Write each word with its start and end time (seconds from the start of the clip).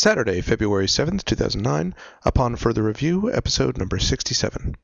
Saturday, 0.00 0.40
February 0.40 0.86
7th, 0.86 1.26
2009, 1.26 1.94
upon 2.24 2.56
further 2.56 2.82
review, 2.82 3.30
episode 3.30 3.76
number 3.76 3.98
67. 3.98 4.74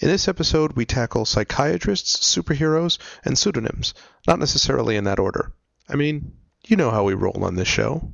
In 0.00 0.08
this 0.08 0.28
episode, 0.28 0.74
we 0.74 0.84
tackle 0.84 1.24
psychiatrists, 1.24 2.18
superheroes, 2.18 2.98
and 3.24 3.38
pseudonyms, 3.38 3.94
not 4.26 4.38
necessarily 4.38 4.96
in 4.96 5.04
that 5.04 5.18
order. 5.18 5.54
I 5.88 5.96
mean, 5.96 6.36
you 6.66 6.76
know 6.76 6.90
how 6.90 7.04
we 7.04 7.14
roll 7.14 7.42
on 7.42 7.54
this 7.54 7.66
show. 7.66 8.12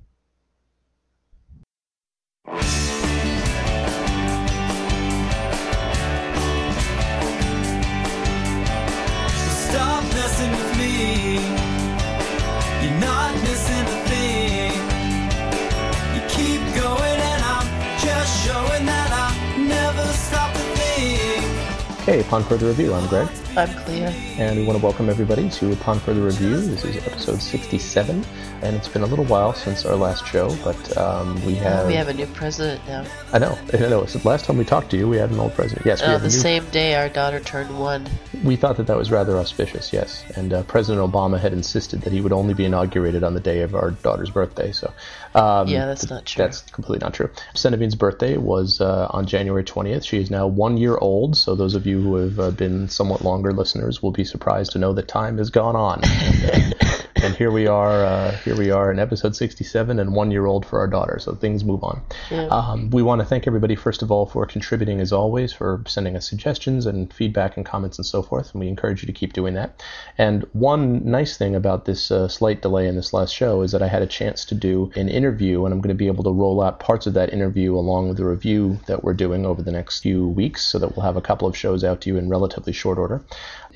Hey, 22.13 22.21
upon 22.21 22.45
further 22.45 22.67
review, 22.67 22.93
I'm 22.93 23.09
Greg, 23.09 23.27
I'm 23.57 23.71
Clea. 23.85 24.03
and 24.37 24.59
we 24.59 24.67
want 24.67 24.79
to 24.79 24.85
welcome 24.85 25.09
everybody 25.09 25.49
to 25.49 25.73
Upon 25.73 25.99
Further 25.99 26.21
Review. 26.21 26.61
This 26.61 26.85
is 26.85 26.99
episode 27.07 27.41
67, 27.41 28.23
and 28.61 28.77
it's 28.77 28.87
been 28.87 29.01
a 29.01 29.07
little 29.07 29.25
while 29.25 29.55
since 29.55 29.87
our 29.87 29.97
last 29.97 30.27
show, 30.27 30.55
but 30.63 30.95
um, 30.99 31.43
we 31.47 31.55
have. 31.55 31.87
We 31.87 31.95
have 31.95 32.09
a 32.09 32.13
new 32.13 32.27
president 32.27 32.87
now. 32.87 33.07
I 33.33 33.39
know, 33.39 33.59
I 33.73 33.77
know. 33.79 34.05
So 34.05 34.21
last 34.29 34.45
time 34.45 34.59
we 34.59 34.65
talked 34.67 34.91
to 34.91 34.99
you, 34.99 35.09
we 35.09 35.17
had 35.17 35.31
an 35.31 35.41
old 35.41 35.55
president. 35.55 35.87
Yes, 35.87 36.03
we 36.03 36.09
Uh, 36.09 36.11
have 36.11 36.21
a 36.21 36.25
the 36.25 36.35
new. 36.35 36.39
same 36.39 36.67
day 36.67 36.97
our 36.97 37.09
daughter 37.09 37.41
turned 37.41 37.79
one. 37.79 38.07
We 38.45 38.57
thought 38.57 38.77
that 38.77 38.89
that 38.89 38.97
was 38.99 39.11
rather 39.11 39.39
auspicious, 39.39 39.91
yes. 39.91 40.23
And 40.37 40.53
uh, 40.53 40.65
President 40.65 41.11
Obama 41.11 41.41
had 41.41 41.55
insisted 41.55 42.03
that 42.03 42.13
he 42.13 42.21
would 42.21 42.33
only 42.35 42.53
be 42.53 42.67
inaugurated 42.67 43.25
on 43.25 43.33
the 43.33 43.41
day 43.41 43.63
of 43.63 43.75
our 43.75 43.93
daughter's 43.93 44.29
birthday. 44.29 44.71
So, 44.73 44.93
um, 45.35 45.69
Yeah, 45.69 45.87
that's 45.87 46.09
not 46.11 46.27
true. 46.27 46.45
That's 46.45 46.63
completely 46.63 47.05
not 47.05 47.15
true. 47.15 47.31
Senevine's 47.55 47.95
birthday 47.95 48.37
was 48.37 48.81
uh, 48.81 49.09
on 49.11 49.27
January 49.27 49.65
20th. 49.65 50.05
She 50.05 50.19
is 50.19 50.31
now 50.31 50.47
one 50.47 50.77
year 50.77 50.97
old. 50.99 51.37
So 51.37 51.55
those 51.55 51.75
of 51.75 51.87
you 51.87 52.01
who 52.01 52.17
have 52.17 52.39
uh, 52.39 52.51
been 52.51 52.89
somewhat 52.89 53.23
longer 53.23 53.53
listeners 53.53 54.03
will 54.03 54.13
be 54.13 54.25
surprised 54.25 54.73
to 54.73 54.79
know 54.79 54.93
that 54.93 55.09
time 55.09 55.39
has 55.39 55.51
gone 55.51 55.77
on. 55.77 56.01
And, 56.05 56.75
uh, 56.83 57.02
and 57.23 57.37
here 57.37 57.53
we 57.53 57.69
are. 57.69 58.05
Uh, 58.05 58.37
here 58.39 58.57
we 58.57 58.73
are 58.73 58.91
in 58.91 58.99
episode 58.99 59.37
67, 59.37 60.01
and 60.01 60.15
one 60.15 60.33
year 60.33 60.47
old 60.47 60.67
for 60.67 60.81
our 60.81 60.89
daughter. 60.89 61.19
So 61.21 61.35
things 61.35 61.65
move 61.65 61.85
on. 61.85 62.03
Yeah. 62.31 62.49
Um, 62.49 62.91
we 62.91 63.03
want 63.03 63.21
to 63.21 63.25
thank 63.25 63.47
everybody 63.47 63.77
first 63.77 64.03
of 64.03 64.11
all 64.11 64.27
for 64.27 64.45
contributing 64.45 65.01
as 65.01 65.13
always, 65.13 65.53
for 65.53 65.85
sending 65.87 66.17
us 66.17 66.29
suggestions 66.29 66.85
and 66.85 67.13
feedback 67.13 67.57
and 67.57 67.65
comments 67.65 67.97
and 67.97 68.05
so 68.05 68.23
forth. 68.23 68.53
And 68.53 68.61
we 68.61 68.67
encourage 68.67 69.03
you 69.03 69.07
to 69.07 69.13
keep 69.13 69.35
doing 69.35 69.55
that. 69.55 69.83
And 70.19 70.45
one 70.53 71.05
nice 71.09 71.37
thing 71.37 71.55
about 71.55 71.85
this 71.85 72.11
uh, 72.11 72.27
slight 72.27 72.61
delay 72.61 72.89
in 72.89 72.97
this 72.97 73.13
last 73.13 73.33
show 73.33 73.63
is 73.63 73.71
that 73.71 73.83
I 73.83 73.89
had 73.89 74.03
a 74.03 74.07
chance 74.07 74.45
to 74.47 74.55
do 74.57 74.91
an 74.97 75.09
interview, 75.09 75.65
and 75.65 75.73
I'm 75.73 75.81
going 75.81 75.95
to 75.97 75.99
be 75.99 76.09
able 76.09 76.25
to 76.25 76.33
roll 76.33 76.61
out 76.61 76.81
parts 76.81 77.07
of 77.07 77.15
that 77.15 77.33
interview 77.33 77.77
along 77.77 78.09
with 78.09 78.17
the 78.17 78.25
review 78.25 78.81
that 78.87 79.05
we're 79.05 79.15
doing 79.15 79.47
over 79.47 79.63
the 79.63 79.73
next 79.73 80.01
few 80.01 80.27
weeks, 80.27 80.65
so 80.65 80.79
that 80.81 80.97
we'll 80.97 81.07
have 81.07 81.17
a 81.17 81.23
couple 81.23 81.47
of 81.47 81.57
shows 81.57 81.85
out 81.85 82.01
to 82.01 82.11
you 82.11 82.17
in 82.17 82.29
relatively 82.29 82.73
short 82.73 82.99
order. 82.99 83.23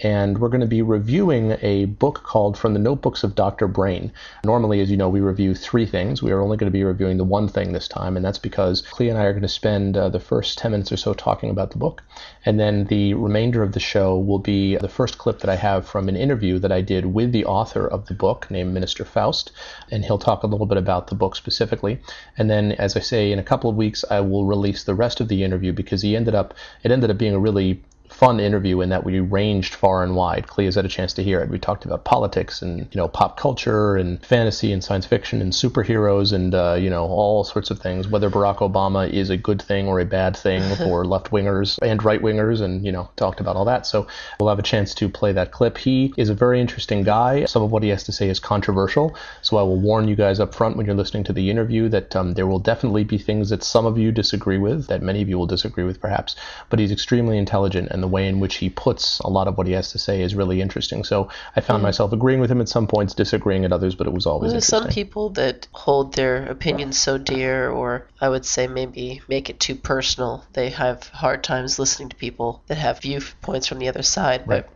And 0.02 0.38
we're 0.38 0.48
going 0.48 0.60
to 0.60 0.66
be 0.66 0.82
reviewing 0.82 1.56
a 1.62 1.86
book 1.86 2.22
called 2.22 2.58
From 2.58 2.74
the 2.74 2.80
Notebooks 2.80 3.22
of 3.24 3.35
Dr. 3.36 3.68
Brain. 3.68 4.12
Normally, 4.44 4.80
as 4.80 4.90
you 4.90 4.96
know, 4.96 5.08
we 5.08 5.20
review 5.20 5.54
three 5.54 5.86
things. 5.86 6.22
We 6.22 6.32
are 6.32 6.40
only 6.40 6.56
going 6.56 6.70
to 6.70 6.76
be 6.76 6.82
reviewing 6.82 7.18
the 7.18 7.24
one 7.24 7.46
thing 7.46 7.72
this 7.72 7.86
time, 7.86 8.16
and 8.16 8.24
that's 8.24 8.38
because 8.38 8.82
Clea 8.82 9.10
and 9.10 9.18
I 9.18 9.24
are 9.24 9.32
going 9.32 9.42
to 9.42 9.48
spend 9.48 9.96
uh, 9.96 10.08
the 10.08 10.18
first 10.18 10.58
10 10.58 10.72
minutes 10.72 10.90
or 10.90 10.96
so 10.96 11.14
talking 11.14 11.50
about 11.50 11.70
the 11.70 11.78
book. 11.78 12.02
And 12.44 12.58
then 12.58 12.84
the 12.84 13.14
remainder 13.14 13.62
of 13.62 13.72
the 13.72 13.80
show 13.80 14.18
will 14.18 14.38
be 14.38 14.76
the 14.76 14.88
first 14.88 15.18
clip 15.18 15.40
that 15.40 15.50
I 15.50 15.56
have 15.56 15.86
from 15.86 16.08
an 16.08 16.16
interview 16.16 16.58
that 16.58 16.72
I 16.72 16.80
did 16.80 17.06
with 17.06 17.32
the 17.32 17.44
author 17.44 17.86
of 17.86 18.06
the 18.06 18.14
book 18.14 18.50
named 18.50 18.72
Minister 18.72 19.04
Faust. 19.04 19.52
And 19.90 20.04
he'll 20.04 20.18
talk 20.18 20.42
a 20.42 20.46
little 20.46 20.66
bit 20.66 20.78
about 20.78 21.08
the 21.08 21.14
book 21.14 21.36
specifically. 21.36 22.00
And 22.38 22.50
then, 22.50 22.72
as 22.72 22.96
I 22.96 23.00
say, 23.00 23.32
in 23.32 23.38
a 23.38 23.44
couple 23.44 23.70
of 23.70 23.76
weeks, 23.76 24.04
I 24.10 24.20
will 24.20 24.46
release 24.46 24.84
the 24.84 24.94
rest 24.94 25.20
of 25.20 25.28
the 25.28 25.44
interview 25.44 25.72
because 25.72 26.02
he 26.02 26.16
ended 26.16 26.34
up, 26.34 26.54
it 26.82 26.90
ended 26.90 27.10
up 27.10 27.18
being 27.18 27.34
a 27.34 27.38
really 27.38 27.82
fun 28.16 28.40
interview 28.40 28.80
in 28.80 28.88
that 28.88 29.04
we 29.04 29.20
ranged 29.20 29.74
far 29.74 30.02
and 30.02 30.16
wide. 30.16 30.46
Clea's 30.46 30.76
had 30.76 30.86
a 30.86 30.88
chance 30.88 31.12
to 31.12 31.22
hear 31.22 31.40
it. 31.40 31.50
We 31.50 31.58
talked 31.58 31.84
about 31.84 32.04
politics 32.04 32.62
and 32.62 32.78
you 32.78 32.96
know 32.96 33.08
pop 33.08 33.38
culture 33.38 33.96
and 33.96 34.24
fantasy 34.24 34.72
and 34.72 34.82
science 34.82 35.04
fiction 35.04 35.42
and 35.42 35.52
superheroes 35.52 36.32
and 36.32 36.54
uh, 36.54 36.76
you 36.80 36.88
know 36.88 37.04
all 37.04 37.44
sorts 37.44 37.70
of 37.70 37.78
things. 37.78 38.08
Whether 38.08 38.30
Barack 38.30 38.58
Obama 38.58 39.10
is 39.10 39.28
a 39.28 39.36
good 39.36 39.60
thing 39.60 39.86
or 39.86 40.00
a 40.00 40.06
bad 40.06 40.34
thing 40.34 40.62
for 40.76 41.04
left 41.04 41.30
wingers 41.30 41.78
and 41.82 42.02
right 42.02 42.22
wingers, 42.22 42.62
and 42.62 42.86
you 42.86 42.90
know 42.90 43.10
talked 43.16 43.40
about 43.40 43.54
all 43.54 43.66
that. 43.66 43.86
So 43.86 44.06
we'll 44.40 44.48
have 44.48 44.58
a 44.58 44.62
chance 44.62 44.94
to 44.94 45.10
play 45.10 45.32
that 45.32 45.52
clip. 45.52 45.76
He 45.76 46.14
is 46.16 46.30
a 46.30 46.34
very 46.34 46.58
interesting 46.58 47.02
guy. 47.02 47.44
Some 47.44 47.62
of 47.62 47.70
what 47.70 47.82
he 47.82 47.90
has 47.90 48.04
to 48.04 48.12
say 48.12 48.30
is 48.30 48.40
controversial. 48.40 49.14
So 49.42 49.58
I 49.58 49.62
will 49.62 49.78
warn 49.78 50.08
you 50.08 50.16
guys 50.16 50.40
up 50.40 50.54
front 50.54 50.78
when 50.78 50.86
you're 50.86 50.94
listening 50.94 51.24
to 51.24 51.34
the 51.34 51.50
interview 51.50 51.90
that 51.90 52.16
um, 52.16 52.32
there 52.32 52.46
will 52.46 52.60
definitely 52.60 53.04
be 53.04 53.18
things 53.18 53.50
that 53.50 53.62
some 53.62 53.84
of 53.84 53.98
you 53.98 54.10
disagree 54.10 54.58
with, 54.58 54.86
that 54.86 55.02
many 55.02 55.20
of 55.20 55.28
you 55.28 55.36
will 55.36 55.46
disagree 55.46 55.84
with 55.84 56.00
perhaps. 56.00 56.34
But 56.70 56.78
he's 56.78 56.92
extremely 56.92 57.36
intelligent, 57.36 57.90
and 57.90 58.05
the 58.06 58.12
way 58.12 58.28
in 58.28 58.38
which 58.38 58.56
he 58.56 58.70
puts 58.70 59.18
a 59.18 59.28
lot 59.28 59.48
of 59.48 59.58
what 59.58 59.66
he 59.66 59.72
has 59.72 59.90
to 59.90 59.98
say 59.98 60.22
is 60.22 60.32
really 60.36 60.60
interesting. 60.60 61.02
So 61.02 61.28
I 61.56 61.60
found 61.60 61.80
mm. 61.80 61.88
myself 61.88 62.12
agreeing 62.12 62.38
with 62.38 62.50
him 62.52 62.60
at 62.60 62.68
some 62.68 62.86
points, 62.86 63.14
disagreeing 63.14 63.64
at 63.64 63.72
others, 63.72 63.96
but 63.96 64.06
it 64.06 64.12
was 64.12 64.26
always 64.26 64.52
There's 64.52 64.68
interesting. 64.68 64.90
some 64.90 64.94
people 64.94 65.30
that 65.30 65.66
hold 65.72 66.14
their 66.14 66.46
opinions 66.46 66.96
so 66.96 67.18
dear, 67.18 67.68
or 67.68 68.06
I 68.20 68.28
would 68.28 68.46
say 68.46 68.68
maybe 68.68 69.22
make 69.26 69.50
it 69.50 69.58
too 69.58 69.74
personal. 69.74 70.44
They 70.52 70.70
have 70.70 71.08
hard 71.08 71.42
times 71.42 71.80
listening 71.80 72.10
to 72.10 72.16
people 72.16 72.62
that 72.68 72.78
have 72.78 73.00
viewpoints 73.00 73.66
from 73.66 73.80
the 73.80 73.88
other 73.88 74.04
side. 74.04 74.44
But 74.46 74.68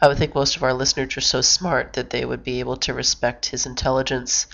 I 0.00 0.08
would 0.08 0.16
think 0.16 0.34
most 0.34 0.56
of 0.56 0.62
our 0.62 0.72
listeners 0.72 1.14
are 1.18 1.20
so 1.20 1.42
smart 1.42 1.92
that 1.92 2.08
they 2.08 2.24
would 2.24 2.42
be 2.42 2.60
able 2.60 2.78
to 2.78 2.94
respect 2.94 3.46
his 3.46 3.66
intelligence, 3.66 4.46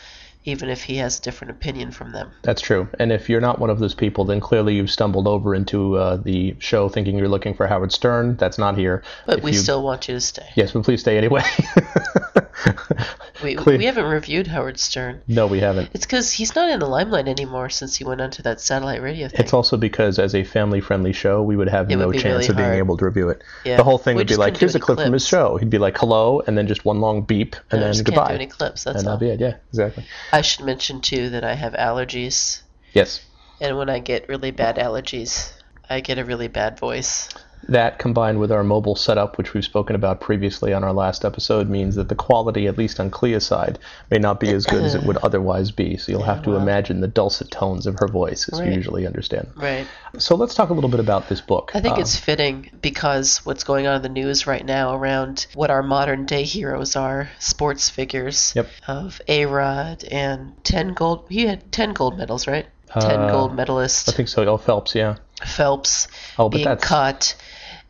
even 0.46 0.68
if 0.68 0.82
he 0.84 0.96
has 0.96 1.18
a 1.18 1.22
different 1.22 1.50
opinion 1.50 1.90
from 1.90 2.12
them. 2.12 2.30
That's 2.42 2.60
true. 2.60 2.88
And 2.98 3.10
if 3.10 3.28
you're 3.30 3.40
not 3.40 3.58
one 3.58 3.70
of 3.70 3.78
those 3.78 3.94
people, 3.94 4.24
then 4.26 4.40
clearly 4.40 4.74
you've 4.76 4.90
stumbled 4.90 5.26
over 5.26 5.54
into 5.54 5.96
uh, 5.96 6.16
the 6.16 6.54
show 6.58 6.88
thinking 6.88 7.16
you're 7.16 7.28
looking 7.28 7.54
for 7.54 7.66
Howard 7.66 7.92
Stern. 7.92 8.36
That's 8.36 8.58
not 8.58 8.76
here. 8.76 9.02
But 9.26 9.38
If 9.38 9.44
we 9.44 9.52
you- 9.52 9.58
still 9.58 9.82
want 9.82 10.06
you 10.08 10.14
to 10.14 10.20
stay. 10.20 10.46
Yes, 10.54 10.72
but 10.72 10.84
please 10.84 11.00
stay 11.00 11.16
anyway. 11.16 11.42
We, 13.42 13.56
we 13.56 13.84
haven't 13.84 14.06
reviewed 14.06 14.46
Howard 14.46 14.78
Stern. 14.78 15.20
no, 15.26 15.46
we 15.46 15.58
haven't. 15.60 15.90
It's 15.92 16.06
because 16.06 16.32
he's 16.32 16.54
not 16.54 16.70
in 16.70 16.78
the 16.78 16.86
limelight 16.86 17.28
anymore 17.28 17.68
since 17.68 17.96
he 17.96 18.04
went 18.04 18.20
onto 18.22 18.42
that 18.44 18.58
satellite 18.60 19.02
radio 19.02 19.28
thing. 19.28 19.40
It's 19.40 19.52
also 19.52 19.76
because 19.76 20.18
as 20.18 20.34
a 20.34 20.44
family-friendly 20.44 21.12
show, 21.12 21.42
we 21.42 21.56
would 21.56 21.68
have 21.68 21.90
It 21.90 21.96
no 21.96 22.06
would 22.06 22.14
chance 22.14 22.24
really 22.24 22.48
of 22.48 22.56
being 22.56 22.68
hard. 22.68 22.78
able 22.78 22.96
to 22.96 23.04
review 23.04 23.28
it. 23.28 23.42
Yeah. 23.64 23.76
The 23.76 23.84
whole 23.84 23.98
thing 23.98 24.14
We 24.16 24.20
would 24.20 24.28
be 24.28 24.36
like, 24.36 24.56
"Here's 24.56 24.74
a 24.76 24.80
clip 24.80 24.98
from 25.00 25.12
his 25.12 25.26
show." 25.26 25.56
He'd 25.56 25.68
be 25.68 25.78
like, 25.78 25.98
"Hello," 25.98 26.40
and 26.46 26.56
then 26.56 26.66
just 26.68 26.84
one 26.86 27.00
long 27.00 27.22
beep, 27.22 27.54
and 27.70 27.80
I 27.80 27.84
then 27.84 27.92
just 27.92 28.04
goodbye. 28.04 28.28
can't 28.28 28.30
do 28.30 28.34
any 28.36 28.46
clips. 28.46 28.84
That's 28.84 29.00
and 29.00 29.08
all. 29.08 29.18
that'll 29.18 29.28
be 29.28 29.34
it. 29.34 29.40
Yeah, 29.40 29.56
exactly. 29.68 30.06
I 30.34 30.40
should 30.40 30.64
mention 30.66 31.00
too 31.00 31.30
that 31.30 31.44
I 31.44 31.54
have 31.54 31.74
allergies, 31.74 32.60
Yes. 32.92 33.20
and 33.60 33.78
when 33.78 33.88
I 33.88 34.00
get 34.00 34.28
really 34.28 34.50
bad 34.50 34.78
allergies, 34.78 35.52
I 35.88 36.00
get 36.00 36.18
a 36.18 36.24
really 36.24 36.48
bad 36.48 36.76
voice. 36.76 37.28
That 37.68 37.98
combined 37.98 38.40
with 38.40 38.52
our 38.52 38.62
mobile 38.64 38.94
setup, 38.96 39.38
which 39.38 39.54
we've 39.54 39.64
spoken 39.64 39.96
about 39.96 40.20
previously 40.20 40.72
on 40.72 40.84
our 40.84 40.92
last 40.92 41.24
episode, 41.24 41.68
means 41.68 41.94
that 41.96 42.08
the 42.08 42.14
quality, 42.14 42.66
at 42.66 42.76
least 42.76 43.00
on 43.00 43.10
Clea's 43.10 43.46
side, 43.46 43.78
may 44.10 44.18
not 44.18 44.40
be 44.40 44.50
as 44.50 44.66
good 44.66 44.82
as 44.84 44.94
it 44.94 45.02
would 45.04 45.16
otherwise 45.18 45.70
be. 45.70 45.96
So 45.96 46.12
you'll 46.12 46.22
have 46.22 46.42
to 46.42 46.50
well. 46.50 46.60
imagine 46.60 47.00
the 47.00 47.08
dulcet 47.08 47.50
tones 47.50 47.86
of 47.86 47.98
her 48.00 48.08
voice, 48.08 48.48
as 48.52 48.60
you 48.60 48.66
usually 48.66 49.06
understand. 49.06 49.48
Right. 49.56 49.86
So 50.18 50.36
let's 50.36 50.54
talk 50.54 50.70
a 50.70 50.74
little 50.74 50.90
bit 50.90 51.00
about 51.00 51.28
this 51.28 51.40
book. 51.40 51.72
I 51.74 51.80
think 51.80 51.96
Uh, 51.98 52.00
it's 52.02 52.16
fitting 52.16 52.70
because 52.82 53.38
what's 53.46 53.64
going 53.64 53.86
on 53.86 53.96
in 53.96 54.02
the 54.02 54.08
news 54.08 54.46
right 54.46 54.64
now 54.64 54.94
around 54.94 55.46
what 55.54 55.70
our 55.70 55.82
modern 55.82 56.26
day 56.26 56.42
heroes 56.44 56.96
are, 56.96 57.28
sports 57.38 57.88
figures 57.90 58.52
Yep. 58.54 58.68
of 58.88 59.20
A 59.28 59.46
Rod 59.46 60.04
and 60.04 60.52
ten 60.64 60.92
gold. 60.94 61.26
He 61.30 61.46
had 61.46 61.72
ten 61.72 61.92
gold 61.94 62.18
medals, 62.18 62.46
right? 62.46 62.66
Ten 63.00 63.20
Uh, 63.22 63.30
gold 63.32 63.56
medalists. 63.56 64.08
I 64.08 64.12
think 64.12 64.28
so. 64.28 64.44
Oh, 64.44 64.56
Phelps, 64.56 64.94
yeah. 64.94 65.16
Phelps 65.44 66.06
Oh, 66.38 66.48
but 66.48 66.56
being 66.58 66.64
that's- 66.64 66.86
cut. 66.88 67.34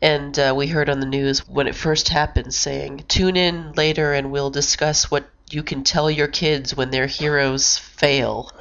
And 0.01 0.37
uh, 0.37 0.53
we 0.55 0.67
heard 0.67 0.89
on 0.89 0.99
the 0.99 1.05
news 1.05 1.47
when 1.47 1.67
it 1.67 1.75
first 1.75 2.09
happened 2.09 2.53
saying, 2.53 3.05
tune 3.07 3.37
in 3.37 3.71
later 3.73 4.13
and 4.13 4.31
we'll 4.31 4.49
discuss 4.49 5.09
what 5.09 5.25
you 5.49 5.63
can 5.63 5.83
tell 5.83 6.09
your 6.09 6.27
kids 6.27 6.75
when 6.75 6.91
their 6.91 7.07
heroes 7.07 7.77
fail. 7.77 8.51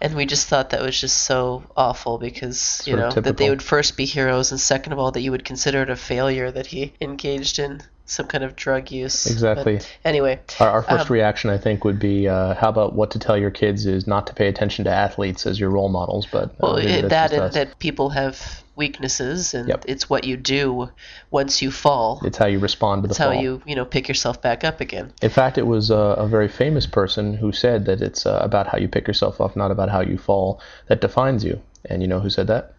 And 0.00 0.14
we 0.14 0.26
just 0.26 0.48
thought 0.48 0.70
that 0.70 0.80
was 0.80 0.98
just 0.98 1.24
so 1.24 1.64
awful 1.76 2.18
because, 2.18 2.82
you 2.86 2.96
know, 2.96 3.10
that 3.10 3.36
they 3.36 3.50
would 3.50 3.62
first 3.62 3.96
be 3.96 4.04
heroes 4.04 4.50
and 4.50 4.60
second 4.60 4.92
of 4.92 4.98
all 4.98 5.10
that 5.12 5.20
you 5.20 5.32
would 5.32 5.44
consider 5.44 5.82
it 5.82 5.90
a 5.90 5.96
failure 5.96 6.50
that 6.50 6.66
he 6.66 6.92
engaged 7.00 7.58
in 7.58 7.82
some 8.06 8.26
kind 8.26 8.44
of 8.44 8.54
drug 8.54 8.90
use. 8.90 9.26
Exactly. 9.26 9.76
But 9.76 9.96
anyway, 10.04 10.38
Our, 10.60 10.70
our 10.70 10.82
first 10.82 11.10
Um, 11.10 11.14
reaction, 11.14 11.50
I 11.50 11.58
think, 11.58 11.84
would 11.84 11.98
be 11.98 12.28
uh, 12.28 12.54
how 12.54 12.68
about 12.68 12.94
what 12.94 13.10
to 13.12 13.18
tell 13.18 13.36
your 13.36 13.50
kids 13.50 13.86
is 13.86 14.06
not 14.06 14.26
to 14.28 14.34
pay 14.34 14.46
attention 14.46 14.84
to 14.84 14.90
athletes 14.90 15.46
as 15.46 15.58
your 15.58 15.70
role 15.70 15.88
models, 15.88 16.26
but 16.30 16.50
uh, 16.50 16.54
well, 16.60 17.08
that 17.08 17.32
us. 17.32 17.54
that 17.54 17.78
people 17.78 18.10
have 18.10 18.62
weaknesses 18.76 19.54
and 19.54 19.68
Yep. 19.68 19.84
it's 19.88 20.10
what 20.10 20.24
you 20.24 20.36
do 20.36 20.90
once 21.30 21.62
you 21.62 21.70
fall. 21.70 22.20
it's 22.24 22.38
how 22.38 22.46
you 22.46 22.58
respond 22.58 23.02
to 23.02 23.08
the 23.08 23.12
It's 23.12 23.18
how 23.18 23.30
you, 23.30 23.62
you 23.66 23.76
know, 23.76 23.84
pick 23.84 24.08
yourself 24.08 24.42
back 24.42 24.64
up 24.64 24.80
again. 24.80 25.12
In 25.22 25.30
fact, 25.30 25.58
it 25.58 25.66
was 25.66 25.90
uh, 25.90 26.16
a 26.18 26.26
very 26.26 26.48
famous 26.48 26.86
person 26.86 27.34
who 27.34 27.52
said 27.52 27.86
that 27.86 28.00
it's 28.02 28.26
uh, 28.26 28.38
about 28.42 28.66
how 28.66 28.78
you 28.78 28.88
pick 28.88 29.06
yourself 29.06 29.40
up, 29.40 29.56
not 29.56 29.70
about 29.70 29.88
how 29.90 30.00
you 30.00 30.18
fall, 30.18 30.60
that 30.88 31.00
defines 31.00 31.44
you. 31.44 31.60
And 31.86 32.02
you 32.02 32.08
know 32.08 32.20
who 32.20 32.30
said 32.30 32.46
that? 32.48 32.73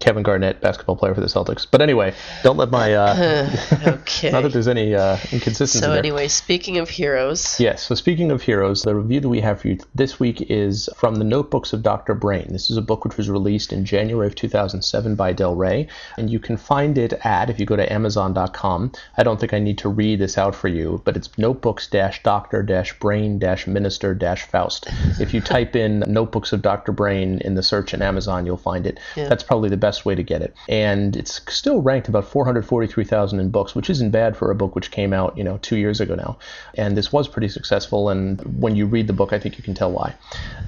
Kevin 0.00 0.22
Garnett, 0.22 0.60
basketball 0.60 0.96
player 0.96 1.14
for 1.14 1.20
the 1.20 1.26
Celtics. 1.26 1.66
But 1.70 1.82
anyway, 1.82 2.14
don't 2.42 2.56
let 2.56 2.70
my 2.70 2.94
uh, 2.94 3.50
okay. 3.86 4.30
not 4.30 4.42
that 4.42 4.52
there's 4.52 4.68
any 4.68 4.94
uh, 4.94 5.16
inconsistency. 5.32 5.78
so 5.78 5.90
there. 5.90 5.98
anyway, 5.98 6.28
speaking 6.28 6.78
of 6.78 6.88
heroes, 6.88 7.58
Yes, 7.58 7.82
so 7.82 7.94
speaking 7.94 8.30
of 8.30 8.42
heroes, 8.42 8.82
the 8.82 8.94
review 8.94 9.20
that 9.20 9.28
we 9.28 9.40
have 9.40 9.60
for 9.60 9.68
you 9.68 9.78
this 9.94 10.20
week 10.20 10.40
is 10.50 10.88
from 10.96 11.16
The 11.16 11.24
Notebooks 11.24 11.72
of 11.72 11.82
Dr. 11.82 12.14
Brain. 12.14 12.48
This 12.50 12.70
is 12.70 12.76
a 12.76 12.82
book 12.82 13.04
which 13.04 13.16
was 13.16 13.28
released 13.28 13.72
in 13.72 13.84
January 13.84 14.26
of 14.26 14.34
2007 14.34 15.16
by 15.16 15.32
Del 15.32 15.54
Rey, 15.54 15.88
and 16.16 16.30
you 16.30 16.38
can 16.38 16.56
find 16.56 16.96
it 16.98 17.12
at, 17.24 17.50
if 17.50 17.58
you 17.58 17.66
go 17.66 17.76
to 17.76 17.92
Amazon.com, 17.92 18.92
I 19.16 19.22
don't 19.22 19.40
think 19.40 19.52
I 19.52 19.58
need 19.58 19.78
to 19.78 19.88
read 19.88 20.20
this 20.20 20.38
out 20.38 20.54
for 20.54 20.68
you, 20.68 21.02
but 21.04 21.16
it's 21.16 21.36
notebooks 21.38 21.88
doctor 22.22 22.62
brain 23.00 23.40
minister 23.66 24.36
Faust. 24.36 24.88
If 25.20 25.34
you 25.34 25.40
type 25.40 25.74
in 25.74 26.00
Notebooks 26.06 26.52
of 26.52 26.62
Dr. 26.62 26.92
Brain 26.92 27.40
in 27.44 27.54
the 27.54 27.62
search 27.62 27.94
in 27.94 28.02
Amazon, 28.02 28.46
you'll 28.46 28.56
find 28.56 28.86
it. 28.86 29.00
Yeah. 29.16 29.28
That's 29.28 29.42
probably 29.42 29.68
the 29.68 29.76
best 29.76 29.87
way 30.04 30.14
to 30.14 30.22
get 30.22 30.42
it. 30.42 30.54
And 30.68 31.16
it's 31.16 31.40
still 31.48 31.80
ranked 31.82 32.08
about 32.08 32.24
443,000 32.24 33.40
in 33.40 33.50
books, 33.50 33.74
which 33.74 33.90
isn't 33.90 34.10
bad 34.10 34.36
for 34.36 34.50
a 34.50 34.54
book 34.54 34.74
which 34.74 34.90
came 34.90 35.12
out, 35.12 35.36
you 35.36 35.44
know, 35.44 35.58
two 35.58 35.76
years 35.76 36.00
ago 36.00 36.14
now. 36.14 36.38
And 36.74 36.96
this 36.96 37.12
was 37.12 37.28
pretty 37.28 37.48
successful, 37.48 38.08
and 38.08 38.40
when 38.60 38.76
you 38.76 38.86
read 38.86 39.06
the 39.06 39.12
book, 39.12 39.32
I 39.32 39.38
think 39.38 39.56
you 39.56 39.64
can 39.64 39.74
tell 39.74 39.92
why. 39.92 40.14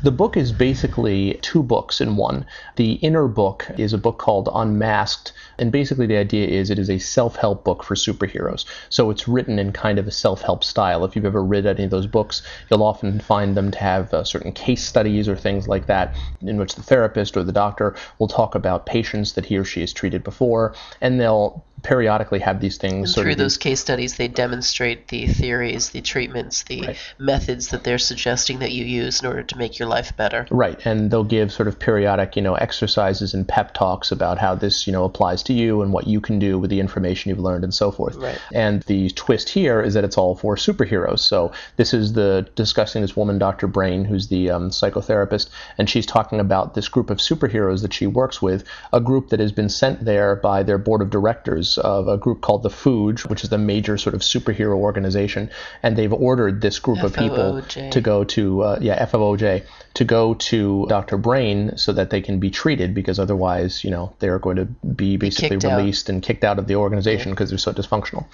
The 0.03 0.11
book 0.11 0.37
is 0.37 0.53
basically 0.53 1.39
two 1.43 1.63
books 1.63 2.01
in 2.01 2.17
one. 2.17 2.47
The 2.77 2.93
inner 2.95 3.29
book 3.29 3.67
is 3.77 3.93
a 3.93 3.99
book 3.99 4.19
called 4.19 4.49
Unmasked, 4.55 5.33
and 5.59 5.71
basically 5.71 6.07
the 6.07 6.17
idea 6.17 6.47
is 6.47 6.71
it 6.71 6.79
is 6.79 6.91
a 6.91 6.99
self-help 6.99 7.65
book 7.65 7.83
for 7.83 7.95
superheroes. 7.95 8.65
So 8.89 9.11
it's 9.11 9.29
written 9.29 9.59
in 9.59 9.73
kind 9.73 9.99
of 9.99 10.07
a 10.07 10.11
self-help 10.11 10.65
style. 10.65 11.05
If 11.05 11.15
you've 11.15 11.27
ever 11.27 11.43
read 11.43 11.67
any 11.67 11.85
of 11.85 11.91
those 11.91 12.07
books, 12.07 12.43
you'll 12.71 12.83
often 12.83 13.21
find 13.21 13.57
them 13.57 13.71
to 13.71 13.79
have 13.79 14.13
uh, 14.15 14.25
certain 14.25 14.53
case 14.53 14.83
studies 14.85 15.29
or 15.29 15.37
things 15.37 15.69
like 15.69 15.87
that, 15.87 16.17
in 16.41 16.57
which 16.57 16.75
the 16.75 16.83
therapist 16.83 17.37
or 17.37 17.45
the 17.45 17.53
doctor 17.53 17.95
will 18.19 18.29
talk 18.29 18.55
about 18.55 18.87
patients 19.11 19.33
that 19.33 19.47
he 19.47 19.57
or 19.57 19.65
she 19.65 19.81
has 19.81 19.93
treated 19.93 20.23
before, 20.23 20.75
and 21.01 21.21
they'll 21.21 21.65
periodically 21.83 22.41
have 22.41 22.61
these 22.61 22.77
things 22.79 23.15
through 23.15 23.35
those 23.35 23.57
case 23.57 23.81
studies, 23.81 24.17
they 24.17 24.29
demonstrate 24.29 25.09
the 25.09 25.27
theories, 25.27 25.91
the 25.91 26.01
treatments, 26.01 26.63
the 26.65 26.81
Right. 26.83 26.97
methods 27.19 27.69
that 27.69 27.85
they're 27.85 27.99
suggesting 27.99 28.59
that 28.61 28.73
you 28.73 28.85
use 28.85 29.21
in 29.21 29.27
order 29.27 29.43
to 29.43 29.59
make 29.59 29.79
your 29.79 29.89
life 29.89 30.17
better. 30.17 30.47
Right, 30.51 30.79
and 30.85 31.11
they'll 31.11 31.25
give 31.25 31.53
sort 31.53 31.69
of 31.69 31.79
periodic, 31.79 32.37
you 32.37 32.43
know, 32.43 32.55
exercises 32.55 33.35
and 33.35 33.47
pep 33.47 33.75
talks 33.75 34.13
about 34.13 34.39
how 34.39 34.55
this, 34.55 34.87
you 34.87 34.93
know, 34.93 35.05
applies 35.05 35.43
to 35.45 35.53
you 35.53 35.83
and 35.83 35.93
what 35.93 36.07
you 36.07 36.21
can 36.21 36.39
do 36.39 36.59
with 36.59 36.71
the 36.71 36.81
information 36.81 37.29
you've 37.29 37.39
learned 37.39 37.65
and 37.65 37.75
so 37.75 37.91
forth. 37.91 38.17
Right. 38.17 38.39
And 38.53 38.83
the 38.83 39.11
twist 39.11 39.49
here 39.49 39.81
is 39.81 39.95
that 39.95 40.05
it's 40.05 40.19
all 40.19 40.35
for 40.35 40.57
superheroes. 40.57 41.21
So 41.21 41.53
this 41.77 41.95
is 41.95 42.13
the 42.15 42.49
discussing 42.55 43.03
this 43.03 43.17
woman, 43.17 43.39
Dr. 43.39 43.67
Brain, 43.67 44.05
who's 44.05 44.29
the 44.29 44.51
um, 44.51 44.71
psychotherapist, 44.71 45.49
and 45.79 45.89
she's 45.89 46.07
talking 46.07 46.41
about 46.41 46.75
this 46.75 46.89
group 46.89 47.11
of 47.11 47.19
superheroes 47.19 47.83
that 47.83 47.93
she 47.95 48.07
works 48.07 48.43
with, 48.43 48.65
a 48.93 49.01
group 49.01 49.29
that 49.31 49.41
has 49.41 49.53
been 49.53 49.69
sent 49.69 50.05
there 50.05 50.37
by 50.37 50.63
their 50.63 50.79
board 50.79 51.03
of 51.03 51.11
directors 51.11 51.70
of 51.79 52.09
a 52.09 52.17
group 52.17 52.41
called 52.41 52.63
the 52.63 52.69
FOOJ, 52.69 53.29
which 53.29 53.45
is 53.45 53.51
the 53.51 53.59
major 53.59 53.99
sort 53.99 54.15
of 54.15 54.21
superhero 54.21 54.77
organization, 54.77 55.51
and 55.83 55.97
they've 55.97 56.13
ordered 56.13 56.61
this 56.61 56.79
group 56.79 57.03
of 57.03 57.15
people 57.15 57.63
to 57.63 58.01
go 58.01 58.25
to 58.25 58.63
uh, 58.63 58.79
yeah 58.81 59.05
FOOJ 59.07 59.65
to 59.95 60.05
go 60.05 60.35
to 60.35 60.87
Dr. 60.89 61.17
Brain 61.19 61.77
so 61.77 61.93
that 61.93 62.11
they 62.11 62.21
can 62.21 62.39
be 62.39 62.51
treated 62.51 62.95
because 62.95 63.19
otherwise 63.19 63.83
you 63.85 63.91
know 63.91 64.13
they're 64.19 64.39
going 64.39 64.57
to 64.57 64.65
be 64.65 65.17
basically 65.17 65.57
out. 65.57 65.79
released 65.79 66.09
and 66.09 66.23
kicked 66.23 66.45
out 66.45 66.59
of 66.59 66.67
the 66.67 66.77
organization 66.77 67.31
because 67.31 67.51
they're 67.51 67.59
so 67.59 67.73
dysfunctional. 67.73 68.27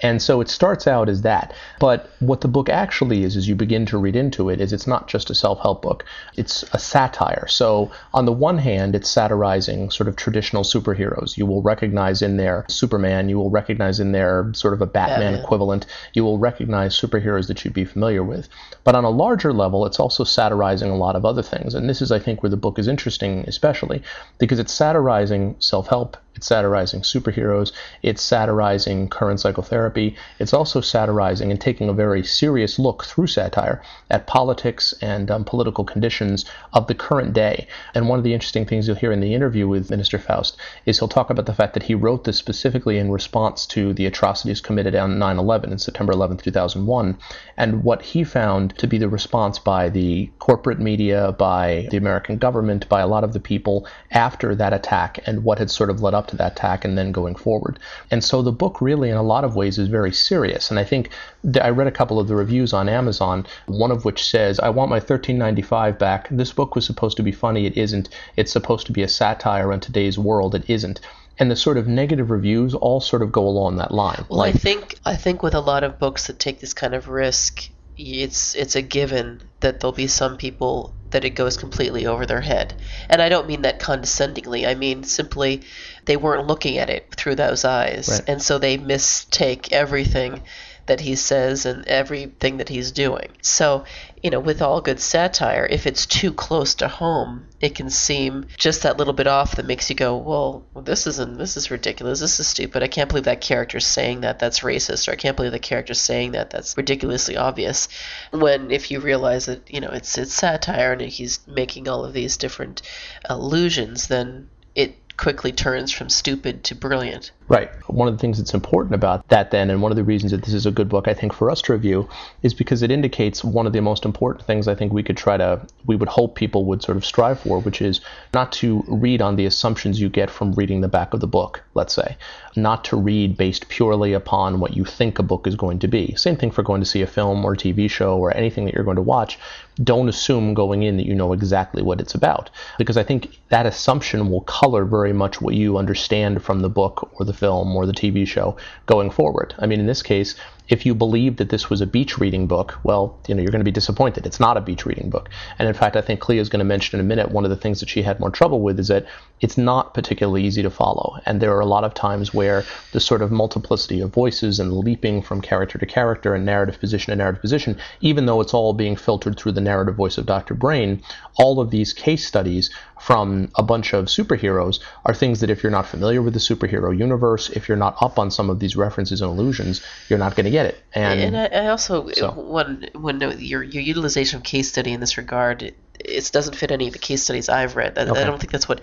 And 0.00 0.20
so 0.20 0.40
it 0.40 0.48
starts 0.48 0.86
out 0.86 1.08
as 1.08 1.22
that. 1.22 1.54
But 1.78 2.10
what 2.20 2.40
the 2.40 2.48
book 2.48 2.68
actually 2.68 3.22
is, 3.22 3.36
as 3.36 3.48
you 3.48 3.54
begin 3.54 3.86
to 3.86 3.98
read 3.98 4.16
into 4.16 4.50
it, 4.50 4.60
is 4.60 4.72
it's 4.72 4.86
not 4.86 5.08
just 5.08 5.30
a 5.30 5.34
self-help 5.34 5.82
book. 5.82 6.04
It's 6.36 6.64
a 6.72 6.78
satire. 6.78 7.46
So 7.48 7.90
on 8.12 8.24
the 8.24 8.32
one 8.32 8.58
hand, 8.58 8.94
it's 8.94 9.08
satirizing 9.08 9.90
sort 9.90 10.08
of 10.08 10.16
traditional 10.16 10.64
superheroes. 10.64 11.36
You 11.36 11.46
will 11.46 11.62
recognize 11.62 12.22
in 12.22 12.36
there 12.36 12.64
Superman. 12.84 13.30
You 13.30 13.38
will 13.38 13.48
recognize 13.48 13.98
in 13.98 14.12
there 14.12 14.50
sort 14.52 14.74
of 14.74 14.82
a 14.82 14.86
Batman, 14.86 15.32
Batman. 15.32 15.42
equivalent. 15.42 15.86
You 16.12 16.22
will 16.22 16.36
recognize 16.38 17.00
superheroes 17.00 17.46
that 17.48 17.64
you'd 17.64 17.72
be 17.72 17.86
familiar 17.86 18.22
with. 18.22 18.46
But 18.84 18.94
on 18.94 19.04
a 19.04 19.10
larger 19.10 19.54
level, 19.54 19.86
it's 19.86 19.98
also 19.98 20.22
satirizing 20.22 20.90
a 20.90 20.96
lot 20.96 21.16
of 21.16 21.24
other 21.24 21.42
things. 21.42 21.74
And 21.74 21.88
this 21.88 22.02
is, 22.02 22.12
I 22.12 22.18
think, 22.18 22.42
where 22.42 22.50
the 22.50 22.58
book 22.58 22.78
is 22.78 22.86
interesting, 22.86 23.44
especially 23.46 24.02
because 24.38 24.58
it's 24.58 24.74
satirizing 24.74 25.56
self-help. 25.60 26.18
It's 26.34 26.46
satirizing 26.46 27.02
superheroes. 27.02 27.72
It's 28.02 28.22
satirizing 28.22 29.08
current 29.08 29.40
psychotherapy. 29.40 30.16
It's 30.38 30.52
also 30.52 30.80
satirizing 30.80 31.50
and 31.50 31.60
taking 31.60 31.88
a 31.88 31.92
very 31.92 32.24
serious 32.24 32.78
look 32.78 33.04
through 33.04 33.28
satire 33.28 33.80
at 34.10 34.26
politics 34.26 34.94
and 35.00 35.30
um, 35.30 35.44
political 35.44 35.84
conditions 35.84 36.44
of 36.72 36.86
the 36.86 36.94
current 36.94 37.32
day. 37.32 37.66
And 37.94 38.08
one 38.08 38.18
of 38.18 38.24
the 38.24 38.34
interesting 38.34 38.66
things 38.66 38.86
you'll 38.86 38.96
hear 38.96 39.12
in 39.12 39.20
the 39.20 39.34
interview 39.34 39.68
with 39.68 39.90
Minister 39.90 40.18
Faust 40.18 40.56
is 40.86 40.98
he'll 40.98 41.08
talk 41.08 41.30
about 41.30 41.46
the 41.46 41.54
fact 41.54 41.74
that 41.74 41.84
he 41.84 41.94
wrote 41.94 42.24
this 42.24 42.36
specifically 42.36 42.98
in 42.98 43.10
response 43.10 43.66
to 43.66 43.92
the 43.92 44.06
atrocities 44.06 44.60
committed 44.60 44.94
on 44.94 45.18
9 45.18 45.38
11 45.38 45.72
in 45.72 45.78
September 45.78 46.12
11, 46.12 46.38
2001, 46.38 47.16
and 47.56 47.84
what 47.84 48.02
he 48.02 48.24
found 48.24 48.76
to 48.78 48.86
be 48.86 48.98
the 48.98 49.08
response 49.08 49.58
by 49.58 49.88
the 49.88 50.30
corporate 50.38 50.80
media, 50.80 51.32
by 51.32 51.86
the 51.90 51.96
American 51.96 52.38
government, 52.38 52.88
by 52.88 53.00
a 53.00 53.06
lot 53.06 53.24
of 53.24 53.32
the 53.32 53.40
people 53.40 53.86
after 54.10 54.54
that 54.54 54.72
attack, 54.72 55.18
and 55.26 55.44
what 55.44 55.58
had 55.58 55.70
sort 55.70 55.90
of 55.90 56.02
led 56.02 56.14
up 56.14 56.23
to 56.28 56.36
that 56.36 56.52
attack 56.52 56.84
and 56.84 56.96
then 56.96 57.12
going 57.12 57.34
forward. 57.34 57.78
And 58.10 58.22
so 58.22 58.42
the 58.42 58.52
book 58.52 58.80
really, 58.80 59.10
in 59.10 59.16
a 59.16 59.22
lot 59.22 59.44
of 59.44 59.56
ways, 59.56 59.78
is 59.78 59.88
very 59.88 60.12
serious. 60.12 60.70
And 60.70 60.78
I 60.78 60.84
think 60.84 61.10
th- 61.42 61.64
I 61.64 61.70
read 61.70 61.86
a 61.86 61.92
couple 61.92 62.18
of 62.18 62.28
the 62.28 62.36
reviews 62.36 62.72
on 62.72 62.88
Amazon, 62.88 63.46
one 63.66 63.90
of 63.90 64.04
which 64.04 64.24
says, 64.24 64.58
I 64.60 64.70
want 64.70 64.90
my 64.90 64.96
1395 64.96 65.98
back. 65.98 66.28
This 66.30 66.52
book 66.52 66.74
was 66.74 66.86
supposed 66.86 67.16
to 67.16 67.22
be 67.22 67.32
funny. 67.32 67.66
It 67.66 67.76
isn't. 67.76 68.08
It's 68.36 68.52
supposed 68.52 68.86
to 68.86 68.92
be 68.92 69.02
a 69.02 69.08
satire 69.08 69.72
on 69.72 69.80
today's 69.80 70.18
world. 70.18 70.54
It 70.54 70.68
isn't. 70.68 71.00
And 71.38 71.50
the 71.50 71.56
sort 71.56 71.78
of 71.78 71.88
negative 71.88 72.30
reviews 72.30 72.74
all 72.74 73.00
sort 73.00 73.22
of 73.22 73.32
go 73.32 73.46
along 73.46 73.76
that 73.76 73.92
line. 73.92 74.24
Well, 74.28 74.42
I 74.42 74.52
think 74.52 74.98
I 75.04 75.16
think 75.16 75.42
with 75.42 75.54
a 75.54 75.60
lot 75.60 75.82
of 75.82 75.98
books 75.98 76.28
that 76.28 76.38
take 76.38 76.60
this 76.60 76.74
kind 76.74 76.94
of 76.94 77.08
risk, 77.08 77.68
it's 77.96 78.54
it's 78.54 78.76
a 78.76 78.82
given 78.82 79.42
that 79.58 79.80
there'll 79.80 79.92
be 79.92 80.06
some 80.06 80.36
people 80.36 80.94
that 81.14 81.24
it 81.24 81.30
goes 81.30 81.56
completely 81.56 82.06
over 82.06 82.26
their 82.26 82.40
head. 82.40 82.74
And 83.08 83.22
I 83.22 83.28
don't 83.28 83.46
mean 83.46 83.62
that 83.62 83.78
condescendingly. 83.78 84.66
I 84.66 84.74
mean 84.74 85.04
simply 85.04 85.62
they 86.06 86.16
weren't 86.16 86.46
looking 86.48 86.76
at 86.78 86.90
it 86.90 87.06
through 87.16 87.36
those 87.36 87.64
eyes, 87.64 88.08
Right. 88.10 88.22
and 88.28 88.42
so 88.42 88.58
they 88.58 88.76
mistake 88.76 89.72
everything 89.72 90.42
that 90.86 91.00
he 91.00 91.14
says 91.14 91.66
and 91.66 91.86
everything 91.86 92.58
that 92.58 92.68
he's 92.68 92.92
doing. 92.92 93.28
So, 93.40 93.84
you 94.22 94.30
know, 94.30 94.40
with 94.40 94.62
all 94.62 94.80
good 94.80 95.00
satire, 95.00 95.66
if 95.70 95.86
it's 95.86 96.06
too 96.06 96.32
close 96.32 96.74
to 96.76 96.88
home, 96.88 97.46
it 97.60 97.74
can 97.74 97.90
seem 97.90 98.46
just 98.58 98.82
that 98.82 98.96
little 98.96 99.12
bit 99.12 99.26
off 99.26 99.56
that 99.56 99.66
makes 99.66 99.88
you 99.88 99.96
go, 99.96 100.16
"Well, 100.16 100.64
this 100.82 101.06
isn't 101.06 101.38
this 101.38 101.56
is 101.56 101.70
ridiculous. 101.70 102.20
This 102.20 102.40
is 102.40 102.46
stupid. 102.46 102.82
I 102.82 102.88
can't 102.88 103.08
believe 103.08 103.24
that 103.24 103.40
character's 103.40 103.86
saying 103.86 104.20
that. 104.22 104.38
That's 104.38 104.60
racist." 104.60 105.08
Or 105.08 105.12
I 105.12 105.16
can't 105.16 105.36
believe 105.36 105.52
the 105.52 105.58
character's 105.58 106.00
saying 106.00 106.32
that. 106.32 106.50
That's 106.50 106.76
ridiculously 106.76 107.36
obvious. 107.36 107.88
When 108.30 108.70
if 108.70 108.90
you 108.90 109.00
realize 109.00 109.46
that, 109.46 109.72
you 109.72 109.80
know, 109.80 109.90
it's 109.90 110.16
it's 110.18 110.34
satire 110.34 110.92
and 110.92 111.02
he's 111.02 111.40
making 111.46 111.88
all 111.88 112.04
of 112.04 112.12
these 112.12 112.36
different 112.36 112.82
uh, 113.28 113.34
allusions, 113.34 114.08
then 114.08 114.48
it 114.74 115.16
quickly 115.16 115.52
turns 115.52 115.92
from 115.92 116.08
stupid 116.08 116.64
to 116.64 116.74
brilliant. 116.74 117.30
Right. 117.46 117.70
One 117.88 118.08
of 118.08 118.14
the 118.14 118.20
things 118.20 118.38
that's 118.38 118.54
important 118.54 118.94
about 118.94 119.28
that, 119.28 119.50
then, 119.50 119.68
and 119.68 119.82
one 119.82 119.92
of 119.92 119.96
the 119.96 120.02
reasons 120.02 120.32
that 120.32 120.42
this 120.42 120.54
is 120.54 120.64
a 120.64 120.70
good 120.70 120.88
book, 120.88 121.06
I 121.06 121.12
think, 121.12 121.34
for 121.34 121.50
us 121.50 121.60
to 121.62 121.74
review, 121.74 122.08
is 122.42 122.54
because 122.54 122.82
it 122.82 122.90
indicates 122.90 123.44
one 123.44 123.66
of 123.66 123.74
the 123.74 123.82
most 123.82 124.06
important 124.06 124.46
things 124.46 124.66
I 124.66 124.74
think 124.74 124.94
we 124.94 125.02
could 125.02 125.18
try 125.18 125.36
to, 125.36 125.60
we 125.84 125.94
would 125.94 126.08
hope 126.08 126.36
people 126.36 126.64
would 126.64 126.82
sort 126.82 126.96
of 126.96 127.04
strive 127.04 127.40
for, 127.40 127.60
which 127.60 127.82
is 127.82 128.00
not 128.32 128.50
to 128.52 128.82
read 128.88 129.20
on 129.20 129.36
the 129.36 129.44
assumptions 129.44 130.00
you 130.00 130.08
get 130.08 130.30
from 130.30 130.54
reading 130.54 130.80
the 130.80 130.88
back 130.88 131.12
of 131.12 131.20
the 131.20 131.26
book, 131.26 131.62
let's 131.74 131.92
say. 131.92 132.16
Not 132.56 132.84
to 132.84 132.96
read 132.96 133.36
based 133.36 133.68
purely 133.68 134.14
upon 134.14 134.60
what 134.60 134.74
you 134.74 134.84
think 134.84 135.18
a 135.18 135.22
book 135.22 135.46
is 135.46 135.56
going 135.56 135.80
to 135.80 135.88
be. 135.88 136.14
Same 136.14 136.36
thing 136.36 136.50
for 136.50 136.62
going 136.62 136.80
to 136.80 136.86
see 136.86 137.02
a 137.02 137.06
film 137.06 137.44
or 137.44 137.54
TV 137.54 137.90
show 137.90 138.16
or 138.16 138.34
anything 138.34 138.64
that 138.64 138.74
you're 138.74 138.84
going 138.84 138.96
to 138.96 139.02
watch. 139.02 139.38
Don't 139.82 140.08
assume 140.08 140.54
going 140.54 140.84
in 140.84 140.96
that 140.96 141.06
you 141.06 141.14
know 141.14 141.32
exactly 141.32 141.82
what 141.82 142.00
it's 142.00 142.14
about, 142.14 142.48
because 142.78 142.96
I 142.96 143.02
think 143.02 143.38
that 143.48 143.66
assumption 143.66 144.30
will 144.30 144.42
color 144.42 144.84
very 144.84 145.12
much 145.12 145.42
what 145.42 145.54
you 145.54 145.76
understand 145.76 146.42
from 146.42 146.60
the 146.60 146.68
book 146.70 147.10
or 147.18 147.26
the 147.26 147.33
film 147.34 147.74
or 147.76 147.86
the 147.86 147.92
TV 147.92 148.26
show 148.26 148.56
going 148.86 149.10
forward. 149.10 149.54
I 149.58 149.66
mean, 149.66 149.80
in 149.80 149.86
this 149.86 150.02
case, 150.02 150.34
if 150.68 150.86
you 150.86 150.94
believe 150.94 151.36
that 151.36 151.50
this 151.50 151.68
was 151.68 151.80
a 151.80 151.86
beach 151.86 152.18
reading 152.18 152.46
book, 152.46 152.78
well, 152.84 153.18
you 153.28 153.34
know, 153.34 153.42
you're 153.42 153.50
going 153.50 153.60
to 153.60 153.64
be 153.64 153.70
disappointed. 153.70 154.24
It's 154.24 154.40
not 154.40 154.56
a 154.56 154.62
beach 154.62 154.86
reading 154.86 155.10
book. 155.10 155.28
And 155.58 155.68
in 155.68 155.74
fact, 155.74 155.96
I 155.96 156.00
think 156.00 156.20
Clea 156.20 156.38
is 156.38 156.48
going 156.48 156.60
to 156.60 156.64
mention 156.64 156.98
in 156.98 157.04
a 157.04 157.08
minute 157.08 157.30
one 157.30 157.44
of 157.44 157.50
the 157.50 157.56
things 157.56 157.80
that 157.80 157.88
she 157.88 158.02
had 158.02 158.18
more 158.18 158.30
trouble 158.30 158.60
with 158.60 158.80
is 158.80 158.88
that 158.88 159.06
it's 159.40 159.58
not 159.58 159.92
particularly 159.92 160.42
easy 160.44 160.62
to 160.62 160.70
follow. 160.70 161.18
And 161.26 161.40
there 161.40 161.54
are 161.54 161.60
a 161.60 161.66
lot 161.66 161.84
of 161.84 161.92
times 161.92 162.32
where 162.32 162.64
the 162.92 163.00
sort 163.00 163.20
of 163.20 163.30
multiplicity 163.30 164.00
of 164.00 164.12
voices 164.12 164.58
and 164.58 164.72
leaping 164.72 165.20
from 165.20 165.42
character 165.42 165.78
to 165.78 165.86
character 165.86 166.34
and 166.34 166.46
narrative 166.46 166.80
position 166.80 167.10
to 167.10 167.16
narrative 167.16 167.42
position, 167.42 167.78
even 168.00 168.24
though 168.24 168.40
it's 168.40 168.54
all 168.54 168.72
being 168.72 168.96
filtered 168.96 169.36
through 169.36 169.52
the 169.52 169.60
narrative 169.60 169.96
voice 169.96 170.16
of 170.16 170.24
Dr. 170.24 170.54
Brain, 170.54 171.02
all 171.36 171.60
of 171.60 171.70
these 171.70 171.92
case 171.92 172.26
studies 172.26 172.70
from 173.00 173.50
a 173.56 173.62
bunch 173.62 173.92
of 173.92 174.06
superheroes 174.06 174.80
are 175.04 175.12
things 175.12 175.40
that 175.40 175.50
if 175.50 175.62
you're 175.62 175.70
not 175.70 175.86
familiar 175.86 176.22
with 176.22 176.32
the 176.32 176.38
superhero 176.38 176.96
universe, 176.96 177.50
if 177.50 177.68
you're 177.68 177.76
not 177.76 177.96
up 178.00 178.18
on 178.18 178.30
some 178.30 178.48
of 178.48 178.60
these 178.60 178.76
references 178.76 179.20
and 179.20 179.30
allusions, 179.30 179.82
you're 180.08 180.18
not 180.18 180.34
going 180.34 180.44
to 180.44 180.50
get 180.54 180.66
it. 180.66 180.82
And, 180.94 181.20
And 181.20 181.36
I, 181.36 181.64
I 181.64 181.68
also 181.68 182.08
so. 182.10 182.30
when 182.32 182.88
when 182.94 183.18
no- 183.18 183.30
your 183.30 183.62
your 183.62 183.82
utilization 183.82 184.38
of 184.38 184.42
case 184.44 184.68
study 184.68 184.92
in 184.92 185.00
this 185.00 185.16
regard, 185.18 185.62
it, 185.62 185.76
it 185.98 186.30
doesn't 186.32 186.56
fit 186.56 186.70
any 186.70 186.86
of 186.88 186.92
the 186.92 186.98
case 186.98 187.22
studies 187.22 187.48
I've 187.48 187.76
read. 187.76 187.98
I, 187.98 188.02
Okay. 188.02 188.20
I 188.20 188.24
don't 188.24 188.38
think 188.40 188.52
that's 188.52 188.68
what. 188.68 188.80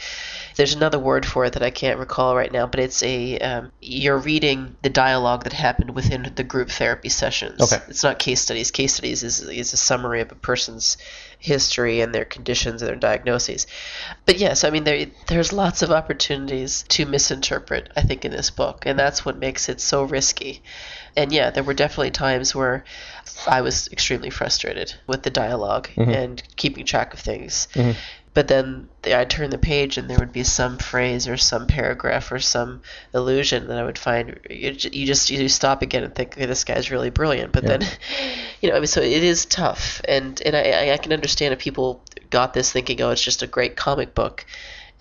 There's 0.57 0.73
another 0.75 0.99
word 0.99 1.25
for 1.25 1.45
it 1.45 1.53
that 1.53 1.63
I 1.63 1.69
can't 1.71 1.97
recall 1.99 2.35
right 2.35 2.51
now, 2.51 2.67
but 2.67 2.79
it's 2.79 3.01
a 3.03 3.39
um, 3.39 3.71
you're 3.81 4.17
reading 4.17 4.75
the 4.81 4.89
dialogue 4.89 5.43
that 5.45 5.53
happened 5.53 5.95
within 5.95 6.31
the 6.35 6.43
group 6.43 6.69
therapy 6.69 7.09
sessions. 7.09 7.61
Okay. 7.61 7.81
It's 7.87 8.03
not 8.03 8.19
case 8.19 8.41
studies. 8.41 8.71
Case 8.71 8.93
studies 8.95 9.23
is 9.23 9.41
is 9.41 9.73
a 9.73 9.77
summary 9.77 10.21
of 10.21 10.31
a 10.31 10.35
person's 10.35 10.97
history 11.41 12.01
and 12.01 12.13
their 12.13 12.23
conditions 12.23 12.81
and 12.81 12.89
their 12.89 12.95
diagnoses. 12.95 13.65
But 14.25 14.37
yes, 14.37 14.63
I 14.63 14.69
mean 14.69 14.83
there 14.83 15.07
there's 15.27 15.51
lots 15.51 15.81
of 15.81 15.91
opportunities 15.91 16.83
to 16.89 17.05
misinterpret. 17.05 17.91
I 17.95 18.01
think 18.01 18.23
in 18.23 18.31
this 18.31 18.51
book, 18.51 18.83
and 18.85 18.97
that's 18.97 19.25
what 19.25 19.37
makes 19.37 19.67
it 19.67 19.81
so 19.81 20.03
risky. 20.03 20.61
And 21.17 21.33
yeah, 21.33 21.49
there 21.49 21.63
were 21.63 21.73
definitely 21.73 22.11
times 22.11 22.55
where 22.55 22.85
I 23.47 23.61
was 23.61 23.89
extremely 23.91 24.29
frustrated 24.29 24.93
with 25.07 25.23
the 25.23 25.29
dialog 25.29 25.87
mm-hmm. 25.87 26.09
and 26.09 26.43
keeping 26.55 26.85
track 26.85 27.13
of 27.13 27.19
things. 27.19 27.67
Mm-hmm. 27.73 27.97
But 28.33 28.47
then 28.47 28.87
I'd 29.03 29.29
turn 29.29 29.49
the 29.49 29.57
page 29.57 29.97
and 29.97 30.09
there 30.09 30.19
would 30.19 30.31
be 30.31 30.43
some 30.45 30.77
phrase 30.77 31.27
or 31.27 31.35
some 31.35 31.67
paragraph 31.67 32.31
or 32.31 32.39
some 32.39 32.81
illusion 33.13 33.67
that 33.67 33.77
I 33.77 33.83
would 33.83 33.97
find 33.97 34.39
you, 34.49 34.75
you 34.91 35.05
just 35.05 35.29
you 35.29 35.49
stop 35.49 35.81
again 35.81 36.03
and 36.03 36.15
think 36.15 36.37
okay, 36.37 36.45
this 36.45 36.63
guy's 36.63 36.91
really 36.91 37.09
brilliant. 37.09 37.51
But 37.51 37.65
then, 37.65 37.81
you 38.61 38.69
know, 38.69 38.75
I 38.77 38.79
mean, 38.79 38.87
so 38.87 39.01
it 39.01 39.23
is 39.23 39.45
tough, 39.45 40.01
and 40.07 40.41
and 40.45 40.55
I, 40.55 40.61
I- 40.71 40.93
I 40.93 40.97
can 40.97 41.11
understand 41.11 41.53
if 41.53 41.59
people 41.59 42.03
got 42.29 42.53
this 42.53 42.71
thinking, 42.71 43.01
oh, 43.01 43.09
it's 43.09 43.21
just 43.23 43.43
a 43.43 43.47
great 43.47 43.75
comic 43.75 44.15
book, 44.15 44.45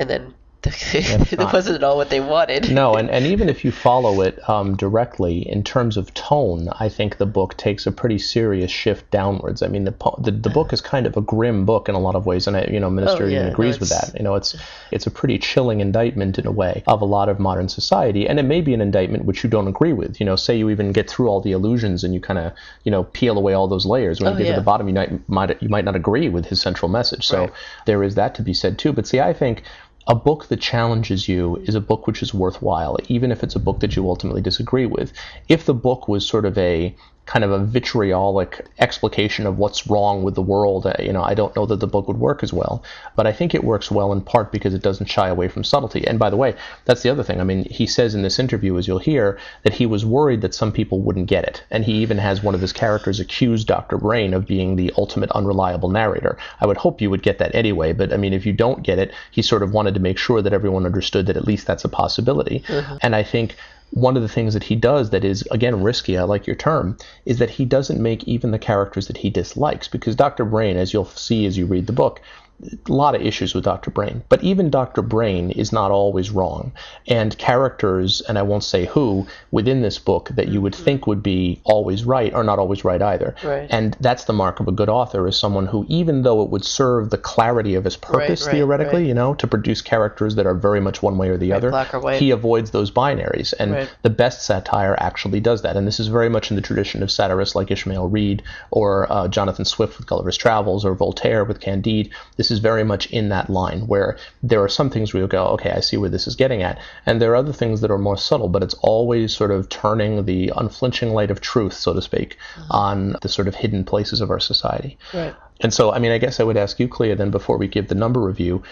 and 0.00 0.10
then 0.10 0.34
it 0.93 1.38
wasn't 1.52 1.76
at 1.76 1.83
all 1.85 1.97
what 1.97 2.11
they 2.11 2.21
wanted. 2.21 2.71
No, 2.71 2.95
and, 2.95 3.09
and 3.17 3.25
even 3.26 3.49
if 3.49 3.64
you 3.64 3.73
follow 3.73 4.21
it 4.21 4.38
um, 4.49 4.76
directly 4.76 5.49
in 5.49 5.62
terms 5.64 5.97
of 5.97 6.12
tone, 6.14 6.69
I 6.79 6.88
think 6.88 7.17
the 7.17 7.26
book 7.26 7.57
takes 7.57 7.87
a 7.87 7.93
pretty 7.93 8.19
serious 8.19 8.71
shift 8.71 9.11
downwards. 9.11 9.62
I 9.62 9.69
mean, 9.69 9.85
the 9.85 9.93
po- 9.93 10.19
the, 10.23 10.31
the 10.31 10.50
book 10.50 10.73
is 10.73 10.81
kind 10.81 11.07
of 11.07 11.17
a 11.17 11.21
grim 11.23 11.64
book 11.64 11.88
in 11.88 11.95
a 11.95 11.99
lot 11.99 12.14
of 12.14 12.26
ways, 12.26 12.47
and 12.47 12.57
I, 12.57 12.64
you 12.64 12.79
know, 12.81 12.90
Minister 12.90 13.25
Oh, 13.25 13.26
yeah, 13.26 13.33
even 13.37 13.47
no, 13.47 13.52
agrees 13.52 13.81
with 13.81 13.88
that. 13.88 14.12
You 14.17 14.23
know, 14.23 14.35
it's 14.35 14.55
it's 14.90 15.07
a 15.07 15.11
pretty 15.11 15.38
chilling 15.38 15.81
indictment 15.81 16.38
in 16.38 16.47
a 16.47 16.52
way 16.52 16.83
of 16.87 17.00
a 17.00 17.07
lot 17.07 17.29
of 17.29 17.38
modern 17.38 17.69
society, 17.69 18.29
and 18.29 18.38
it 18.38 18.45
may 18.45 18.61
be 18.61 18.75
an 18.75 18.81
indictment 18.81 19.25
which 19.25 19.43
you 19.43 19.49
don't 19.50 19.69
agree 19.69 19.93
with. 19.95 20.21
You 20.21 20.26
know, 20.26 20.37
say 20.37 20.57
you 20.59 20.69
even 20.71 20.93
get 20.93 21.09
through 21.09 21.29
all 21.29 21.40
the 21.40 21.52
illusions 21.52 22.05
and 22.05 22.12
you 22.12 22.21
kind 22.21 22.38
of 22.38 22.52
you 22.85 22.90
know 22.90 23.05
peel 23.05 23.38
away 23.38 23.55
all 23.55 23.69
those 23.69 23.87
layers. 23.87 24.21
When 24.21 24.29
Oh, 24.29 24.33
you 24.33 24.38
get 24.38 24.47
yeah. 24.49 24.55
to 24.55 24.61
the 24.61 24.64
bottom, 24.64 24.88
you 24.88 24.95
might 24.95 25.29
might 25.29 25.62
you 25.62 25.69
might 25.71 25.85
not 25.85 25.97
agree 25.97 26.29
with 26.29 26.47
his 26.47 26.61
central 26.61 26.88
message. 26.90 27.26
So 27.26 27.40
Right. 27.40 27.52
there 27.87 28.02
is 28.02 28.14
that 28.17 28.35
to 28.35 28.43
be 28.43 28.52
said 28.52 28.79
too. 28.79 28.93
But 28.93 29.07
see, 29.07 29.21
I 29.21 29.33
think 29.33 29.62
a 30.11 30.14
book 30.14 30.49
that 30.49 30.61
challenges 30.61 31.29
you 31.29 31.55
is 31.67 31.76
a 31.76 31.81
book 31.81 32.09
which 32.09 32.21
is 32.21 32.35
worthwhile, 32.35 32.99
even 33.07 33.31
if 33.31 33.45
it's 33.45 33.55
a 33.55 33.61
book 33.61 33.79
that 33.79 33.95
you 33.95 34.09
ultimately 34.09 34.43
disagree 34.43 34.85
with. 34.85 35.12
If 35.49 35.67
the 35.67 35.73
book 35.73 36.09
was 36.09 36.26
sort 36.26 36.47
of 36.47 36.59
a 36.59 36.97
kind 37.30 37.44
of 37.44 37.52
a 37.52 37.60
vitriolic 37.60 38.66
explication 38.80 39.46
of 39.46 39.56
what's 39.56 39.87
wrong 39.87 40.25
with 40.25 40.34
the 40.34 40.42
world, 40.42 40.84
uh, 40.84 40.92
you 40.99 41.12
know, 41.12 41.22
I 41.22 41.32
don't 41.32 41.54
know 41.54 41.64
that 41.64 41.78
the 41.78 41.87
book 41.87 42.08
would 42.08 42.18
work 42.18 42.42
as 42.42 42.52
well. 42.52 42.82
But 43.14 43.28
I 43.28 43.32
think 43.32 43.54
it 43.54 43.62
works 43.62 43.88
well 43.88 44.12
in 44.12 44.20
part 44.20 44.50
because 44.50 44.75
it 44.75 44.82
doesn't 44.82 45.06
shy 45.06 45.28
away 45.28 45.46
from 45.46 45.62
subtlety. 45.62 46.04
And 46.08 46.18
by 46.18 46.28
the 46.28 46.37
way, 46.37 46.56
that's 46.87 47.02
the 47.02 47.08
other 47.08 47.22
thing. 47.22 47.40
I 47.40 47.44
mean, 47.44 47.66
he 47.70 47.87
says 47.87 48.16
in 48.16 48.22
this 48.22 48.40
interview, 48.40 48.76
as 48.78 48.88
you'll 48.88 48.99
hear, 48.99 49.38
that 49.62 49.75
he 49.75 49.87
was 49.87 50.04
worried 50.04 50.40
that 50.40 50.56
some 50.56 50.72
people 50.72 50.99
wouldn't 50.99 51.28
get 51.28 51.44
it. 51.44 51.62
And 51.70 51.84
he 51.84 52.02
even 52.02 52.18
has 52.18 52.42
one 52.42 52.56
of 52.56 52.60
his 52.60 52.72
characters 52.72 53.20
accuse 53.20 53.64
Dr. 53.64 53.96
Brain 53.96 54.34
of 54.34 54.44
being 54.44 54.75
the 54.75 54.92
ultimate 54.99 55.30
unreliable 55.30 55.88
narrator. 55.88 56.37
I 56.60 56.66
would 56.66 56.78
hope 56.78 57.00
you 57.00 57.10
would 57.10 57.22
get 57.22 57.38
that 57.38 57.54
anyway, 57.54 57.92
but 57.92 58.12
I 58.12 58.16
mean, 58.16 58.32
if 58.32 58.44
you 58.44 58.52
don't 58.52 58.82
get 58.82 58.99
it, 58.99 59.14
he 59.30 59.40
sort 59.40 59.62
of 59.62 59.72
wanted 59.72 59.94
to 59.94 60.00
make 60.00 60.18
sure 60.18 60.42
that 60.42 60.52
everyone 60.52 60.84
understood 60.84 61.26
that 61.26 61.37
at 61.37 61.46
least 61.46 61.68
that's 61.68 61.84
a 61.84 61.88
possibility. 61.88 62.64
And 63.02 63.14
I 63.14 63.22
think 63.22 63.54
one 63.90 64.16
of 64.16 64.23
the 64.23 64.28
things 64.28 64.54
that 64.54 64.62
he 64.62 64.76
does 64.76 65.11
that 65.11 65.25
is 65.25 65.42
again 65.50 65.82
risky 65.82 66.16
i 66.16 66.23
like 66.23 66.47
your 66.47 66.56
term 66.56 66.97
is 67.26 67.38
that 67.38 67.50
he 67.50 67.64
doesn't 67.64 68.00
make 68.00 68.23
even 68.25 68.50
the 68.50 68.59
characters 68.59 69.09
that 69.09 69.16
he 69.16 69.30
dislikes. 69.30 69.88
Because 69.88 70.14
dr 70.14 70.44
brain 70.44 70.76
as 70.76 70.92
you'll 70.92 71.04
see 71.04 71.47
as 71.47 71.59
you 71.59 71.66
read 71.66 71.87
the 71.87 71.92
book 71.92 72.20
a 72.62 72.93
lot 72.93 73.14
of 73.14 73.23
issues 73.23 73.55
with 73.55 73.64
Dr. 73.64 73.90
Brain, 73.90 74.23
but 74.29 74.43
even 74.43 74.71
Dr. 74.71 75.02
Brain 75.02 75.50
is 75.50 75.73
not 75.73 75.90
always 75.90 76.31
wrong. 76.31 76.73
And 77.07 77.37
characters, 77.38 78.21
and 78.23 78.38
I 78.38 78.43
won't 78.43 78.64
say 78.64 78.87
who, 78.87 79.26
within 79.50 79.83
this 79.83 79.99
book 79.99 80.29
that 80.31 80.49
you 80.49 80.61
would 80.61 80.75
think 80.75 81.07
would 81.07 81.23
be 81.23 81.61
always 81.64 82.05
right 82.05 82.33
are 82.35 82.45
not 82.45 82.59
always 82.59 82.85
right 82.85 83.00
either. 83.00 83.35
Right. 83.43 83.67
And 83.71 83.97
that's 84.00 84.25
the 84.25 84.33
mark 84.33 84.61
of 84.61 84.69
a 84.69 84.73
good 84.73 84.88
author 84.88 85.26
is 85.26 85.38
someone 85.38 85.67
who, 85.67 85.87
even 85.88 86.23
though 86.23 86.43
it 86.43 86.50
would 86.50 86.64
serve 86.64 87.11
the 87.11 87.19
clarity 87.19 87.75
of 87.75 87.85
his 87.85 87.97
purpose 87.97 88.47
right, 88.47 88.52
theoretically, 88.52 89.02
right. 89.02 89.09
you 89.09 89.14
know, 89.14 89.35
to 89.35 89.47
produce 89.47 89.81
characters 89.81 90.35
that 90.35 90.47
are 90.47 90.55
very 90.55 90.81
much 90.81 91.02
one 91.02 91.17
way 91.17 91.29
or 91.29 91.37
the 91.37 91.52
other, 91.52 91.73
or 91.73 92.12
he 92.12 92.31
avoids 92.31 92.71
those 92.71 92.90
binaries. 92.90 93.55
And 93.59 93.88
the 94.02 94.11
best 94.11 94.45
satire 94.45 94.97
actually 94.99 95.40
does 95.40 95.62
that. 95.62 95.76
And 95.76 95.87
this 95.87 96.00
is 96.00 96.09
very 96.09 96.29
much 96.29 96.50
in 96.50 96.57
the 96.57 96.62
tradition 96.62 97.02
of 97.02 97.11
satirists 97.11 97.55
like 97.55 97.71
Ishmael 97.71 98.09
Reed 98.09 98.43
or 98.71 99.11
uh, 99.11 99.29
Jonathan 99.29 99.64
Swift 99.64 99.99
with 99.99 100.07
Gulliver's 100.07 100.37
Travels 100.37 100.85
or 100.85 100.95
Voltaire 100.95 101.45
with 101.45 101.61
Candide. 101.61 102.11
This 102.37 102.50
is 102.50 102.59
very 102.59 102.85
much 102.85 103.07
in 103.11 103.28
that 103.28 103.50
line 103.50 103.87
where 103.87 104.16
there 104.42 104.62
are 104.62 104.69
some 104.69 104.90
things 104.90 105.12
where 105.12 105.23
you 105.23 105.28
go, 105.28 105.47
okay, 105.49 105.71
I 105.71 105.80
see 105.80 105.97
where 105.97 106.11
this 106.11 106.26
is 106.26 106.37
getting 106.37 106.62
at. 106.62 106.78
And 107.07 107.21
there 107.21 107.33
are 107.33 107.37
other 107.37 107.52
things 107.52 107.80
that 107.80 107.90
are 107.90 107.99
more 107.99 108.16
subtle, 108.16 108.49
but 108.49 108.62
it's 108.62 108.75
always 108.83 109.35
sort 109.35 109.50
of 109.50 109.69
turning 109.69 110.25
the 110.25 110.52
unflinching 110.57 111.12
light 111.12 111.30
of 111.30 111.40
truth, 111.40 111.75
so 111.75 111.92
to 111.92 112.02
speak, 112.02 112.37
mm-hmm. 112.54 112.73
on 112.73 113.16
the 113.23 113.28
sort 113.28 113.49
of 113.49 113.54
hidden 113.54 113.85
places 113.85 114.21
of 114.21 114.30
our 114.30 114.40
society. 114.40 114.99
Right. 115.14 115.35
And 115.61 115.75
so, 115.75 115.92
I 115.92 115.99
mean, 115.99 116.11
I 116.11 116.19
guess 116.19 116.40
I 116.40 116.45
would 116.45 116.57
ask 116.57 116.80
you, 116.80 116.88
Clea, 116.88 117.14
then 117.14 117.30
before 117.30 117.59
we 117.59 117.69
give 117.69 117.88
the 117.88 117.95
number 117.95 118.21
review, 118.21 118.62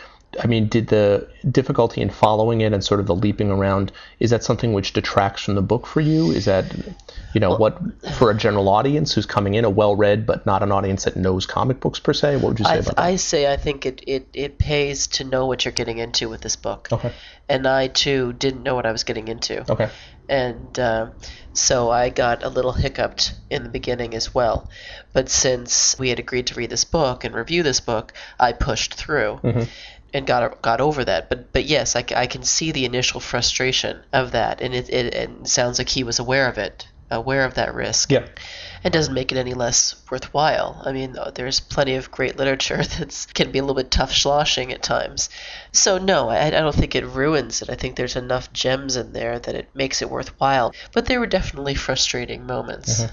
I 0.41 0.47
mean, 0.47 0.69
did 0.69 0.89
the 0.89 1.27
difficulty 1.51 2.03
in 2.03 2.11
following 2.11 2.61
it 2.61 2.73
and 2.73 2.85
sort 2.85 3.01
of 3.01 3.07
the 3.07 3.15
leaping 3.15 3.51
around, 3.51 3.93
is 4.21 4.31
that 4.31 4.45
something 4.45 4.73
which 4.75 4.93
detracts 4.93 5.43
from 5.43 5.55
the 5.55 5.63
book 5.63 5.87
for 5.87 6.01
you? 6.01 6.31
Is 6.31 6.45
that, 6.45 6.67
you 7.33 7.41
know, 7.41 7.57
what, 7.57 7.79
for 8.15 8.31
a 8.31 8.37
general 8.37 8.69
audience 8.69 9.15
who's 9.15 9.25
coming 9.25 9.55
in, 9.55 9.65
a 9.65 9.71
well 9.71 9.97
read, 9.97 10.27
but 10.27 10.45
not 10.45 10.63
an 10.63 10.71
audience 10.71 11.05
that 11.05 11.17
knows 11.17 11.47
comic 11.47 11.81
books 11.81 11.99
per 11.99 12.13
se? 12.13 12.37
What 12.37 12.49
would 12.51 12.59
you 12.59 12.67
say 12.67 12.73
I, 12.73 12.77
about 12.77 12.97
that? 12.97 13.01
I 13.01 13.17
say 13.17 13.51
I 13.51 13.57
think 13.57 13.87
it, 13.87 14.03
it, 14.07 14.29
it 14.35 14.59
pays 14.59 15.07
to 15.09 15.25
know 15.25 15.47
what 15.47 15.65
you're 15.65 15.73
getting 15.73 15.99
into 15.99 16.29
with 16.29 16.43
this 16.43 16.57
book. 16.57 16.89
Okay. 16.93 17.13
And 17.49 17.67
I 17.67 17.89
too 17.89 18.35
didn't 18.35 18.63
know 18.63 18.75
what 18.75 18.85
I 18.85 18.93
was 18.93 19.05
getting 19.05 19.29
into. 19.29 19.71
Okay. 19.71 19.89
And 20.29 20.79
uh, 20.79 21.09
so 21.55 21.91
I 21.91 22.11
got 22.11 22.45
a 22.45 22.51
little 22.51 22.73
hiccuped 22.73 23.33
in 23.49 23.63
the 23.63 23.71
beginning 23.71 24.15
as 24.15 24.35
well. 24.35 24.69
But 25.15 25.31
since 25.31 25.99
we 25.99 26.11
had 26.11 26.19
agreed 26.19 26.49
to 26.49 26.55
read 26.55 26.69
this 26.69 26.85
book 26.85 27.25
and 27.25 27.35
review 27.35 27.63
this 27.63 27.81
book, 27.81 28.13
I 28.39 28.53
pushed 28.53 28.93
through. 28.93 29.41
Mm-hmm. 29.43 29.63
And 30.19 30.27
got 30.27 30.61
got 30.63 30.81
over 30.81 31.05
that, 31.05 31.29
but 31.29 31.53
but 31.53 31.67
yes, 31.67 31.95
I 31.95 32.03
can 32.03 32.43
see 32.43 32.73
the 32.73 32.85
initial 32.85 33.21
frustration 33.21 34.01
of 34.13 34.33
that, 34.33 34.61
and 34.61 34.75
it, 34.75 34.89
it, 34.91 35.15
it 35.15 35.47
sounds 35.47 35.79
like 35.79 35.89
he 35.89 36.03
was 36.03 36.19
aware 36.19 36.49
of 36.49 36.59
it, 36.59 36.89
aware 37.09 37.45
of 37.45 37.55
that 37.55 37.73
risk. 37.73 38.11
Yeah. 38.11 38.27
It 38.85 38.93
doesn't 38.93 39.15
make 39.15 39.33
it 39.33 39.39
any 39.39 39.55
less 39.55 39.95
worthwhile. 40.11 40.83
I 40.85 40.93
mean, 40.93 41.17
uh, 41.17 41.31
there's 41.35 41.61
plenty 41.61 41.95
of 41.95 42.11
great 42.11 42.37
literature 42.37 42.77
that 42.99 43.27
can 43.35 43.51
be 43.51 43.59
a 43.59 43.63
little 43.63 43.77
bit 43.77 43.91
tough 43.91 44.13
sloshing 44.13 44.73
at 44.73 44.83
times. 44.83 45.29
So, 45.73 45.99
no, 45.99 46.29
I, 46.29 46.47
I 46.47 46.51
don't 46.51 46.75
think 46.75 46.95
it 46.95 47.07
ruins 47.07 47.63
it. 47.63 47.71
I 47.71 47.75
think 47.75 47.97
there's 47.97 48.17
enough 48.17 48.53
gems 48.53 48.97
in 48.97 49.13
there 49.13 49.39
that 49.39 49.55
it 49.55 49.69
makes 49.75 50.03
it 50.03 50.11
worthwhile. 50.11 50.75
But 50.93 51.07
there 51.07 51.21
were 51.21 51.27
definitely 51.27 51.75
frustrating 51.75 52.47
moments. 52.47 53.05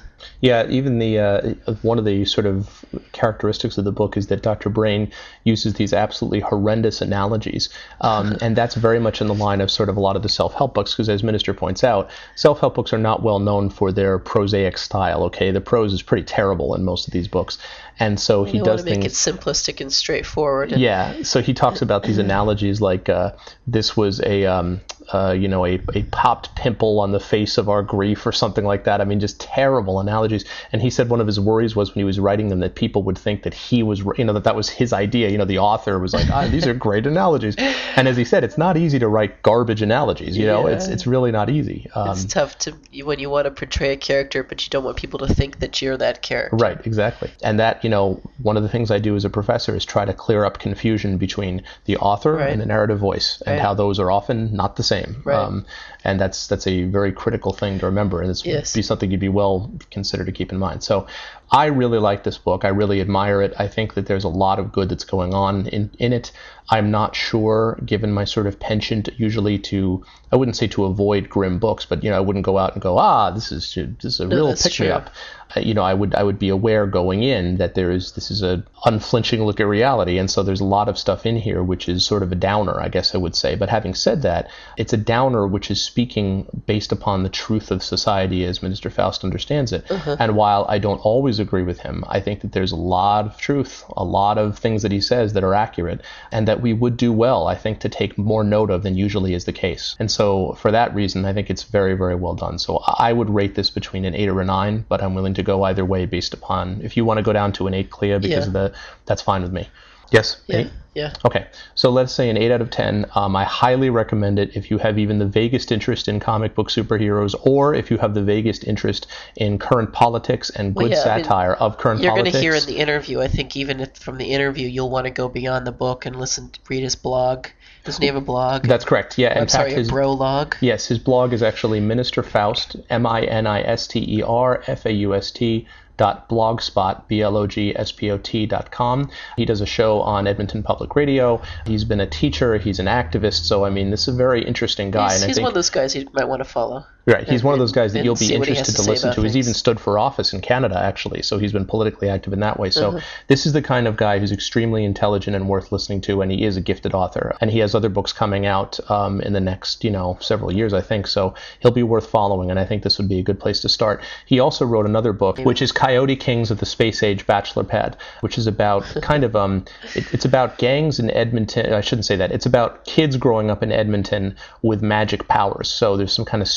Yeah, 0.41 0.67
even 0.69 0.99
the 0.99 1.19
uh, 1.19 1.73
one 1.81 1.97
of 1.97 2.05
the 2.05 2.25
sort 2.25 2.45
of 2.45 2.85
characteristics 3.11 3.77
of 3.77 3.85
the 3.85 3.91
book 3.91 4.17
is 4.17 4.27
that 4.27 4.41
Dr. 4.41 4.69
Brain 4.69 5.11
uses 5.43 5.75
these 5.75 5.93
absolutely 5.93 6.39
horrendous 6.39 7.01
analogies, 7.01 7.69
um, 8.01 8.37
and 8.41 8.55
that's 8.55 8.75
very 8.75 8.99
much 8.99 9.21
in 9.21 9.27
the 9.27 9.33
line 9.33 9.61
of 9.61 9.71
sort 9.71 9.89
of 9.89 9.97
a 9.97 9.99
lot 9.99 10.15
of 10.15 10.23
the 10.23 10.29
self-help 10.29 10.73
books. 10.73 10.93
Because 10.93 11.09
as 11.09 11.23
Minister 11.23 11.53
points 11.53 11.83
out, 11.83 12.09
self-help 12.35 12.75
books 12.75 12.93
are 12.93 12.97
not 12.97 13.23
well 13.23 13.39
known 13.39 13.69
for 13.69 13.91
their 13.91 14.19
prosaic 14.19 14.77
style. 14.77 15.23
Okay, 15.25 15.51
the 15.55 15.61
prose 15.61 15.93
is 15.93 16.01
pretty 16.03 16.23
terrible 16.23 16.75
in 16.75 16.83
most 16.83 17.07
of 17.07 17.13
these 17.13 17.27
books, 17.27 17.57
and 17.99 18.19
so 18.19 18.43
he 18.43 18.57
you 18.57 18.63
want 18.63 18.77
does 18.77 18.83
to 18.83 18.89
make 18.91 19.01
things. 19.01 19.27
it 19.27 19.31
simplistic 19.31 19.81
and 19.81 19.91
straightforward. 19.91 20.71
And 20.71 20.81
Yeah, 20.81 21.23
so 21.23 21.41
he 21.41 21.53
talks 21.53 21.81
about 21.81 22.03
these 22.03 22.17
analogies 22.27 22.81
like 22.81 23.09
uh, 23.09 23.31
this 23.65 23.97
was 23.97 24.21
a 24.21 24.45
um, 24.45 24.81
uh, 25.13 25.31
you 25.37 25.47
know 25.47 25.65
a, 25.65 25.79
a 25.93 26.03
popped 26.11 26.55
pimple 26.55 26.99
on 26.99 27.11
the 27.11 27.19
face 27.19 27.57
of 27.57 27.69
our 27.69 27.83
grief 27.83 28.25
or 28.25 28.31
something 28.31 28.65
like 28.65 28.83
that. 28.85 29.01
I 29.01 29.05
mean, 29.05 29.19
just 29.19 29.39
terrible 29.39 29.99
analogies. 29.99 30.45
And 30.71 30.81
he 30.81 30.89
said 30.89 31.09
one 31.09 31.21
of 31.21 31.27
his 31.27 31.39
worries 31.39 31.75
was 31.75 31.89
when 31.93 32.01
he 32.01 32.03
was 32.05 32.19
writing 32.19 32.49
them 32.49 32.59
that 32.59 32.75
people 32.75 33.03
would 33.03 33.17
think 33.17 33.43
that 33.43 33.53
he 33.53 33.83
was 33.83 33.99
you 34.17 34.23
know 34.25 34.33
that 34.33 34.43
that 34.45 34.55
was 34.55 34.69
his 34.69 34.93
idea. 34.93 35.29
You 35.29 35.37
know, 35.37 35.45
the 35.45 35.59
author 35.59 35.99
was 35.99 36.13
like, 36.13 36.29
ah, 36.29 36.47
these 36.47 36.67
are 36.67 36.73
great 36.73 37.05
analogies. 37.15 37.55
And 37.57 38.07
as 38.07 38.17
he 38.17 38.25
said, 38.25 38.43
it's 38.43 38.57
not 38.57 38.77
easy 38.77 38.99
to 38.99 39.07
write 39.07 39.41
garbage 39.43 39.81
analogies. 39.81 40.37
You 40.37 40.45
know, 40.47 40.67
Yeah. 40.67 40.75
it's 40.75 40.87
it's 40.87 41.05
really 41.07 41.31
not 41.31 41.49
easy. 41.49 41.87
Um, 41.95 42.09
It's 42.09 42.25
tough 42.25 42.57
to 42.59 42.73
when 43.03 43.19
you 43.19 43.29
want 43.29 43.45
to 43.45 43.51
portray 43.51 43.91
a 43.93 43.97
character, 43.97 44.43
but 44.43 44.65
you 44.65 44.69
don't 44.69 44.83
want 44.83 44.97
people 44.97 45.19
to 45.19 45.33
think 45.33 45.59
that 45.59 45.81
you're 45.81 45.97
that 45.97 46.21
character. 46.21 46.55
Right, 46.55 46.79
exactly. 46.85 47.29
And 47.43 47.59
that, 47.59 47.83
you 47.83 47.89
know, 47.89 48.21
one 48.41 48.57
of 48.57 48.63
the 48.63 48.69
things 48.69 48.91
I 48.91 48.99
do 48.99 49.15
as 49.15 49.25
a 49.25 49.29
professor 49.29 49.75
is 49.75 49.85
try 49.85 50.05
to 50.05 50.13
clear 50.13 50.45
up 50.45 50.59
confusion 50.59 51.17
between 51.17 51.63
the 51.85 51.97
author 51.97 52.33
Right. 52.35 52.49
and 52.51 52.61
the 52.61 52.65
narrative 52.65 52.99
voice 52.99 53.41
and 53.45 53.55
Right. 53.57 53.61
how 53.61 53.73
those 53.73 53.99
are 53.99 54.09
often 54.11 54.53
not 54.55 54.75
the 54.75 54.83
same. 54.83 54.94
Right. 55.23 55.35
Um, 55.35 55.65
and 56.03 56.19
that's 56.19 56.47
that's 56.47 56.67
a 56.67 56.83
very 56.83 57.11
critical 57.11 57.51
thing 57.53 57.79
to 57.79 57.85
remember, 57.85 58.21
and 58.21 58.29
it's 58.29 58.45
Yes. 58.45 58.73
be 58.73 58.81
something 58.81 59.11
you'd 59.11 59.19
be 59.19 59.29
well 59.29 59.71
considered 59.91 60.25
to 60.25 60.31
keep 60.31 60.51
in 60.51 60.59
mind. 60.59 60.83
So, 60.83 61.07
I 61.51 61.65
really 61.65 61.99
like 61.99 62.23
this 62.23 62.37
book. 62.37 62.65
I 62.65 62.69
really 62.69 63.01
admire 63.01 63.41
it. 63.41 63.53
I 63.57 63.67
think 63.67 63.93
that 63.93 64.07
there's 64.07 64.23
a 64.23 64.29
lot 64.29 64.59
of 64.59 64.71
good 64.71 64.89
that's 64.89 65.03
going 65.03 65.33
on 65.33 65.67
in 65.67 65.91
in 65.99 66.13
it. 66.13 66.31
I'm 66.69 66.89
not 66.89 67.15
sure, 67.15 67.79
given 67.85 68.11
my 68.11 68.25
sort 68.25 68.47
of 68.47 68.59
penchant 68.59 69.09
usually 69.17 69.59
to, 69.59 70.03
I 70.31 70.35
wouldn't 70.35 70.57
say 70.57 70.65
to 70.67 70.85
avoid 70.85 71.29
grim 71.29 71.59
books, 71.59 71.85
but 71.85 72.03
you 72.03 72.09
know, 72.09 72.17
I 72.17 72.21
wouldn't 72.21 72.45
go 72.45 72.57
out 72.57 72.73
and 72.73 72.81
go, 72.81 72.97
ah, 72.97 73.29
this 73.29 73.51
is 73.51 73.75
this 73.75 74.15
is 74.15 74.19
a 74.19 74.27
real 74.27 74.47
that's 74.47 74.63
pick 74.63 74.79
me 74.79 74.87
up. 74.89 75.11
Uh, 75.55 75.59
you 75.59 75.75
know, 75.75 75.83
I 75.83 75.93
would 75.93 76.15
I 76.15 76.23
would 76.23 76.39
be 76.39 76.49
aware 76.49 76.87
going 76.87 77.21
in 77.21 77.57
that 77.57 77.75
there 77.75 77.91
is 77.91 78.13
this 78.13 78.31
is 78.31 78.41
a 78.41 78.63
unflinching 78.83 79.45
look 79.45 79.59
at 79.59 79.67
reality, 79.67 80.17
and 80.17 80.29
so 80.29 80.41
there's 80.41 80.61
a 80.61 80.65
lot 80.65 80.89
of 80.89 80.97
stuff 80.97 81.27
in 81.27 81.37
here 81.37 81.61
which 81.61 81.87
is 81.87 82.03
sort 82.03 82.23
of 82.23 82.31
a 82.31 82.35
downer, 82.35 82.81
I 82.81 82.89
guess 82.89 83.13
I 83.13 83.19
would 83.19 83.35
say. 83.35 83.55
But 83.55 83.69
having 83.69 83.93
said 83.93 84.23
that, 84.23 84.49
it's 84.75 84.93
a 84.93 84.97
downer 84.97 85.45
which 85.45 85.69
is 85.69 85.83
speaking 85.83 86.47
based 86.65 86.91
upon 86.91 87.21
the 87.21 87.29
truth 87.29 87.69
of 87.69 87.83
society 87.83 88.43
as 88.43 88.63
Minister 88.63 88.89
Faust 88.89 89.23
understands 89.23 89.71
it. 89.71 89.85
And 90.19 90.35
while 90.35 90.65
I 90.67 90.79
don't 90.79 90.99
always 90.99 91.34
agree 91.39 91.63
with 91.63 91.79
him, 91.79 92.03
I 92.07 92.19
think 92.19 92.41
that 92.41 92.51
there's 92.51 92.71
a 92.71 92.75
lot 92.75 93.25
of 93.25 93.37
truth, 93.37 93.83
a 93.95 94.03
lot 94.03 94.37
of 94.37 94.57
things 94.57 94.81
that 94.83 94.91
he 94.91 95.01
says 95.01 95.33
that 95.33 95.43
are 95.43 95.53
accurate, 95.53 96.01
and 96.31 96.47
that 96.47 96.61
we 96.61 96.73
would 96.73 96.97
do 96.97 97.11
well, 97.13 97.47
I 97.47 97.55
think, 97.55 97.79
to 97.81 97.89
take 97.89 98.17
more 98.17 98.43
note 98.43 98.69
of 98.69 98.83
than 98.83 98.95
usually 98.95 99.33
is 99.33 99.45
the 99.45 99.53
case. 99.53 99.95
And 99.99 100.09
so 100.11 100.53
for 100.53 100.71
that 100.71 100.93
reason, 100.95 101.25
I 101.25 101.33
think 101.33 101.49
it's 101.49 101.63
very, 101.63 101.95
very 101.95 102.15
well 102.15 102.35
done. 102.35 102.59
So 102.59 102.81
I 102.85 103.13
would 103.13 103.29
rate 103.29 103.55
this 103.55 103.69
between 103.69 104.05
an 104.05 104.15
eight 104.15 104.29
or 104.29 104.41
a 104.41 104.45
nine, 104.45 104.85
but 104.87 105.01
I'm 105.03 105.15
willing 105.15 105.33
to 105.35 105.43
go 105.43 105.63
either 105.63 105.85
way 105.85 106.05
based 106.05 106.33
upon 106.33 106.81
if 106.83 106.97
you 106.97 107.05
want 107.05 107.17
to 107.17 107.23
go 107.23 107.33
down 107.33 107.51
to 107.53 107.67
an 107.67 107.73
eight, 107.73 107.89
clear 107.89 108.19
because 108.19 108.45
Yeah. 108.45 108.47
of 108.47 108.53
the 108.53 108.73
that's 109.05 109.21
fine 109.21 109.41
with 109.43 109.51
me. 109.51 109.67
Yes. 110.11 110.41
Yeah, 110.47 110.57
Eight? 110.57 110.71
yeah. 110.93 111.13
Okay, 111.25 111.47
so 111.75 111.89
let's 111.89 112.13
say 112.13 112.29
an 112.29 112.37
8 112.37 112.51
out 112.51 112.61
of 112.61 112.69
10. 112.69 113.05
Um, 113.15 113.35
I 113.35 113.43
highly 113.43 113.89
recommend 113.89 114.39
it 114.39 114.55
if 114.55 114.71
you 114.71 114.77
have 114.77 114.97
even 114.97 115.19
the 115.19 115.25
vaguest 115.25 115.71
interest 115.71 116.07
in 116.07 116.19
comic 116.19 116.55
book 116.55 116.69
superheroes 116.69 117.35
or 117.43 117.73
if 117.73 117.91
you 117.91 117.97
have 117.97 118.13
the 118.13 118.23
vaguest 118.23 118.63
interest 118.65 119.07
in 119.35 119.57
current 119.59 119.93
politics 119.93 120.49
and 120.49 120.75
Well, 120.75 120.87
good 120.87 120.95
yeah, 120.95 121.03
I 121.03 121.15
mean, 121.15 121.23
satire 121.23 121.53
of 121.53 121.77
current 121.77 122.01
politics. 122.01 122.03
You're 122.03 122.15
going 122.15 122.31
to 122.31 122.39
hear 122.39 122.55
in 122.55 122.65
the 122.65 122.77
interview. 122.77 123.21
I 123.21 123.27
think 123.27 123.55
even 123.57 123.79
if 123.81 123.97
from 123.97 124.17
the 124.17 124.25
interview, 124.25 124.67
you'll 124.67 124.89
want 124.89 125.05
to 125.05 125.11
go 125.11 125.27
beyond 125.27 125.67
the 125.67 125.71
book 125.71 126.05
and 126.05 126.15
listen, 126.15 126.51
read 126.69 126.83
his 126.83 126.95
blog. 126.95 127.47
Doesn't 127.83 128.01
he 128.01 128.07
have 128.07 128.15
a 128.15 128.21
blog? 128.21 128.63
That's 128.63 128.83
correct, 128.83 129.17
yeah. 129.19 129.31
In 129.33 129.37
I'm 129.37 129.43
fact, 129.43 129.51
sorry, 129.51 129.73
his, 129.73 129.89
a 129.89 129.91
brolog. 129.91 130.55
Yes, 130.59 130.87
his 130.87 130.97
blog 130.97 131.33
is 131.33 131.43
actually 131.43 131.79
Minister 131.79 132.23
Faust, 132.23 132.77
M 132.89 133.05
I 133.05 133.21
N 133.21 133.45
I 133.45 133.61
S 133.61 133.87
T 133.87 133.99
E 133.99 134.23
R 134.23 134.63
F 134.65 134.87
A 134.87 134.91
U 134.91 135.13
S 135.13 135.29
T 135.29 135.67
dot 135.97 136.29
blogspot 136.29 137.07
b 137.07 137.21
l 137.21 137.37
o 137.37 137.47
g 137.47 137.75
s 137.75 137.91
p 137.91 138.11
o 138.11 138.17
t 138.17 138.45
dot 138.45 138.71
com. 138.71 139.09
He 139.37 139.45
does 139.45 139.61
a 139.61 139.65
show 139.65 140.01
on 140.01 140.27
Edmonton 140.27 140.63
Public 140.63 140.95
Radio. 140.95 141.41
He's 141.65 141.83
been 141.83 141.99
a 141.99 142.07
teacher. 142.07 142.57
He's 142.57 142.79
an 142.79 142.87
activist. 142.87 143.45
So 143.45 143.65
I 143.65 143.69
mean, 143.69 143.89
this 143.89 144.07
is 144.07 144.15
a 144.15 144.17
very 144.17 144.43
interesting 144.45 144.91
guy. 144.91 145.11
He's, 145.11 145.15
and 145.15 145.23
I 145.23 145.27
he's 145.27 145.35
think 145.37 145.43
one 145.43 145.51
of 145.51 145.55
those 145.55 145.69
guys 145.69 145.95
you 145.95 146.07
might 146.13 146.27
want 146.27 146.41
to 146.41 146.49
follow. 146.49 146.85
Right, 147.07 147.27
he's 147.29 147.43
one 147.43 147.53
of 147.53 147.59
those 147.59 147.71
guys 147.71 147.93
that 147.93 148.03
you'll 148.03 148.15
be 148.15 148.25
see 148.25 148.37
what 148.37 148.47
he 148.47 148.53
interested 148.53 148.77
to 148.77 148.83
to 148.83 148.89
listen 148.89 149.13
to. 149.13 149.21
He's 149.21 149.37
even 149.37 149.53
stood 149.53 149.79
for 149.79 149.99
office 149.99 150.33
in 150.33 150.41
Canada, 150.41 150.79
actually, 150.79 151.21
so 151.21 151.37
he's 151.37 151.53
been 151.53 151.65
politically 151.65 152.09
active 152.09 152.33
in 152.33 152.39
that 152.39 152.59
way. 152.59 152.71
So 152.71 152.89
Uh-huh. 152.89 152.99
this 153.27 153.45
is 153.45 153.53
the 153.53 153.61
kind 153.61 153.87
of 153.87 153.95
guy 153.95 154.17
who's 154.17 154.31
extremely 154.31 154.83
intelligent 154.83 155.35
and 155.35 155.47
worth 155.47 155.71
listening 155.71 156.01
to, 156.01 156.21
and 156.23 156.31
he 156.31 156.43
is 156.43 156.57
a 156.57 156.61
gifted 156.61 156.95
author. 156.95 157.35
And 157.41 157.51
he 157.51 157.59
has 157.59 157.75
other 157.75 157.89
books 157.89 158.11
coming 158.11 158.47
out 158.47 158.79
um, 158.89 159.21
in 159.21 159.33
the 159.33 159.39
next, 159.39 159.83
you 159.83 159.91
know, 159.91 160.17
several 160.19 160.51
years, 160.51 160.73
I 160.73 160.81
think. 160.81 161.05
So 161.05 161.35
he'll 161.59 161.69
be 161.69 161.83
worth 161.83 162.07
following, 162.09 162.49
and 162.49 162.59
I 162.59 162.65
think 162.65 162.81
this 162.81 162.97
would 162.97 163.07
be 163.07 163.19
a 163.19 163.23
good 163.23 163.39
place 163.39 163.59
to 163.61 163.69
start. 163.69 164.01
He 164.25 164.39
also 164.39 164.65
wrote 164.65 164.87
another 164.87 165.13
book, 165.13 165.37
which 165.39 165.61
is 165.61 165.71
Coyote 165.71 166.15
Kings 166.15 166.49
of 166.49 166.57
the 166.59 166.65
Space 166.65 167.03
Age 167.03 167.27
Bachelor 167.27 167.65
Pad, 167.65 167.97
which 168.21 168.39
is 168.39 168.47
about 168.47 168.83
kind 169.03 169.23
of 169.23 169.35
um, 169.35 169.63
it, 169.93 170.11
it's 170.11 170.25
about 170.25 170.57
gangs 170.57 170.97
in 170.99 171.11
Edmonton. 171.11 171.71
I 171.71 171.81
shouldn't 171.81 172.05
say 172.05 172.15
that. 172.15 172.31
It's 172.31 172.47
about 172.47 172.83
kids 172.85 173.15
growing 173.15 173.51
up 173.51 173.61
in 173.61 173.71
Edmonton 173.71 174.35
with 174.63 174.81
magic 174.81 175.27
powers. 175.27 175.69
So 175.69 175.97
there's 175.97 176.11
some 176.13 176.25
kind 176.25 176.41
of 176.41 176.47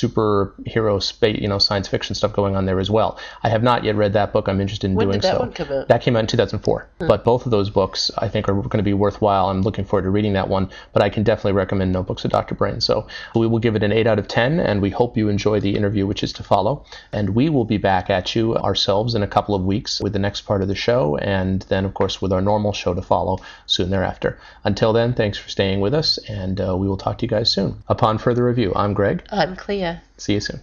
superhero 0.47 1.03
space, 1.03 1.41
you 1.41 1.49
know, 1.49 1.59
science 1.59 1.89
fiction 1.89 2.15
stuff 2.15 2.33
going 2.33 2.57
on 2.57 2.67
there 2.67 2.81
as 2.81 2.91
well. 2.91 3.19
I 3.43 3.49
have 3.49 3.63
not 3.63 3.85
yet 3.85 3.97
read 3.97 4.13
that 4.15 4.33
book. 4.33 4.49
I'm 4.49 4.61
interested 4.61 4.91
in 4.91 4.97
When 4.97 5.07
doing 5.07 5.21
did 5.21 5.23
that 5.23 5.35
so. 5.35 5.41
one 5.41 5.53
come 5.53 5.71
out? 5.73 5.89
That 5.89 6.03
came 6.03 6.17
out 6.17 6.21
in 6.21 6.27
2004. 6.27 6.89
But 6.99 7.25
both 7.25 7.45
of 7.45 7.51
those 7.51 7.71
books, 7.71 8.11
I 8.19 8.29
think, 8.29 8.49
are 8.49 8.55
going 8.55 8.79
to 8.79 8.83
be 8.83 8.95
worthwhile. 8.95 9.49
I'm 9.49 9.63
looking 9.63 9.85
forward 9.85 10.05
to 10.05 10.11
reading 10.11 10.33
that 10.35 10.49
one. 10.49 10.71
But 10.93 11.03
I 11.03 11.09
can 11.09 11.23
definitely 11.23 11.53
recommend 11.53 11.93
Notebooks 11.93 12.25
of 12.25 12.31
Dr. 12.31 12.55
Brain. 12.55 12.81
So 12.81 13.07
we 13.35 13.47
will 13.47 13.59
give 13.59 13.77
it 13.77 13.83
an 13.83 13.93
8 13.93 14.07
out 14.07 14.19
of 14.19 14.29
10, 14.29 14.61
and 14.61 14.81
we 14.81 14.91
hope 14.91 15.17
you 15.17 15.29
enjoy 15.29 15.61
the 15.61 15.77
interview, 15.77 16.07
which 16.07 16.23
is 16.23 16.33
to 16.35 16.43
follow. 16.43 16.85
And 17.13 17.31
we 17.31 17.49
will 17.49 17.65
be 17.65 17.79
back 17.79 18.11
at 18.11 18.35
you 18.35 18.57
ourselves 18.57 19.15
in 19.15 19.23
a 19.23 19.27
couple 19.29 19.55
of 19.55 19.65
weeks 19.65 20.01
with 20.01 20.13
the 20.13 20.19
next 20.19 20.43
part 20.43 20.63
of 20.63 20.69
the 20.69 20.75
show, 20.75 21.17
and 21.19 21.63
then, 21.63 21.85
of 21.85 21.95
course, 21.95 22.21
with 22.21 22.33
our 22.33 22.41
normal 22.41 22.73
show 22.73 22.95
to 22.95 23.03
follow 23.03 23.39
soon 23.67 23.91
thereafter. 23.91 24.39
Until 24.65 24.93
then, 24.93 25.15
thanks 25.15 25.39
for 25.39 25.49
staying 25.49 25.81
with 25.81 25.95
us, 25.95 26.19
and 26.29 26.61
uh, 26.61 26.77
we 26.77 26.89
will 26.89 26.97
talk 26.97 27.19
to 27.19 27.25
you 27.25 27.31
guys 27.31 27.51
soon. 27.51 27.83
Upon 27.89 28.19
further 28.19 28.45
review, 28.45 28.73
I'm 28.75 28.95
Greg. 28.95 29.25
I'm 29.31 29.57
Clea. 29.57 29.99
See 30.19 30.35
you 30.35 30.41
soon. 30.41 30.61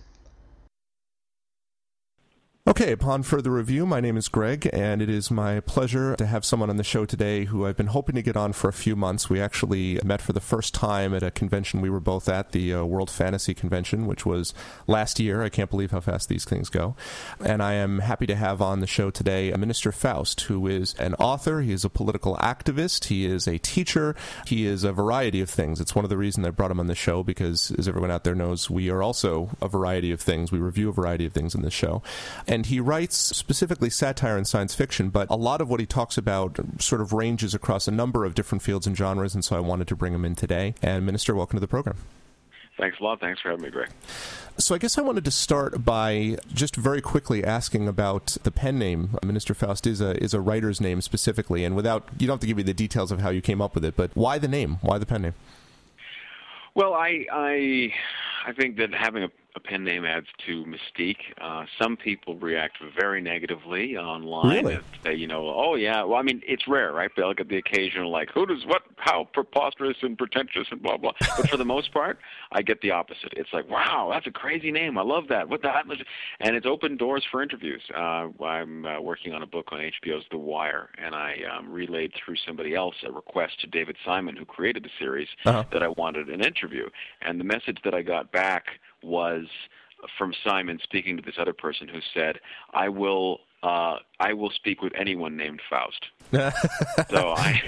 Okay, 2.67 2.93
upon 2.93 3.21
further 3.21 3.51
review, 3.51 3.85
my 3.85 3.99
name 3.99 4.17
is 4.17 4.27
Greg, 4.27 4.67
and 4.73 4.99
it 4.99 5.07
is 5.07 5.29
my 5.29 5.59
pleasure 5.59 6.15
to 6.15 6.25
have 6.25 6.43
someone 6.43 6.71
on 6.71 6.77
the 6.77 6.83
show 6.83 7.05
today 7.05 7.45
who 7.45 7.63
I've 7.63 7.77
been 7.77 7.85
hoping 7.85 8.15
to 8.15 8.23
get 8.23 8.35
on 8.35 8.53
for 8.53 8.69
a 8.69 8.73
few 8.73 8.95
months. 8.95 9.29
We 9.29 9.39
actually 9.39 9.99
met 10.03 10.19
for 10.19 10.33
the 10.33 10.39
first 10.39 10.73
time 10.73 11.13
at 11.13 11.21
a 11.21 11.29
convention 11.29 11.79
we 11.79 11.91
were 11.91 11.99
both 11.99 12.27
at, 12.27 12.53
the 12.53 12.73
uh, 12.73 12.83
World 12.83 13.11
Fantasy 13.11 13.53
Convention, 13.53 14.07
which 14.07 14.25
was 14.25 14.51
last 14.87 15.19
year. 15.19 15.43
I 15.43 15.49
can't 15.49 15.69
believe 15.69 15.91
how 15.91 15.99
fast 15.99 16.27
these 16.27 16.43
things 16.43 16.69
go. 16.69 16.95
And 17.39 17.61
I 17.61 17.73
am 17.73 17.99
happy 17.99 18.25
to 18.25 18.35
have 18.35 18.63
on 18.63 18.79
the 18.79 18.87
show 18.87 19.11
today 19.11 19.51
a 19.51 19.59
Minister 19.59 19.91
Faust, 19.91 20.41
who 20.41 20.65
is 20.65 20.95
an 20.95 21.13
author, 21.19 21.61
he 21.61 21.71
is 21.71 21.85
a 21.85 21.89
political 21.89 22.35
activist, 22.37 23.05
he 23.05 23.27
is 23.27 23.47
a 23.47 23.59
teacher, 23.59 24.15
he 24.47 24.65
is 24.65 24.83
a 24.83 24.91
variety 24.91 25.39
of 25.39 25.51
things. 25.51 25.79
It's 25.79 25.93
one 25.93 26.03
of 26.03 26.09
the 26.09 26.17
reasons 26.17 26.47
I 26.47 26.49
brought 26.49 26.71
him 26.71 26.79
on 26.79 26.87
the 26.87 26.95
show 26.95 27.21
because, 27.21 27.69
as 27.77 27.87
everyone 27.87 28.09
out 28.09 28.23
there 28.23 28.33
knows, 28.33 28.71
we 28.71 28.89
are 28.89 29.03
also 29.03 29.51
a 29.61 29.67
variety 29.67 30.11
of 30.11 30.19
things. 30.19 30.51
We 30.51 30.57
review 30.57 30.89
a 30.89 30.93
variety 30.93 31.27
of 31.27 31.33
things 31.33 31.53
in 31.53 31.61
this 31.61 31.71
show. 31.71 32.01
He 32.63 32.79
writes 32.79 33.17
specifically 33.17 33.89
satire 33.89 34.37
and 34.37 34.47
science 34.47 34.75
fiction, 34.75 35.09
but 35.09 35.27
a 35.29 35.35
lot 35.35 35.61
of 35.61 35.69
what 35.69 35.79
he 35.79 35.85
talks 35.85 36.17
about 36.17 36.59
sort 36.79 37.01
of 37.01 37.11
ranges 37.11 37.53
across 37.53 37.87
a 37.87 37.91
number 37.91 38.23
of 38.23 38.35
different 38.35 38.61
fields 38.61 38.85
and 38.85 38.95
genres, 38.95 39.33
and 39.33 39.43
so 39.43 39.55
I 39.55 39.59
wanted 39.59 39.87
to 39.87 39.95
bring 39.95 40.13
him 40.13 40.23
in 40.23 40.35
today. 40.35 40.75
And 40.81 41.05
Minister, 41.05 41.33
welcome 41.33 41.57
to 41.57 41.61
the 41.61 41.67
program. 41.67 41.97
Thanks 42.77 42.99
a 42.99 43.03
lot. 43.03 43.21
Thanks 43.21 43.39
for 43.41 43.49
having 43.49 43.63
me, 43.63 43.71
Greg. 43.71 43.89
So 44.57 44.75
I 44.75 44.77
guess 44.77 44.97
I 44.97 45.01
wanted 45.01 45.23
to 45.25 45.31
start 45.31 45.85
by 45.85 46.37
just 46.53 46.75
very 46.75 47.01
quickly 47.01 47.43
asking 47.43 47.87
about 47.87 48.37
the 48.43 48.51
pen 48.51 48.77
name. 48.77 49.17
Minister 49.23 49.53
Faust 49.53 49.87
is 49.87 50.01
a 50.01 50.21
is 50.21 50.33
a 50.33 50.41
writer's 50.41 50.81
name 50.81 51.01
specifically, 51.01 51.63
and 51.63 51.75
without 51.75 52.07
you 52.19 52.27
don't 52.27 52.35
have 52.35 52.41
to 52.41 52.47
give 52.47 52.57
me 52.57 52.63
the 52.63 52.73
details 52.73 53.11
of 53.11 53.21
how 53.21 53.29
you 53.29 53.41
came 53.41 53.61
up 53.61 53.75
with 53.75 53.85
it, 53.85 53.95
but 53.95 54.11
why 54.13 54.37
the 54.37 54.47
name? 54.47 54.77
Why 54.81 54.97
the 54.97 55.05
pen 55.05 55.21
name? 55.21 55.33
Well, 56.73 56.93
I 56.93 57.25
I 57.31 57.93
I 58.45 58.51
think 58.51 58.77
that 58.77 58.93
having 58.93 59.23
a 59.23 59.29
pen 59.59 59.83
name 59.83 60.05
adds 60.05 60.27
to 60.45 60.65
mystique. 60.65 61.17
Uh, 61.41 61.65
some 61.81 61.95
people 61.97 62.35
react 62.35 62.77
very 62.97 63.21
negatively 63.21 63.97
online. 63.97 64.65
Really? 64.65 64.79
Say, 65.03 65.15
you 65.15 65.27
know, 65.27 65.47
oh 65.55 65.75
yeah. 65.75 66.03
Well, 66.03 66.19
I 66.19 66.21
mean, 66.21 66.41
it's 66.45 66.67
rare, 66.67 66.91
right? 66.93 67.09
They'll 67.15 67.33
get 67.33 67.49
the 67.49 67.57
occasional 67.57 68.11
like, 68.11 68.29
who 68.33 68.45
does 68.45 68.65
what? 68.65 68.83
How 68.97 69.27
preposterous 69.33 69.97
and 70.01 70.17
pretentious 70.17 70.67
and 70.71 70.81
blah 70.81 70.97
blah. 70.97 71.11
But 71.37 71.49
for 71.49 71.57
the 71.57 71.65
most 71.65 71.91
part, 71.93 72.19
I 72.51 72.61
get 72.61 72.81
the 72.81 72.91
opposite. 72.91 73.33
It's 73.35 73.53
like, 73.53 73.69
wow, 73.69 74.09
that's 74.11 74.27
a 74.27 74.31
crazy 74.31 74.71
name. 74.71 74.97
I 74.97 75.03
love 75.03 75.27
that. 75.29 75.49
What 75.49 75.61
the? 75.61 75.69
Hell? 75.71 75.83
And 76.39 76.55
it's 76.55 76.65
opened 76.65 76.99
doors 76.99 77.23
for 77.29 77.41
interviews. 77.43 77.81
Uh, 77.95 78.27
I'm 78.43 78.85
uh, 78.85 78.99
working 79.01 79.33
on 79.33 79.41
a 79.43 79.47
book 79.47 79.69
on 79.71 79.79
HBO's 79.79 80.25
The 80.31 80.37
Wire, 80.37 80.89
and 80.97 81.13
I 81.15 81.37
um, 81.55 81.71
relayed 81.71 82.13
through 82.13 82.35
somebody 82.45 82.75
else 82.75 82.95
a 83.07 83.11
request 83.11 83.59
to 83.61 83.67
David 83.67 83.95
Simon, 84.05 84.35
who 84.35 84.45
created 84.45 84.83
the 84.83 84.89
series, 84.99 85.27
Uh-huh. 85.45 85.63
that 85.71 85.83
I 85.83 85.87
wanted 85.89 86.29
an 86.29 86.43
interview. 86.43 86.89
And 87.21 87.39
the 87.39 87.43
message 87.43 87.77
that 87.83 87.93
I 87.93 88.01
got 88.01 88.31
back 88.31 88.65
was 89.05 89.45
from 90.17 90.33
Simon 90.43 90.79
speaking 90.83 91.15
to 91.17 91.23
this 91.23 91.35
other 91.39 91.53
person 91.53 91.87
who 91.87 91.99
said, 92.13 92.39
"I 92.73 92.89
will." 92.89 93.41
Uh, 93.65 93.97
I 94.19 94.33
will 94.33 94.51
speak 94.51 94.83
with 94.83 94.93
anyone 94.95 95.35
named 95.35 95.59
Faust. 95.69 96.05
so 96.31 97.33
I, 97.35 97.61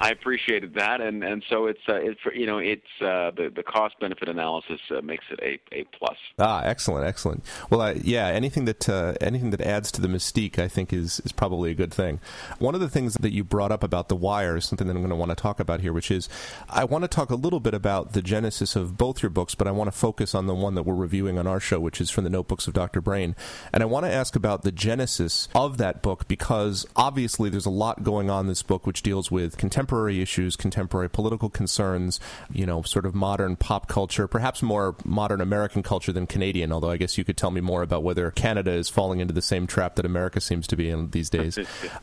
I 0.00 0.10
appreciated 0.10 0.74
that, 0.74 1.00
and 1.00 1.22
and 1.22 1.44
so 1.48 1.66
it's 1.66 1.80
uh, 1.88 1.94
it's 1.96 2.20
you 2.34 2.46
know 2.46 2.58
it's 2.58 2.82
uh, 3.00 3.30
the 3.30 3.52
the 3.54 3.62
cost 3.62 3.98
benefit 4.00 4.28
analysis 4.28 4.80
uh, 4.90 5.02
makes 5.02 5.24
it 5.30 5.40
a 5.42 5.58
a 5.74 5.84
plus. 5.96 6.16
Ah, 6.38 6.62
excellent, 6.64 7.06
excellent. 7.06 7.44
Well, 7.70 7.80
I, 7.82 7.92
yeah, 7.92 8.26
anything 8.28 8.64
that 8.64 8.88
uh, 8.88 9.14
anything 9.20 9.50
that 9.50 9.60
adds 9.60 9.92
to 9.92 10.00
the 10.00 10.08
mystique, 10.08 10.58
I 10.58 10.68
think, 10.68 10.92
is 10.92 11.20
is 11.20 11.32
probably 11.32 11.70
a 11.70 11.74
good 11.74 11.92
thing. 11.92 12.20
One 12.58 12.74
of 12.74 12.80
the 12.80 12.88
things 12.88 13.14
that 13.20 13.32
you 13.32 13.44
brought 13.44 13.72
up 13.72 13.82
about 13.82 14.08
the 14.08 14.16
wire 14.16 14.56
is 14.56 14.64
something 14.64 14.86
that 14.86 14.94
I'm 14.94 15.02
going 15.02 15.10
to 15.10 15.16
want 15.16 15.30
to 15.30 15.36
talk 15.36 15.60
about 15.60 15.80
here, 15.80 15.92
which 15.92 16.10
is 16.10 16.28
I 16.70 16.84
want 16.84 17.04
to 17.04 17.08
talk 17.08 17.30
a 17.30 17.36
little 17.36 17.60
bit 17.60 17.74
about 17.74 18.12
the 18.12 18.22
genesis 18.22 18.76
of 18.76 18.96
both 18.96 19.22
your 19.22 19.30
books, 19.30 19.54
but 19.54 19.66
I 19.66 19.72
want 19.72 19.88
to 19.92 19.96
focus 19.96 20.34
on 20.34 20.46
the 20.46 20.54
one 20.54 20.74
that 20.74 20.84
we're 20.84 20.94
reviewing 20.94 21.38
on 21.38 21.46
our 21.46 21.60
show, 21.60 21.80
which 21.80 22.00
is 22.00 22.10
from 22.10 22.24
the 22.24 22.30
Notebooks 22.30 22.66
of 22.66 22.74
Dr. 22.74 23.00
Brain, 23.00 23.36
and 23.72 23.82
I 23.82 23.86
want 23.86 24.06
to 24.06 24.12
ask 24.12 24.36
about 24.36 24.62
the 24.62 24.72
genesis 24.72 25.33
of 25.54 25.78
that 25.78 26.02
book 26.02 26.26
because 26.28 26.86
obviously 26.96 27.50
there's 27.50 27.66
a 27.66 27.70
lot 27.70 28.02
going 28.02 28.30
on 28.30 28.44
in 28.44 28.46
this 28.46 28.62
book 28.62 28.86
which 28.86 29.02
deals 29.02 29.30
with 29.30 29.56
contemporary 29.56 30.20
issues, 30.20 30.56
contemporary 30.56 31.08
political 31.08 31.48
concerns, 31.48 32.20
you 32.52 32.66
know, 32.66 32.82
sort 32.82 33.06
of 33.06 33.14
modern 33.14 33.56
pop 33.56 33.88
culture, 33.88 34.26
perhaps 34.26 34.62
more 34.62 34.96
modern 35.04 35.40
American 35.40 35.82
culture 35.82 36.12
than 36.12 36.26
Canadian, 36.26 36.72
although 36.72 36.90
I 36.90 36.96
guess 36.96 37.16
you 37.18 37.24
could 37.24 37.36
tell 37.36 37.50
me 37.50 37.60
more 37.60 37.82
about 37.82 38.02
whether 38.02 38.30
Canada 38.30 38.72
is 38.72 38.88
falling 38.88 39.20
into 39.20 39.34
the 39.34 39.42
same 39.42 39.66
trap 39.66 39.96
that 39.96 40.04
America 40.04 40.40
seems 40.40 40.66
to 40.68 40.76
be 40.76 40.88
in 40.88 41.10
these 41.10 41.30
days. 41.30 41.58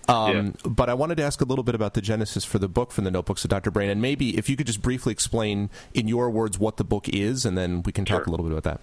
Um, 0.08 0.36
yeah. 0.36 0.52
But 0.66 0.90
I 0.90 0.94
wanted 0.94 1.16
to 1.18 1.24
ask 1.24 1.42
a 1.42 1.46
little 1.46 1.64
bit 1.64 1.76
about 1.76 1.94
the 1.94 2.02
genesis 2.02 2.44
for 2.44 2.60
the 2.60 2.68
book 2.68 2.92
from 2.92 3.04
the 3.04 3.12
notebooks 3.12 3.44
of 3.44 3.50
Dr. 3.50 3.72
Brain, 3.72 3.90
and 3.90 4.02
maybe 4.02 4.38
if 4.38 4.50
you 4.50 4.56
could 4.56 4.68
just 4.68 4.82
briefly 4.82 5.12
explain 5.12 5.70
in 5.94 6.08
your 6.08 6.30
words 6.30 6.60
what 6.60 6.78
the 6.78 6.84
book 6.84 7.08
is, 7.10 7.46
and 7.46 7.58
then 7.58 7.84
we 7.84 7.92
can 7.92 8.06
talk 8.06 8.24
sure. 8.24 8.28
a 8.28 8.30
little 8.30 8.46
bit 8.46 8.52
about 8.52 8.64
that. 8.64 8.82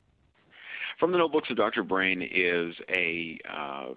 From 0.98 1.12
the 1.12 1.18
Notebooks 1.18 1.48
of 1.48 1.56
Dr. 1.56 1.84
Brain 1.84 2.22
is 2.22 2.74
a 2.88 3.38
uh, 3.48 3.94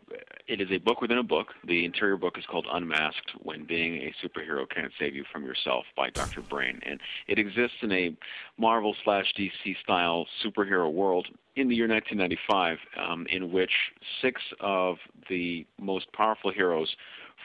it 0.47 0.61
is 0.61 0.67
a 0.69 0.77
book 0.77 1.01
within 1.01 1.17
a 1.17 1.23
book. 1.23 1.47
The 1.65 1.83
interior 1.83 2.15
book 2.15 2.37
is 2.37 2.45
called 2.45 2.67
Unmasked: 2.71 3.31
When 3.41 3.65
Being 3.65 3.95
a 3.95 4.13
Superhero 4.23 4.69
Can't 4.69 4.91
Save 4.99 5.15
You 5.15 5.23
from 5.31 5.43
Yourself 5.43 5.85
by 5.97 6.11
Dr. 6.11 6.41
Brain, 6.41 6.79
and 6.85 6.99
it 7.27 7.39
exists 7.39 7.77
in 7.81 7.91
a 7.91 8.15
Marvel 8.59 8.95
slash 9.03 9.33
DC 9.35 9.79
style 9.83 10.27
superhero 10.45 10.93
world 10.93 11.27
in 11.55 11.69
the 11.69 11.75
year 11.75 11.87
1995, 11.87 12.77
um, 13.03 13.25
in 13.31 13.51
which 13.51 13.73
six 14.21 14.39
of 14.59 14.97
the 15.27 15.65
most 15.79 16.05
powerful 16.13 16.51
heroes 16.51 16.95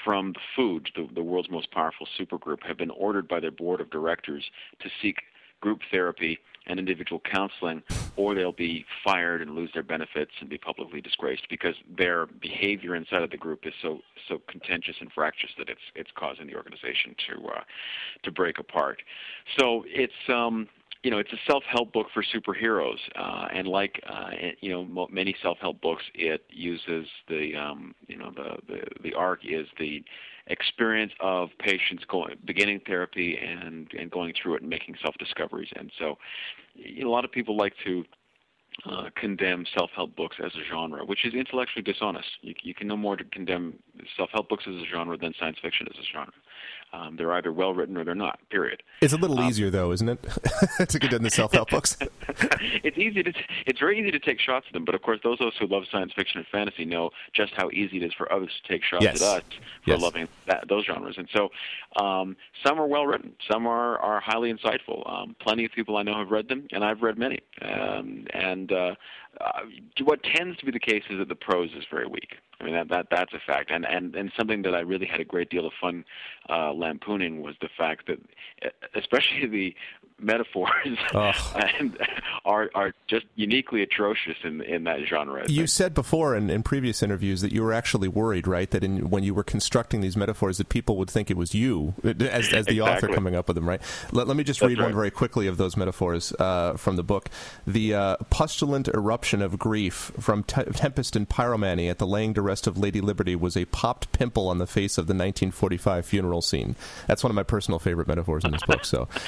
from 0.05 0.35
the 0.35 0.40
FOOJ, 0.55 0.95
the, 0.97 1.09
the 1.14 1.23
world's 1.23 1.51
most 1.51 1.71
powerful 1.71 2.07
supergroup, 2.21 2.62
have 2.62 2.77
been 2.77 2.90
ordered 2.90 3.27
by 3.27 3.40
their 3.40 3.51
board 3.51 3.81
of 3.81 3.88
directors 3.88 4.45
to 4.81 4.90
seek 5.01 5.16
group 5.62 5.81
therapy 5.90 6.38
and 6.66 6.79
individual 6.79 7.20
counseling, 7.31 7.83
or 8.16 8.35
they'll 8.35 8.52
be 8.52 8.85
fired 9.05 9.42
and 9.42 9.55
lose 9.55 9.70
their 9.74 9.83
benefits 9.83 10.33
and 10.40 10.48
be 10.48 10.59
publicly 10.59 11.00
disgraced 11.00 11.46
because 11.48 11.74
their 11.96 12.26
behavior 12.26 12.94
inside 12.94 13.22
of 13.22 13.31
the 13.31 13.37
group 13.37 13.66
is 13.66 13.74
so 13.83 14.00
so 14.29 14.40
contentious 14.48 14.96
and 15.00 15.11
fractious 15.12 15.50
that 15.59 15.68
it's 15.68 15.81
it's 15.94 16.11
causing 16.16 16.46
the 16.46 16.55
organization 16.55 17.14
to 17.29 17.46
uh, 17.48 17.61
to 18.22 18.31
break 18.31 18.59
apart. 18.59 19.02
So 19.59 19.85
it's 19.87 20.12
um, 20.29 20.68
you 21.02 21.12
know, 21.12 21.18
it's 21.18 21.33
a 21.33 21.38
self-help 21.48 21.92
book 21.92 22.09
for 22.12 22.24
superheroes, 22.35 22.98
uh, 23.14 23.46
and 23.55 23.68
like 23.68 24.02
uh, 24.09 24.31
you 24.61 24.70
know, 24.70 25.07
many 25.09 25.37
self-help 25.40 25.81
books, 25.81 26.02
it 26.14 26.44
uses 26.50 27.07
the 27.29 27.55
um, 27.55 27.94
you 28.09 28.16
know 28.16 28.33
the, 28.35 28.57
the 28.66 28.81
the 29.05 29.14
arc 29.14 29.40
is 29.44 29.68
the 29.79 30.02
experience 30.48 31.12
of 31.20 31.48
patients 31.59 32.04
going 32.09 32.37
beginning 32.44 32.80
therapy 32.87 33.38
and 33.38 33.90
and 33.98 34.11
going 34.11 34.32
through 34.40 34.54
it 34.54 34.62
and 34.62 34.70
making 34.70 34.94
self 35.02 35.14
discoveries. 35.18 35.70
And 35.76 35.90
so, 35.98 36.18
you 36.74 37.02
know, 37.02 37.11
a 37.11 37.12
lot 37.12 37.24
of 37.24 37.32
people 37.32 37.56
like 37.56 37.74
to 37.85 38.04
uh, 38.85 39.09
condemn 39.16 39.64
self-help 39.76 40.14
books 40.16 40.37
as 40.44 40.52
a 40.54 40.64
genre, 40.70 41.04
which 41.04 41.24
is 41.24 41.35
intellectually 41.35 41.82
dishonest. 41.82 42.28
You, 42.42 42.54
you 42.62 42.74
can 42.74 42.87
no 42.87 42.96
more 42.96 43.16
condemn 43.32 43.74
self-help 44.16 44.48
books 44.48 44.64
as 44.68 44.74
a 44.74 44.85
genre 44.90 45.16
than 45.16 45.32
science 45.38 45.56
fiction 45.62 45.87
as 45.90 45.98
a 45.98 46.04
genre. 46.12 46.32
Um, 46.92 47.16
they're 47.16 47.33
either 47.33 47.53
well 47.53 47.75
written 47.75 47.97
or 47.97 48.05
they're 48.05 48.14
not. 48.14 48.38
Period. 48.49 48.83
It's 49.03 49.12
a 49.12 49.16
little 49.16 49.38
um, 49.38 49.49
easier 49.49 49.71
though, 49.71 49.92
isn't 49.92 50.09
it, 50.09 50.23
to 50.88 50.99
condemn 50.99 51.23
the 51.23 51.31
self-help 51.31 51.71
books? 51.71 51.97
it's 52.29 52.97
easy 52.97 53.23
to. 53.23 53.33
T- 53.33 53.40
it's 53.66 53.79
very 53.81 54.01
easy 54.01 54.11
to 54.12 54.19
take 54.19 54.40
shots 54.40 54.66
at 54.69 54.73
them, 54.73 54.85
but 54.85 54.95
of 54.95 55.03
course, 55.03 55.21
those 55.23 55.40
of 55.40 55.49
us 55.49 55.55
who 55.59 55.66
love 55.66 55.85
science 55.90 56.12
fiction 56.14 56.38
and 56.38 56.47
fantasy 56.47 56.85
know 56.85 57.11
just 57.35 57.53
how 57.55 57.69
easy 57.71 57.99
it 57.99 58.03
is 58.05 58.12
for 58.14 58.33
others 58.33 58.51
to 58.62 58.73
take 58.73 58.83
shots 58.85 59.03
yes. 59.03 59.21
at 59.21 59.38
us 59.38 59.42
for 59.85 59.90
yes. 59.90 60.01
loving 60.01 60.29
that, 60.47 60.69
those 60.69 60.87
genres. 60.87 61.16
And 61.19 61.29
so, 61.35 61.51
um, 62.03 62.37
some 62.64 62.81
are 62.81 62.87
well 62.87 63.07
written, 63.07 63.33
some 63.51 63.66
are 63.66 63.99
are 63.99 64.21
highly 64.21 64.53
insightful. 64.53 65.11
Um, 65.11 65.37
plenty 65.40 65.64
of 65.64 65.73
people 65.73 65.97
I 65.97 66.03
know 66.03 66.16
have 66.16 66.31
read 66.31 66.49
them, 66.49 66.66
and 66.73 66.85
I've 66.85 67.03
read 67.03 67.19
many. 67.19 67.40
Um, 67.62 68.27
and 68.33 68.73
uh, 68.73 68.95
uh, 69.40 69.62
what 70.03 70.22
tends 70.22 70.59
to 70.59 70.66
be 70.66 70.72
the 70.72 70.81
case 70.81 71.03
is 71.11 71.18
that 71.18 71.29
the 71.29 71.35
prose 71.35 71.70
is 71.77 71.85
very 71.90 72.07
weak. 72.07 72.37
I 72.61 72.64
mean 72.64 72.75
that 72.75 72.88
that 72.88 73.07
that's 73.11 73.33
a 73.35 73.38
fact, 73.46 73.70
and 73.70 73.85
and 73.85 74.14
and 74.14 74.33
something 74.37 74.62
that 74.62 74.75
I 74.75 74.81
really 74.81 75.07
had 75.07 75.20
a 75.20 75.25
great 75.25 75.51
deal 75.51 75.66
of 75.66 75.72
fun 75.79 76.05
uh, 76.49 76.72
lampooning 76.72 77.42
was 77.42 77.55
the 77.61 77.68
fact 77.77 78.07
that, 78.07 78.18
especially 78.94 79.46
the 79.46 79.75
metaphors, 80.18 80.99
and 81.12 81.99
are 82.46 82.70
are 82.75 82.94
just 83.09 83.27
uniquely 83.35 83.83
atrocious 83.83 84.37
in 84.42 84.62
in 84.62 84.85
that 84.85 85.01
genre. 85.07 85.44
You 85.49 85.66
said 85.66 85.92
before 85.92 86.35
in, 86.35 86.49
in 86.49 86.62
previous 86.62 87.03
interviews 87.03 87.42
that 87.42 87.53
you 87.53 87.62
were 87.62 87.75
actually 87.75 88.09
worried, 88.09 88.46
right? 88.46 88.70
That 88.70 88.83
in, 88.83 89.11
when 89.11 89.22
you 89.22 89.35
were 89.35 89.44
constructing 89.44 90.01
these 90.01 90.16
metaphors, 90.16 90.57
that 90.57 90.70
people 90.70 90.96
would 90.96 91.11
think 91.11 91.31
it 91.31 91.37
was 91.37 91.55
you 91.55 91.92
as 92.03 92.14
as 92.16 92.20
the 92.20 92.57
exactly. 92.57 92.81
author 92.81 93.09
coming 93.09 93.37
up 93.37 93.49
with 93.49 93.57
them, 93.57 93.68
right? 93.68 93.83
Let, 94.12 94.29
let 94.29 94.37
me 94.38 94.44
just 94.44 94.61
that's 94.61 94.70
read 94.70 94.79
right. 94.79 94.87
one 94.87 94.94
very 94.94 95.11
quickly 95.11 95.46
of 95.46 95.59
those 95.59 95.77
metaphors 95.77 96.33
uh, 96.38 96.79
from 96.79 96.96
the 96.96 97.05
book. 97.05 97.29
The 97.66 97.92
uh, 97.92 98.16
pustulant 98.31 98.88
eruption 98.94 99.26
of 99.35 99.59
grief 99.59 100.12
from 100.19 100.43
te- 100.43 100.65
tempest 100.65 101.17
and 101.17 101.29
pyromany 101.29 101.91
at 101.91 101.99
the 101.99 102.07
laying 102.07 102.35
to 102.35 102.43
rest 102.43 102.67
of 102.67 102.79
Lady 102.79 103.01
Liberty 103.01 103.37
was 103.37 103.57
a 103.57 103.65
popped 103.67 104.12
pimple 104.12 104.49
on 104.49 104.59
the 104.59 104.67
face 104.67 104.99
of 104.99 105.07
the 105.07 105.15
1945 105.15 106.07
funeral 106.07 106.43
scene. 106.43 106.77
That's 107.07 107.23
one 107.23 107.31
of 107.31 107.37
my 107.37 107.43
personal 107.43 107.79
favorite 107.79 108.09
metaphors 108.09 108.45
in 108.45 108.53
this 108.53 108.62
book. 108.62 108.85
So. 108.85 109.09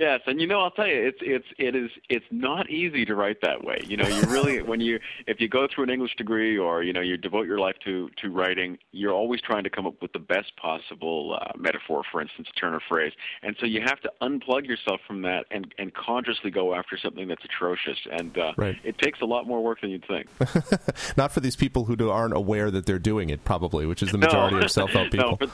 Yes, 0.00 0.20
and 0.26 0.40
you 0.40 0.46
know 0.46 0.62
I'll 0.62 0.70
tell 0.70 0.86
you 0.86 1.08
it's 1.08 1.18
it's 1.20 1.44
it 1.58 1.76
is 1.76 1.90
it's 2.08 2.24
not 2.30 2.70
easy 2.70 3.04
to 3.04 3.14
write 3.14 3.42
that 3.42 3.62
way. 3.62 3.80
You 3.86 3.98
know, 3.98 4.08
you 4.08 4.22
really 4.22 4.62
when 4.70 4.80
you 4.80 4.98
if 5.26 5.42
you 5.42 5.48
go 5.48 5.68
through 5.68 5.84
an 5.84 5.90
English 5.90 6.16
degree 6.16 6.56
or 6.56 6.82
you 6.82 6.94
know 6.94 7.02
you 7.02 7.18
devote 7.18 7.46
your 7.46 7.58
life 7.58 7.76
to 7.84 8.08
to 8.22 8.30
writing, 8.30 8.78
you're 8.92 9.12
always 9.12 9.42
trying 9.42 9.62
to 9.64 9.68
come 9.68 9.86
up 9.86 10.00
with 10.00 10.14
the 10.14 10.18
best 10.18 10.56
possible 10.56 11.38
uh, 11.38 11.52
metaphor, 11.54 12.02
for 12.10 12.22
instance, 12.22 12.48
turn 12.58 12.72
of 12.72 12.80
phrase, 12.88 13.12
and 13.42 13.54
so 13.60 13.66
you 13.66 13.82
have 13.82 14.00
to 14.00 14.10
unplug 14.22 14.66
yourself 14.66 15.02
from 15.06 15.20
that 15.20 15.44
and 15.50 15.74
and 15.76 15.92
consciously 15.92 16.50
go 16.50 16.74
after 16.74 16.96
something 16.96 17.28
that's 17.28 17.44
atrocious, 17.44 17.98
and 18.10 18.38
uh, 18.38 18.54
right. 18.56 18.78
it 18.82 18.96
takes 18.96 19.20
a 19.20 19.26
lot 19.26 19.46
more 19.46 19.62
work 19.62 19.82
than 19.82 19.90
you'd 19.90 20.06
think. 20.06 20.28
not 21.18 21.30
for 21.30 21.40
these 21.40 21.56
people 21.56 21.84
who 21.84 22.08
aren't 22.08 22.34
aware 22.34 22.70
that 22.70 22.86
they're 22.86 22.98
doing 22.98 23.28
it, 23.28 23.44
probably, 23.44 23.84
which 23.84 24.02
is 24.02 24.10
the 24.12 24.18
majority 24.18 24.56
no. 24.60 24.62
of 24.62 24.70
self-help 24.70 25.10
people. 25.10 25.36
no, 25.38 25.46
for 25.46 25.52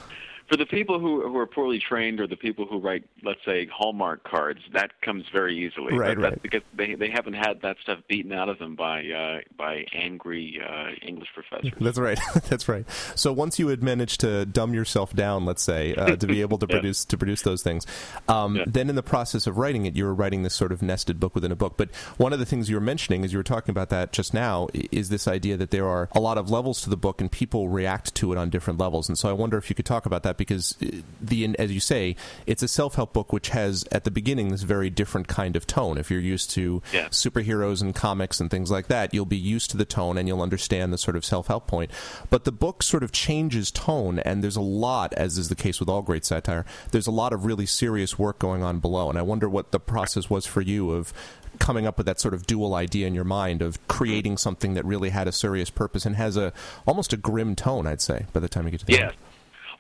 the 0.56 0.66
people 0.66 1.00
who 1.00 1.26
who 1.28 1.36
are 1.38 1.46
poorly 1.46 1.80
trained 1.80 2.20
or 2.20 2.26
the 2.28 2.36
people 2.36 2.66
who 2.66 2.78
write, 2.78 3.04
let's 3.24 3.40
say, 3.44 3.66
Hallmark 3.66 4.22
cards, 4.22 4.60
that 4.72 5.00
comes 5.00 5.24
very 5.32 5.56
easily. 5.58 5.96
Right, 5.96 6.16
right. 6.16 6.30
That's 6.30 6.42
because 6.42 6.62
they 6.74 6.94
they 6.94 7.10
haven't 7.10 7.32
had 7.34 7.62
that 7.62 7.76
stuff 7.82 7.98
beaten 8.08 8.32
out 8.32 8.48
of 8.48 8.58
them 8.58 8.76
by 8.76 9.04
uh, 9.08 9.38
by 9.56 9.84
angry 9.92 10.60
uh, 10.64 10.90
English 11.04 11.30
professors. 11.34 11.72
That's 11.80 11.98
right. 11.98 12.18
That's 12.48 12.68
right. 12.68 12.84
So 13.16 13.32
once 13.32 13.58
you 13.58 13.68
had 13.68 13.82
managed 13.82 14.20
to 14.20 14.46
dumb 14.46 14.72
yourself 14.74 15.14
down, 15.14 15.44
let's 15.46 15.62
say, 15.62 15.94
uh, 15.94 16.14
to 16.16 16.26
be 16.26 16.42
able 16.42 16.58
to 16.58 16.66
Yeah. 16.70 16.76
produce 16.76 17.04
to 17.06 17.16
produce 17.18 17.42
those 17.42 17.62
things, 17.62 17.86
um, 18.28 18.56
Yeah. 18.56 18.64
then 18.66 18.88
in 18.88 18.94
the 18.94 19.02
process 19.02 19.46
of 19.46 19.56
writing 19.58 19.86
it, 19.86 19.96
you 19.96 20.04
were 20.04 20.14
writing 20.14 20.42
this 20.42 20.54
sort 20.54 20.70
of 20.70 20.82
nested 20.82 21.18
book 21.18 21.34
within 21.34 21.50
a 21.50 21.56
book. 21.56 21.74
But 21.76 21.94
one 22.18 22.32
of 22.32 22.38
the 22.38 22.44
things 22.46 22.68
you 22.68 22.76
were 22.76 22.80
mentioning, 22.80 23.24
as 23.24 23.32
you 23.32 23.38
were 23.38 23.42
talking 23.42 23.70
about 23.72 23.88
that 23.88 24.12
just 24.12 24.34
now, 24.34 24.68
is 24.92 25.08
this 25.08 25.26
idea 25.26 25.56
that 25.56 25.70
there 25.70 25.86
are 25.88 26.08
a 26.12 26.20
lot 26.20 26.38
of 26.38 26.50
levels 26.50 26.82
to 26.82 26.90
the 26.90 26.96
book 26.96 27.20
and 27.20 27.32
people 27.32 27.68
react 27.68 28.14
to 28.16 28.32
it 28.32 28.38
on 28.38 28.50
different 28.50 28.78
levels. 28.78 29.08
And 29.08 29.16
so 29.16 29.28
I 29.28 29.32
wonder 29.32 29.56
if 29.56 29.70
you 29.70 29.74
could 29.74 29.86
talk 29.86 30.06
about 30.06 30.22
that 30.24 30.35
because 30.36 30.76
uh, 30.82 30.86
the 31.20 31.54
as 31.58 31.72
you 31.72 31.80
say, 31.80 32.16
it's 32.46 32.62
a 32.62 32.68
self 32.68 32.94
help 32.96 33.12
book 33.12 33.32
which 33.32 33.50
has 33.50 33.84
at 33.92 34.04
the 34.04 34.10
beginning 34.10 34.48
this 34.48 34.62
very 34.62 34.90
different 34.90 35.28
kind 35.28 35.56
of 35.56 35.66
tone. 35.66 35.98
If 35.98 36.10
you're 36.10 36.20
used 36.20 36.50
to 36.52 36.82
Yeah. 36.92 37.08
superheroes 37.08 37.80
and 37.82 37.94
comics 37.94 38.40
and 38.40 38.50
things 38.50 38.70
like 38.70 38.88
that, 38.88 39.12
you'll 39.14 39.24
be 39.26 39.36
used 39.36 39.70
to 39.72 39.76
the 39.76 39.84
tone 39.84 40.18
and 40.18 40.26
you'll 40.28 40.42
understand 40.42 40.92
the 40.92 40.98
sort 40.98 41.16
of 41.16 41.24
self 41.24 41.46
help 41.48 41.66
point. 41.66 41.90
But 42.30 42.44
the 42.44 42.52
book 42.52 42.82
sort 42.82 43.02
of 43.02 43.12
changes 43.12 43.70
tone, 43.70 44.18
and 44.20 44.42
there's 44.42 44.56
a 44.56 44.60
lot, 44.60 45.12
as 45.14 45.38
is 45.38 45.48
the 45.48 45.54
case 45.54 45.80
with 45.80 45.88
all 45.88 46.02
great 46.02 46.24
satire, 46.24 46.64
there's 46.90 47.06
a 47.06 47.10
lot 47.12 47.32
of 47.32 47.44
really 47.44 47.66
serious 47.66 48.18
work 48.18 48.38
going 48.38 48.62
on 48.62 48.78
below. 48.80 49.08
And 49.08 49.18
I 49.18 49.22
wonder 49.22 49.48
what 49.48 49.72
the 49.72 49.80
process 49.80 50.28
was 50.30 50.46
for 50.46 50.60
you 50.60 50.90
of 50.92 51.12
coming 51.58 51.86
up 51.86 51.96
with 51.96 52.04
that 52.06 52.20
sort 52.20 52.34
of 52.34 52.46
dual 52.46 52.74
idea 52.74 53.06
in 53.06 53.14
your 53.14 53.24
mind 53.24 53.62
of 53.62 53.78
creating 53.88 54.36
something 54.36 54.74
that 54.74 54.84
really 54.84 55.08
had 55.08 55.26
a 55.26 55.32
serious 55.32 55.70
purpose 55.70 56.04
and 56.04 56.14
has 56.16 56.36
a 56.36 56.52
almost 56.86 57.14
a 57.14 57.16
grim 57.16 57.54
tone, 57.56 57.86
I'd 57.86 58.02
say, 58.02 58.26
by 58.34 58.40
the 58.40 58.48
time 58.48 58.64
you 58.66 58.72
get 58.72 58.80
to 58.80 58.86
the 58.86 58.92
Yes. 58.92 59.02
end. 59.02 59.12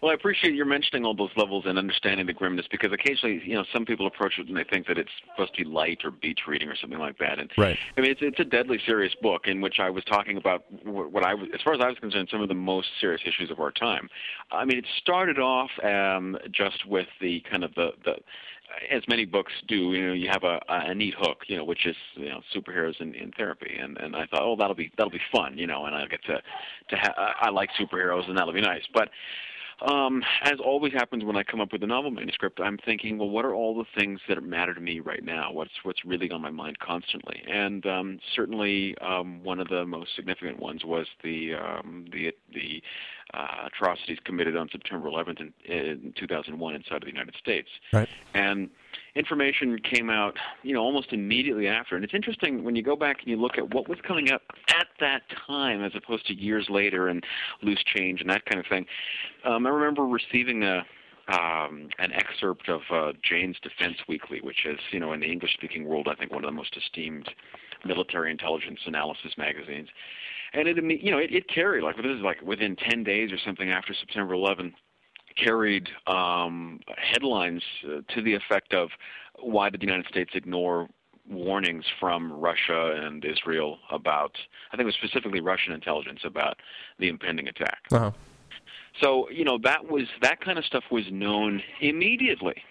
Well, 0.00 0.10
I 0.10 0.14
appreciate 0.14 0.54
your 0.54 0.66
mentioning 0.66 1.04
all 1.04 1.14
those 1.14 1.30
levels 1.36 1.64
and 1.66 1.78
understanding 1.78 2.26
the 2.26 2.32
grimness 2.32 2.66
because 2.70 2.92
occasionally, 2.92 3.40
you 3.44 3.54
know, 3.54 3.64
some 3.72 3.84
people 3.84 4.06
approach 4.06 4.34
it 4.38 4.48
and 4.48 4.56
they 4.56 4.64
think 4.64 4.86
that 4.88 4.98
it's 4.98 5.10
supposed 5.30 5.54
to 5.54 5.64
be 5.64 5.68
light 5.68 6.00
or 6.04 6.10
beach 6.10 6.40
reading 6.46 6.68
or 6.68 6.76
something 6.76 6.98
like 6.98 7.18
that. 7.18 7.38
And 7.38 7.50
Right. 7.56 7.78
I 7.96 8.00
mean, 8.00 8.10
it's 8.10 8.20
it's 8.22 8.40
a 8.40 8.44
deadly 8.44 8.80
serious 8.86 9.14
book 9.22 9.42
in 9.46 9.60
which 9.60 9.76
I 9.78 9.90
was 9.90 10.04
talking 10.04 10.36
about 10.36 10.64
what 10.84 11.24
I 11.24 11.34
was, 11.34 11.48
as 11.54 11.60
far 11.62 11.74
as 11.74 11.80
I 11.80 11.88
was 11.88 11.98
concerned, 11.98 12.28
some 12.30 12.42
of 12.42 12.48
the 12.48 12.54
most 12.54 12.88
serious 13.00 13.22
issues 13.26 13.50
of 13.50 13.60
our 13.60 13.72
time. 13.72 14.08
I 14.50 14.64
mean, 14.64 14.78
it 14.78 14.86
started 14.98 15.38
off 15.38 15.70
um, 15.82 16.36
just 16.52 16.86
with 16.86 17.08
the 17.20 17.42
kind 17.50 17.64
of 17.64 17.74
the 17.74 17.90
the 18.04 18.16
as 18.90 19.02
many 19.08 19.24
books 19.24 19.52
do, 19.68 19.94
you 19.94 20.08
know, 20.08 20.12
you 20.12 20.28
have 20.28 20.44
a, 20.44 20.60
a 20.68 20.94
neat 20.94 21.14
hook, 21.16 21.38
you 21.46 21.56
know, 21.56 21.64
which 21.64 21.86
is 21.86 21.96
you 22.14 22.28
know 22.28 22.40
superheroes 22.54 23.00
in, 23.00 23.14
in 23.14 23.30
therapy, 23.32 23.76
and 23.80 23.96
and 23.98 24.14
I 24.14 24.26
thought, 24.26 24.42
oh, 24.42 24.56
that'll 24.56 24.74
be 24.74 24.90
that'll 24.96 25.10
be 25.10 25.20
fun, 25.32 25.56
you 25.56 25.66
know, 25.66 25.86
and 25.86 25.94
I'll 25.94 26.08
get 26.08 26.22
to 26.24 26.34
to 26.90 26.96
ha- 26.96 27.34
I 27.40 27.50
like 27.50 27.70
superheroes, 27.78 28.28
and 28.28 28.36
that'll 28.36 28.52
be 28.52 28.60
nice. 28.60 28.82
But 28.92 29.10
um, 29.82 30.22
as 30.42 30.54
always 30.64 30.92
happens 30.92 31.24
when 31.24 31.36
I 31.36 31.42
come 31.42 31.60
up 31.60 31.72
with 31.72 31.82
a 31.82 31.86
novel 31.86 32.10
manuscript, 32.10 32.60
I'm 32.60 32.78
thinking, 32.78 33.18
well, 33.18 33.28
what 33.28 33.44
are 33.44 33.54
all 33.54 33.76
the 33.76 33.84
things 33.98 34.20
that 34.28 34.42
matter 34.42 34.72
to 34.72 34.80
me 34.80 35.00
right 35.00 35.22
now? 35.22 35.52
What's 35.52 35.72
what's 35.82 36.04
really 36.04 36.30
on 36.30 36.40
my 36.40 36.50
mind 36.50 36.78
constantly? 36.78 37.42
And 37.46 37.84
um, 37.86 38.18
certainly, 38.34 38.96
um, 38.98 39.42
one 39.42 39.60
of 39.60 39.68
the 39.68 39.84
most 39.84 40.16
significant 40.16 40.60
ones 40.60 40.84
was 40.84 41.06
the 41.22 41.54
um, 41.54 42.06
the 42.10 42.32
the 42.54 42.82
uh, 43.34 43.66
atrocities 43.66 44.18
committed 44.24 44.56
on 44.56 44.68
September 44.70 45.08
11th 45.08 45.40
in, 45.40 45.52
in 45.64 46.14
2001 46.16 46.74
inside 46.74 46.96
of 46.96 47.00
the 47.02 47.08
United 47.08 47.34
States. 47.36 47.68
Right. 47.92 48.08
And 48.34 48.70
information 49.16 49.78
came 49.78 50.10
out, 50.10 50.36
you 50.62 50.74
know, 50.74 50.80
almost 50.80 51.12
immediately 51.12 51.66
after. 51.66 51.96
And 51.96 52.04
it's 52.04 52.14
interesting 52.14 52.62
when 52.62 52.76
you 52.76 52.82
go 52.82 52.96
back 52.96 53.20
and 53.20 53.28
you 53.28 53.36
look 53.36 53.58
at 53.58 53.74
what 53.74 53.88
was 53.88 53.98
coming 54.06 54.30
up 54.30 54.42
at 54.68 54.86
that 55.00 55.22
time, 55.46 55.82
as 55.82 55.92
opposed 55.96 56.26
to 56.26 56.34
years 56.34 56.66
later 56.68 57.08
and 57.08 57.24
loose 57.62 57.82
change 57.82 58.20
and 58.20 58.28
that 58.30 58.44
kind 58.44 58.60
of 58.60 58.66
thing. 58.66 58.86
Um, 59.44 59.66
I 59.66 59.70
remember 59.70 60.04
receiving 60.04 60.62
a 60.62 60.84
um, 61.28 61.88
an 61.98 62.12
excerpt 62.12 62.68
of 62.68 62.82
uh, 62.92 63.12
Jane's 63.28 63.56
Defense 63.60 63.96
Weekly, 64.08 64.40
which 64.42 64.64
is, 64.64 64.78
you 64.92 65.00
know, 65.00 65.12
in 65.12 65.18
the 65.18 65.26
English-speaking 65.26 65.84
world, 65.84 66.06
I 66.08 66.14
think 66.14 66.30
one 66.30 66.44
of 66.44 66.48
the 66.48 66.56
most 66.56 66.76
esteemed 66.76 67.28
military 67.84 68.30
intelligence 68.30 68.78
analysis 68.86 69.32
magazines. 69.36 69.88
And 70.52 70.68
it, 70.68 70.76
you 71.02 71.10
know, 71.10 71.18
it, 71.18 71.32
it 71.32 71.48
carried 71.48 71.82
like 71.82 71.96
this 71.96 72.06
is 72.06 72.22
like 72.22 72.40
within 72.42 72.76
10 72.76 73.02
days 73.02 73.32
or 73.32 73.38
something 73.44 73.70
after 73.70 73.92
September 73.92 74.34
11 74.34 74.72
carried 75.36 75.88
um, 76.06 76.80
headlines 76.96 77.62
uh, 77.84 78.00
to 78.14 78.22
the 78.22 78.34
effect 78.34 78.74
of 78.74 78.88
why 79.38 79.70
did 79.70 79.80
the 79.80 79.86
United 79.86 80.06
States 80.08 80.30
ignore 80.34 80.88
warnings 81.28 81.84
from 81.98 82.32
Russia 82.32 82.94
and 83.02 83.24
Israel 83.24 83.78
about, 83.90 84.36
I 84.72 84.76
think 84.76 84.82
it 84.82 84.86
was 84.86 84.94
specifically 84.94 85.40
Russian 85.40 85.72
intelligence 85.72 86.20
about 86.24 86.56
the 86.98 87.08
impending 87.08 87.48
attack. 87.48 87.78
Uh-huh. 87.92 88.12
So 89.02 89.28
you 89.30 89.44
know 89.44 89.58
that 89.62 89.90
was 89.90 90.04
that 90.22 90.40
kind 90.40 90.58
of 90.58 90.64
stuff 90.64 90.84
was 90.90 91.04
known 91.10 91.62
immediately. 91.80 92.62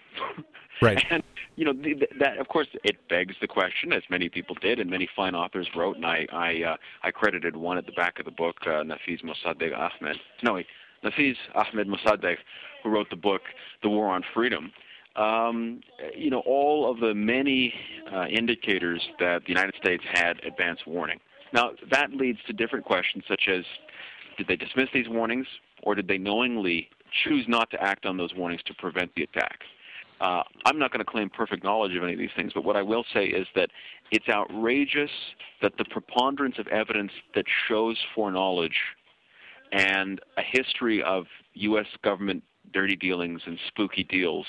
Right. 0.82 1.02
And 1.10 1.22
you 1.54 1.64
know 1.64 1.72
the, 1.72 1.94
the, 1.94 2.08
that 2.18 2.38
of 2.38 2.48
course 2.48 2.66
it 2.84 3.08
begs 3.08 3.34
the 3.40 3.46
question, 3.46 3.92
as 3.92 4.02
many 4.10 4.28
people 4.28 4.56
did, 4.60 4.78
and 4.78 4.90
many 4.90 5.08
fine 5.16 5.34
authors 5.34 5.68
wrote, 5.74 5.96
and 5.96 6.04
I 6.04 6.26
I 6.32 6.62
uh, 6.62 6.76
I 7.02 7.10
credited 7.10 7.56
one 7.56 7.78
at 7.78 7.86
the 7.86 7.92
back 7.92 8.18
of 8.18 8.24
the 8.24 8.30
book, 8.30 8.56
uh, 8.62 8.82
Nafeez 8.82 9.22
Mosaddeq 9.22 9.72
Ahmed. 9.74 10.18
No, 10.42 10.60
Nafeez 11.04 11.36
Ahmed 11.54 11.88
Mosaddeq, 11.88 12.36
who 12.82 12.90
wrote 12.90 13.10
the 13.10 13.16
book 13.16 13.42
The 13.82 13.88
War 13.88 14.08
on 14.08 14.22
Freedom. 14.34 14.72
Um, 15.16 15.80
you 16.14 16.28
know 16.30 16.40
all 16.40 16.90
of 16.90 17.00
the 17.00 17.14
many 17.14 17.72
uh, 18.12 18.26
indicators 18.26 19.00
that 19.18 19.42
the 19.44 19.48
United 19.48 19.74
States 19.76 20.04
had 20.12 20.44
advance 20.44 20.80
warning. 20.86 21.18
Now 21.52 21.70
that 21.90 22.12
leads 22.12 22.38
to 22.46 22.52
different 22.52 22.84
questions, 22.84 23.24
such 23.26 23.48
as 23.48 23.64
did 24.36 24.46
they 24.46 24.56
dismiss 24.56 24.88
these 24.92 25.08
warnings, 25.08 25.46
or 25.82 25.94
did 25.94 26.06
they 26.06 26.18
knowingly 26.18 26.90
choose 27.24 27.46
not 27.48 27.70
to 27.70 27.82
act 27.82 28.04
on 28.04 28.18
those 28.18 28.34
warnings 28.34 28.60
to 28.66 28.74
prevent 28.74 29.14
the 29.14 29.22
attack? 29.22 29.60
Uh, 30.20 30.42
I'm 30.64 30.78
not 30.78 30.92
going 30.92 31.04
to 31.04 31.10
claim 31.10 31.28
perfect 31.28 31.62
knowledge 31.62 31.94
of 31.94 32.02
any 32.02 32.14
of 32.14 32.18
these 32.18 32.30
things, 32.34 32.52
but 32.54 32.64
what 32.64 32.76
I 32.76 32.82
will 32.82 33.04
say 33.12 33.26
is 33.26 33.46
that 33.54 33.70
it's 34.10 34.28
outrageous 34.28 35.10
that 35.60 35.72
the 35.76 35.84
preponderance 35.84 36.58
of 36.58 36.66
evidence 36.68 37.12
that 37.34 37.44
shows 37.68 37.98
foreknowledge 38.14 38.76
and 39.72 40.20
a 40.36 40.42
history 40.42 41.02
of 41.02 41.26
U.S. 41.54 41.86
government 42.02 42.42
dirty 42.72 42.96
dealings 42.96 43.40
and 43.46 43.58
spooky 43.68 44.04
deals 44.04 44.46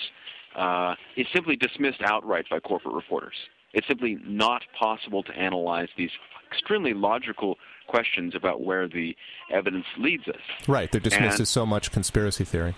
uh, 0.56 0.96
is 1.16 1.28
simply 1.34 1.56
dismissed 1.56 2.02
outright 2.04 2.46
by 2.50 2.60
corporate 2.60 2.96
reporters. 2.96 3.36
It's 3.74 3.88
simply 3.88 4.18
not 4.26 4.64
possible 4.78 5.24
to 5.24 5.32
analyze 5.34 5.90
these 5.98 6.10
extremely 6.52 6.94
logical 6.94 7.58
questions 7.88 8.34
about 8.36 8.62
where 8.62 8.88
the 8.88 9.16
evidence 9.52 9.86
leads 9.98 10.28
us. 10.28 10.42
Right, 10.68 10.92
they're 10.92 11.02
dismissed 11.02 11.36
And- 11.36 11.42
as 11.42 11.50
so 11.50 11.66
much 11.66 11.92
conspiracy 11.92 12.44
theory. 12.44 12.76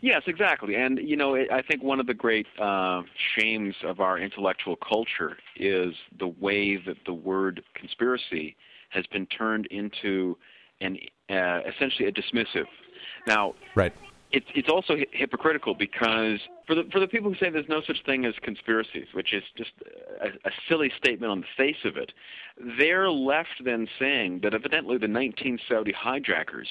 Yes, 0.00 0.22
exactly. 0.26 0.74
And 0.74 0.98
you 0.98 1.16
know, 1.16 1.36
I 1.36 1.62
think 1.62 1.82
one 1.82 2.00
of 2.00 2.06
the 2.06 2.14
great 2.14 2.46
uh, 2.60 3.02
shames 3.36 3.74
of 3.84 4.00
our 4.00 4.18
intellectual 4.18 4.76
culture 4.76 5.36
is 5.56 5.94
the 6.18 6.28
way 6.28 6.76
that 6.76 6.96
the 7.06 7.12
word 7.12 7.62
conspiracy 7.74 8.56
has 8.90 9.06
been 9.06 9.26
turned 9.26 9.66
into 9.66 10.36
an 10.80 10.98
uh, 11.30 11.60
essentially 11.66 12.08
a 12.08 12.12
dismissive. 12.12 12.66
Now, 13.26 13.54
Right. 13.74 13.92
it's 14.32 14.46
it's 14.54 14.68
also 14.68 14.96
hy- 14.96 15.06
hypocritical 15.12 15.74
because 15.74 16.40
for 16.66 16.74
the 16.74 16.84
for 16.92 17.00
the 17.00 17.06
people 17.08 17.30
who 17.32 17.36
say 17.38 17.50
there's 17.50 17.68
no 17.68 17.80
such 17.86 18.02
thing 18.04 18.24
as 18.24 18.34
conspiracies, 18.42 19.06
which 19.12 19.32
is 19.32 19.42
just 19.56 19.72
a, 20.20 20.28
a 20.48 20.52
silly 20.68 20.90
statement 20.98 21.30
on 21.32 21.40
the 21.40 21.46
face 21.56 21.84
of 21.84 21.96
it, 21.96 22.12
they're 22.78 23.10
left 23.10 23.62
then 23.64 23.88
saying 23.98 24.40
that 24.42 24.54
evidently 24.54 24.98
the 24.98 25.08
19 25.08 25.58
Saudi 25.68 25.92
hijackers 25.92 26.68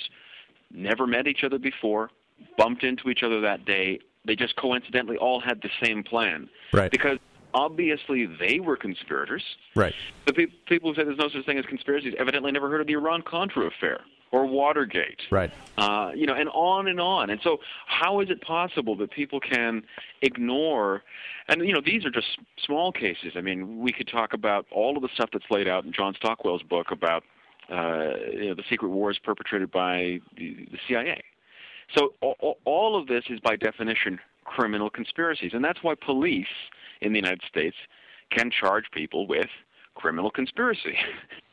never 0.72 1.06
met 1.08 1.28
each 1.28 1.44
other 1.44 1.58
before, 1.60 2.10
bumped 2.58 2.84
into 2.84 3.10
each 3.10 3.24
other 3.24 3.42
that 3.42 3.66
day. 3.66 4.00
They 4.26 4.36
just 4.36 4.56
coincidentally 4.56 5.18
all 5.18 5.40
had 5.42 5.62
the 5.62 5.70
same 5.84 6.02
plan 6.04 6.50
Right. 6.72 6.90
because 6.92 7.18
obviously 7.54 8.26
they 8.26 8.60
were 8.60 8.76
conspirators. 8.76 9.44
Right. 9.76 9.94
The 10.26 10.34
pe- 10.34 10.46
people 10.68 10.90
who 10.92 10.96
say 10.96 11.04
there's 11.04 11.18
no 11.18 11.30
such 11.30 11.46
thing 11.46 11.58
as 11.58 11.66
conspiracies 11.66 12.14
evidently 12.18 12.52
never 12.52 12.70
heard 12.70 12.82
of 12.82 12.88
the 12.88 12.94
Iran 12.94 13.22
Contra 13.22 13.68
affair 13.68 14.02
or 14.32 14.48
Watergate 14.48 15.22
Right. 15.30 15.52
uh, 15.78 16.12
you 16.16 16.26
know, 16.26 16.34
and 16.34 16.50
on 16.50 16.88
and 16.88 17.00
on. 17.00 17.30
And 17.30 17.40
so, 17.44 17.58
how 17.86 18.20
is 18.20 18.30
it 18.30 18.42
possible 18.42 18.96
that 18.98 19.12
people 19.12 19.40
can 19.40 19.84
ignore? 20.22 21.04
And 21.48 21.62
you 21.66 21.74
know, 21.74 21.82
these 21.86 22.04
are 22.04 22.10
just 22.10 22.40
small 22.66 22.92
cases. 22.92 23.34
I 23.36 23.42
mean, 23.42 23.80
we 23.80 23.92
could 23.92 24.08
talk 24.08 24.34
about 24.34 24.66
all 24.72 24.96
of 24.98 25.04
the 25.04 25.10
stuff 25.14 25.30
that's 25.32 25.46
laid 25.52 25.68
out 25.68 25.86
in 25.86 25.94
John 25.94 26.16
Stockwell's 26.16 26.64
book 26.64 26.88
about 26.92 27.24
uh, 27.72 28.14
you 28.32 28.50
know, 28.50 28.56
the 28.56 28.64
secret 28.70 28.90
wars 28.90 29.20
perpetrated 29.24 29.72
by 29.72 30.20
the, 30.36 30.68
the 30.72 30.78
CIA. 30.88 31.24
So 31.96 32.14
all, 32.22 32.58
all 32.66 33.00
of 33.00 33.08
this 33.08 33.26
is 33.30 33.40
by 33.40 33.56
definition 33.56 34.20
criminal 34.46 34.90
conspiracies, 34.90 35.52
and 35.54 35.64
that's 35.64 35.84
why 35.84 35.94
police 35.96 36.48
in 37.04 37.14
the 37.14 37.20
United 37.20 37.42
States 37.48 37.76
can 38.32 38.50
charge 38.50 38.86
people 38.92 39.28
with 39.28 39.48
criminal 39.96 40.32
conspiracy. 40.32 40.98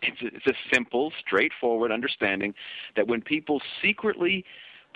It's, 0.02 0.16
it's 0.22 0.46
a 0.46 0.54
simple, 0.72 1.12
straightforward 1.20 1.92
understanding 1.92 2.54
that 2.96 3.06
when 3.06 3.20
people 3.20 3.60
secretly 3.82 4.46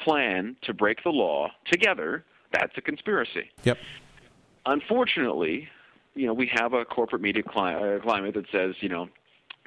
plan 0.02 0.56
to 0.62 0.72
break 0.72 1.04
the 1.04 1.10
law 1.10 1.50
together, 1.70 2.24
that's 2.54 2.72
a 2.78 2.80
conspiracy. 2.80 3.50
Yep. 3.64 3.76
Unfortunately, 4.64 5.68
you 6.14 6.26
know, 6.26 6.32
we 6.32 6.50
have 6.54 6.72
a 6.72 6.86
corporate 6.86 7.20
media 7.20 7.42
cli- 7.42 7.74
uh, 7.74 7.98
climate 8.00 8.32
that 8.32 8.46
says, 8.50 8.76
you 8.80 8.88
know, 8.88 9.10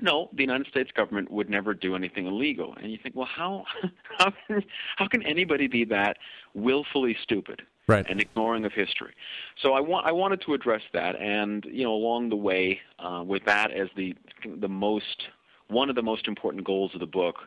no, 0.02 0.30
the 0.34 0.42
United 0.42 0.66
States 0.66 0.90
government 0.92 1.30
would 1.32 1.52
never 1.52 1.76
do 1.76 1.96
anything 1.96 2.26
illegal. 2.26 2.76
And 2.82 2.92
you 2.92 2.98
think, 3.02 3.16
well, 3.16 3.30
how 3.32 3.66
how 4.18 4.32
can, 4.48 4.64
how 4.96 5.08
can 5.08 5.22
anybody 5.22 5.68
be 5.68 5.86
that 5.86 6.18
willfully 6.56 7.16
stupid? 7.22 7.62
Right. 7.88 8.06
and 8.10 8.20
ignoring 8.20 8.66
of 8.66 8.74
history. 8.74 9.14
So 9.62 9.72
I 9.74 9.80
want 9.80 10.06
I 10.06 10.12
wanted 10.12 10.42
to 10.42 10.54
address 10.54 10.82
that, 10.92 11.16
and 11.16 11.66
you 11.66 11.86
know 11.86 11.94
along 11.94 12.30
the 12.30 12.36
way 12.36 12.82
uh, 13.00 13.24
with 13.26 13.46
that 13.46 13.72
as 13.72 13.88
the 13.96 14.14
the 14.60 14.68
most 14.68 15.30
one 15.70 15.90
of 15.90 15.96
the 15.96 16.02
most 16.02 16.28
important 16.28 16.66
goals 16.66 16.94
of 16.94 17.00
the 17.00 17.06
book, 17.06 17.38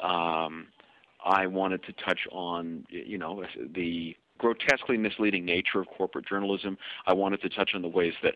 um, 0.00 0.68
I 1.24 1.46
wanted 1.46 1.82
to 1.84 1.92
touch 1.92 2.20
on 2.32 2.86
you 2.88 3.18
know 3.18 3.44
the 3.74 4.16
grotesquely 4.38 4.96
misleading 4.96 5.44
nature 5.44 5.80
of 5.80 5.86
corporate 5.88 6.26
journalism. 6.26 6.78
I 7.06 7.12
wanted 7.12 7.42
to 7.42 7.48
touch 7.50 7.72
on 7.74 7.82
the 7.82 7.88
ways 7.88 8.14
that 8.22 8.34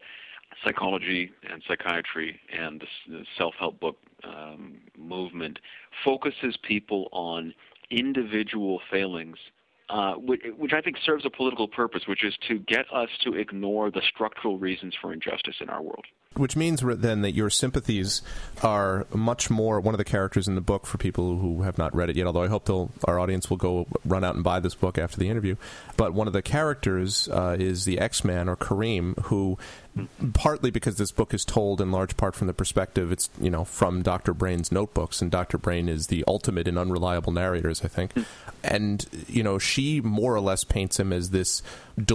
psychology 0.64 1.32
and 1.50 1.62
psychiatry 1.66 2.38
and 2.56 2.80
the, 2.80 3.18
the 3.18 3.24
self-help 3.36 3.80
book 3.80 3.96
um, 4.24 4.78
movement 4.96 5.58
focuses 6.04 6.56
people 6.62 7.08
on 7.12 7.52
individual 7.90 8.80
failings 8.90 9.38
uh, 9.88 10.14
which, 10.14 10.42
which 10.56 10.72
I 10.72 10.80
think 10.80 10.96
serves 11.04 11.24
a 11.24 11.30
political 11.30 11.68
purpose, 11.68 12.02
which 12.08 12.24
is 12.24 12.34
to 12.48 12.58
get 12.58 12.86
us 12.92 13.08
to 13.24 13.34
ignore 13.34 13.90
the 13.90 14.02
structural 14.12 14.58
reasons 14.58 14.94
for 15.00 15.12
injustice 15.12 15.56
in 15.60 15.68
our 15.68 15.82
world. 15.82 16.04
Which 16.34 16.56
means 16.56 16.82
then 16.84 17.22
that 17.22 17.32
your 17.32 17.48
sympathies 17.48 18.20
are 18.62 19.06
much 19.14 19.48
more 19.48 19.80
one 19.80 19.94
of 19.94 19.98
the 19.98 20.04
characters 20.04 20.48
in 20.48 20.54
the 20.54 20.60
book 20.60 20.84
for 20.86 20.98
people 20.98 21.38
who 21.38 21.62
have 21.62 21.78
not 21.78 21.94
read 21.94 22.10
it 22.10 22.16
yet. 22.16 22.26
Although 22.26 22.42
I 22.42 22.48
hope 22.48 22.68
our 23.04 23.18
audience 23.18 23.48
will 23.48 23.56
go 23.56 23.86
run 24.04 24.22
out 24.22 24.34
and 24.34 24.44
buy 24.44 24.60
this 24.60 24.74
book 24.74 24.98
after 24.98 25.18
the 25.18 25.30
interview. 25.30 25.56
But 25.96 26.12
one 26.12 26.26
of 26.26 26.32
the 26.32 26.42
characters 26.42 27.28
uh, 27.28 27.56
is 27.58 27.84
the 27.84 27.98
X 27.98 28.22
Man 28.24 28.48
or 28.48 28.56
Kareem, 28.56 29.18
who 29.26 29.56
partly 30.34 30.70
because 30.70 30.96
this 30.96 31.10
book 31.12 31.32
is 31.32 31.44
told 31.44 31.80
in 31.80 31.90
large 31.90 32.16
part 32.16 32.34
from 32.34 32.46
the 32.46 32.52
perspective 32.54 33.10
it's 33.12 33.30
you 33.40 33.50
know 33.50 33.64
from 33.64 34.02
Dr. 34.02 34.34
Brain's 34.34 34.70
notebooks, 34.70 35.22
and 35.22 35.30
Dr. 35.30 35.58
Brain 35.58 35.88
is 35.88 36.08
the 36.08 36.24
ultimate 36.26 36.68
in 36.68 36.76
unreliable 36.78 37.32
narrators, 37.32 37.84
I 37.84 37.88
think. 37.88 38.12
And 38.64 39.06
you 39.28 39.42
know 39.42 39.58
she 39.58 40.00
more 40.00 40.34
or 40.34 40.40
less 40.40 40.64
paints 40.64 40.98
him 41.00 41.12
as 41.12 41.30
this 41.30 41.62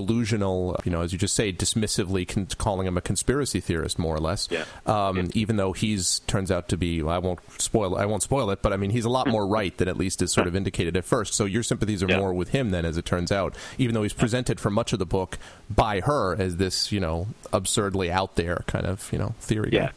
delusional, 0.02 0.80
you 0.86 0.91
know, 0.91 1.02
as 1.02 1.12
you 1.13 1.17
just 1.20 1.36
say, 1.36 1.52
dismissively 1.52 2.28
con- 2.28 2.48
calling 2.58 2.88
him 2.88 2.98
a 2.98 3.02
conspiracy 3.02 3.60
theorist, 3.60 3.98
more 3.98 4.15
or 4.15 4.20
less. 4.20 4.48
Yeah. 4.52 4.65
Um, 4.86 5.30
Even 5.34 5.56
though 5.56 5.74
he's 5.74 6.20
turns 6.28 6.52
out 6.52 6.70
to 6.70 6.78
be, 6.78 7.02
well, 7.02 7.15
I 7.15 7.17
won't 7.17 7.39
spoil, 7.60 7.96
I 7.96 8.06
won't 8.06 8.24
spoil 8.24 8.50
it, 8.52 8.62
but 8.62 8.74
I 8.74 8.78
mean, 8.78 8.91
he's 8.91 9.06
a 9.06 9.10
lot 9.10 9.28
more 9.28 9.48
right 9.48 9.76
than 9.78 9.88
at 9.88 9.98
least 9.98 10.22
is 10.22 10.32
sort 10.32 10.48
of 10.48 10.56
indicated 10.56 10.96
at 10.98 11.06
first. 11.06 11.34
So 11.34 11.46
your 11.46 11.63
sympathies 11.63 12.04
are 12.04 12.08
Yeah. 12.08 12.20
more 12.20 12.34
with 12.34 12.50
him 12.50 12.72
then, 12.72 12.86
as 12.86 12.98
it 12.98 13.06
turns 13.06 13.32
out, 13.32 13.56
even 13.78 13.94
though 13.96 14.04
he's 14.04 14.13
presented 14.13 14.60
for 14.60 14.70
much 14.70 14.94
of 14.94 15.00
the 15.00 15.06
book 15.06 15.38
by 15.70 16.02
her 16.02 16.36
as 16.39 16.58
this, 16.58 16.91
you 16.91 17.00
know, 17.00 17.28
absurdly 17.72 18.12
out 18.12 18.36
there 18.36 18.64
kind 18.68 18.86
of, 18.86 19.12
you 19.12 19.20
know, 19.20 19.34
theory. 19.40 19.70
guy. 19.70 19.78
Yeah. 19.78 19.92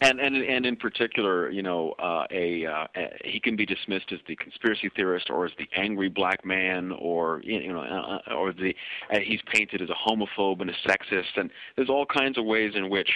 And 0.00 0.20
and 0.20 0.36
and 0.36 0.66
in 0.66 0.76
particular, 0.76 1.48
you 1.48 1.62
know, 1.62 1.92
uh, 1.98 2.26
a, 2.30 2.66
uh, 2.66 2.86
a 2.94 3.10
he 3.24 3.40
can 3.40 3.56
be 3.56 3.64
dismissed 3.64 4.12
as 4.12 4.18
the 4.26 4.36
conspiracy 4.36 4.90
theorist, 4.94 5.30
or 5.30 5.46
as 5.46 5.52
the 5.56 5.66
angry 5.76 6.10
black 6.10 6.44
man, 6.44 6.92
or 6.98 7.40
you 7.42 7.72
know, 7.72 7.80
uh, 7.80 8.34
or 8.34 8.52
the 8.52 8.74
uh, 9.10 9.20
he's 9.20 9.40
painted 9.50 9.80
as 9.80 9.88
a 9.88 9.94
homophobe 9.94 10.60
and 10.60 10.68
a 10.68 10.74
sexist, 10.86 11.38
and 11.38 11.50
there's 11.76 11.88
all 11.88 12.04
kinds 12.04 12.36
of 12.36 12.44
ways 12.44 12.72
in 12.74 12.90
which 12.90 13.08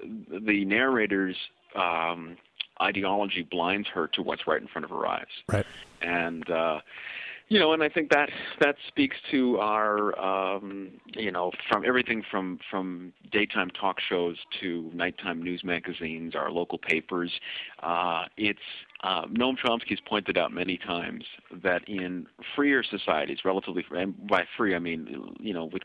the 0.00 0.64
narrator's 0.64 1.36
um, 1.76 2.38
ideology 2.80 3.42
blinds 3.42 3.88
her 3.88 4.06
to 4.14 4.22
what's 4.22 4.46
right 4.46 4.62
in 4.62 4.68
front 4.68 4.84
of 4.84 4.90
her 4.90 5.06
eyes. 5.06 5.26
Right. 5.52 5.66
and 6.00 6.48
uh, 6.48 6.80
you 7.52 7.58
know, 7.58 7.74
and 7.74 7.82
I 7.82 7.90
think 7.90 8.08
that 8.12 8.30
that 8.60 8.76
speaks 8.88 9.14
to 9.30 9.58
our, 9.58 10.18
um, 10.18 10.92
you 11.08 11.30
know, 11.30 11.52
from 11.70 11.84
everything 11.84 12.22
from 12.30 12.58
from 12.70 13.12
daytime 13.30 13.68
talk 13.78 13.98
shows 14.00 14.38
to 14.62 14.90
nighttime 14.94 15.42
news 15.42 15.62
magazines, 15.62 16.34
our 16.34 16.50
local 16.50 16.78
papers. 16.78 17.30
Uh, 17.82 18.22
it's 18.38 18.58
uh, 19.04 19.26
Noam 19.26 19.56
Chomsky's 19.62 20.00
pointed 20.08 20.38
out 20.38 20.50
many 20.50 20.78
times 20.78 21.24
that 21.62 21.86
in 21.86 22.26
freer 22.56 22.82
societies, 22.82 23.40
relatively, 23.44 23.84
and 23.90 24.14
by 24.26 24.44
free 24.56 24.74
I 24.74 24.78
mean, 24.78 25.36
you 25.38 25.52
know, 25.52 25.66
with 25.66 25.82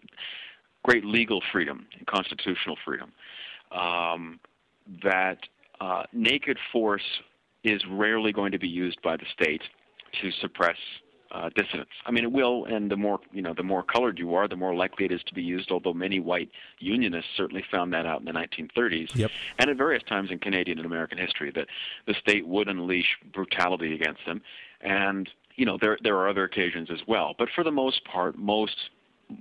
great 0.84 1.04
legal 1.04 1.44
freedom 1.52 1.86
and 1.98 2.08
constitutional 2.08 2.78
freedom, 2.86 3.12
um, 3.78 4.40
that 5.04 5.40
uh, 5.82 6.04
naked 6.14 6.58
force 6.72 7.20
is 7.66 7.82
rarely 7.92 8.32
going 8.32 8.54
to 8.54 8.60
be 8.60 8.70
used 8.70 9.02
by 9.02 9.18
the 9.18 9.26
state 9.34 9.64
to 10.22 10.32
suppress 10.40 10.78
uh, 11.32 11.50
dissidents. 11.56 11.92
I 12.06 12.12
mean, 12.12 12.24
it 12.24 12.32
will, 12.32 12.66
and 12.66 12.90
the 12.90 12.96
more 12.98 13.20
you 13.32 13.42
know, 13.42 13.54
the 13.54 13.63
more 13.63 13.84
colored 13.84 14.20
you 14.20 14.34
are, 14.36 14.48
the 14.48 14.56
more 14.56 14.76
likely 14.76 15.06
it 15.06 15.12
is 15.12 15.22
to 15.24 15.34
be 15.34 15.44
used. 15.44 15.72
Although 15.72 15.94
many 15.94 16.20
white 16.20 16.50
unionists 16.80 17.32
certainly 17.36 17.63
found 17.72 17.94
that 17.94 18.06
out 18.06 18.20
in 18.20 18.26
the 18.26 18.32
1930s, 18.32 19.16
Yep. 19.16 19.32
and 19.60 19.70
at 19.70 19.78
various 19.78 20.04
times 20.04 20.32
in 20.32 20.40
Canadian 20.40 20.78
and 20.78 20.86
American 20.86 21.18
history, 21.18 21.52
that 21.52 21.68
the 22.06 22.13
state 22.13 22.48
would 22.48 22.68
unleash 22.68 23.18
brutality 23.34 23.94
against 23.94 24.26
them. 24.26 24.42
And 24.82 25.30
you 25.56 25.66
know, 25.66 25.78
there 25.80 25.98
there 26.04 26.16
are 26.18 26.30
other 26.30 26.44
occasions 26.44 26.90
as 26.92 27.00
well. 27.08 27.36
But 27.38 27.50
for 27.54 27.63
the 27.63 27.72
most 27.72 28.04
part, 28.06 28.38
most 28.38 28.90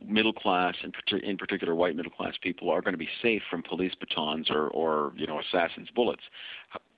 middle 0.05 0.33
class 0.33 0.75
and 0.83 0.95
in 1.23 1.37
particular 1.37 1.75
white 1.75 1.95
middle 1.95 2.11
class 2.11 2.35
people 2.43 2.71
are 2.71 2.81
going 2.81 2.95
to 2.95 2.99
be 2.99 3.09
safe 3.23 3.43
from 3.49 3.63
police 3.63 3.95
batons 3.95 4.51
or 4.51 4.69
or 4.69 5.13
you 5.17 5.27
know 5.27 5.39
assassins 5.39 5.89
bullets 5.95 6.23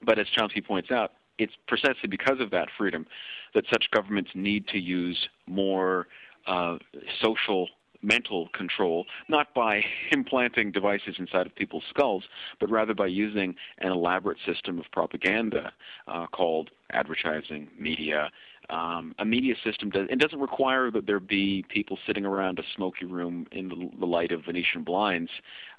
but 0.03 0.19
as 0.19 0.27
Chomsky 0.29 0.65
points 0.65 0.91
out 0.91 1.13
it's 1.39 1.55
precisely 1.67 2.09
because 2.09 2.41
of 2.41 2.51
that 2.51 2.69
freedom 2.77 3.07
that 3.55 3.65
such 3.73 3.91
governments 3.91 4.31
need 4.35 4.67
to 4.69 4.79
use 4.79 5.29
more 5.47 6.07
uh, 6.47 6.79
social 7.23 7.69
mental 8.03 8.49
control, 8.53 9.07
not 9.29 9.53
by 9.55 9.83
implanting 10.13 10.71
devices 10.71 11.17
inside 11.19 11.47
of 11.47 11.55
people's 11.55 11.85
skulls, 11.91 12.25
but 12.61 12.71
rather 12.71 12.95
by 12.95 13.07
using 13.07 13.55
an 13.79 13.91
elaborate 13.91 14.39
system 14.47 14.79
of 14.79 14.85
propaganda 14.93 15.73
uh, 16.07 16.27
called 16.27 16.71
advertising, 16.93 17.69
media. 17.79 18.31
Um, 18.71 19.15
a 19.19 19.25
media 19.25 19.55
system 19.65 19.89
does, 19.89 20.07
it 20.11 20.19
doesn't 20.19 20.41
require 20.41 20.91
that 20.91 21.07
there 21.07 21.21
be 21.21 21.65
people 21.71 21.99
sitting 22.07 22.27
around 22.27 22.59
a 22.59 22.63
smoky 22.77 23.07
room 23.07 23.47
in 23.51 23.69
the, 23.69 23.91
the 23.99 24.07
light 24.07 24.31
of 24.31 24.45
Venetian 24.45 24.85
blinds 24.85 25.31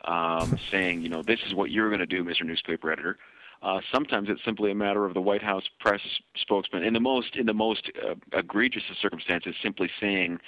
um, 0.06 0.58
saying, 0.72 1.02
you 1.02 1.10
know, 1.10 1.22
this 1.22 1.40
is 1.46 1.54
what 1.54 1.70
you're 1.70 1.90
going 1.90 2.00
to 2.00 2.08
do, 2.08 2.24
Mr. 2.24 2.44
Newspaper 2.44 2.92
Editor. 2.92 3.18
Uh, 3.62 3.80
sometimes 3.94 4.30
it's 4.30 4.44
simply 4.46 4.72
a 4.72 4.76
matter 4.76 5.06
of 5.06 5.14
the 5.14 5.22
White 5.22 5.42
House 5.44 5.64
press 5.80 6.02
spokesman, 6.36 6.84
in 6.84 6.94
the 6.94 7.00
most 7.00 7.36
in 7.36 7.46
the 7.46 7.54
most 7.54 7.92
uh, 8.08 8.16
egregious 8.38 8.84
of 8.90 8.98
circumstances, 8.98 9.56
simply 9.62 9.90
saying, 10.00 10.40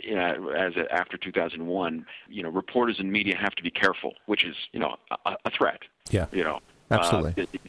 you 0.00 0.14
know, 0.14 0.50
as 0.56 0.76
a, 0.76 0.90
after 0.92 1.16
2001, 1.16 2.06
you 2.28 2.42
know, 2.42 2.50
reporters 2.50 2.96
and 2.98 3.10
media 3.10 3.36
have 3.36 3.54
to 3.56 3.62
be 3.62 3.70
careful, 3.70 4.14
which 4.26 4.44
is 4.44 4.54
you 4.72 4.78
know 4.80 4.96
a, 5.26 5.36
a 5.44 5.50
threat. 5.50 5.80
Yeah. 6.10 6.26
You 6.32 6.44
know. 6.44 6.60
Absolutely. 6.90 7.42
Uh, 7.42 7.46
it- 7.52 7.60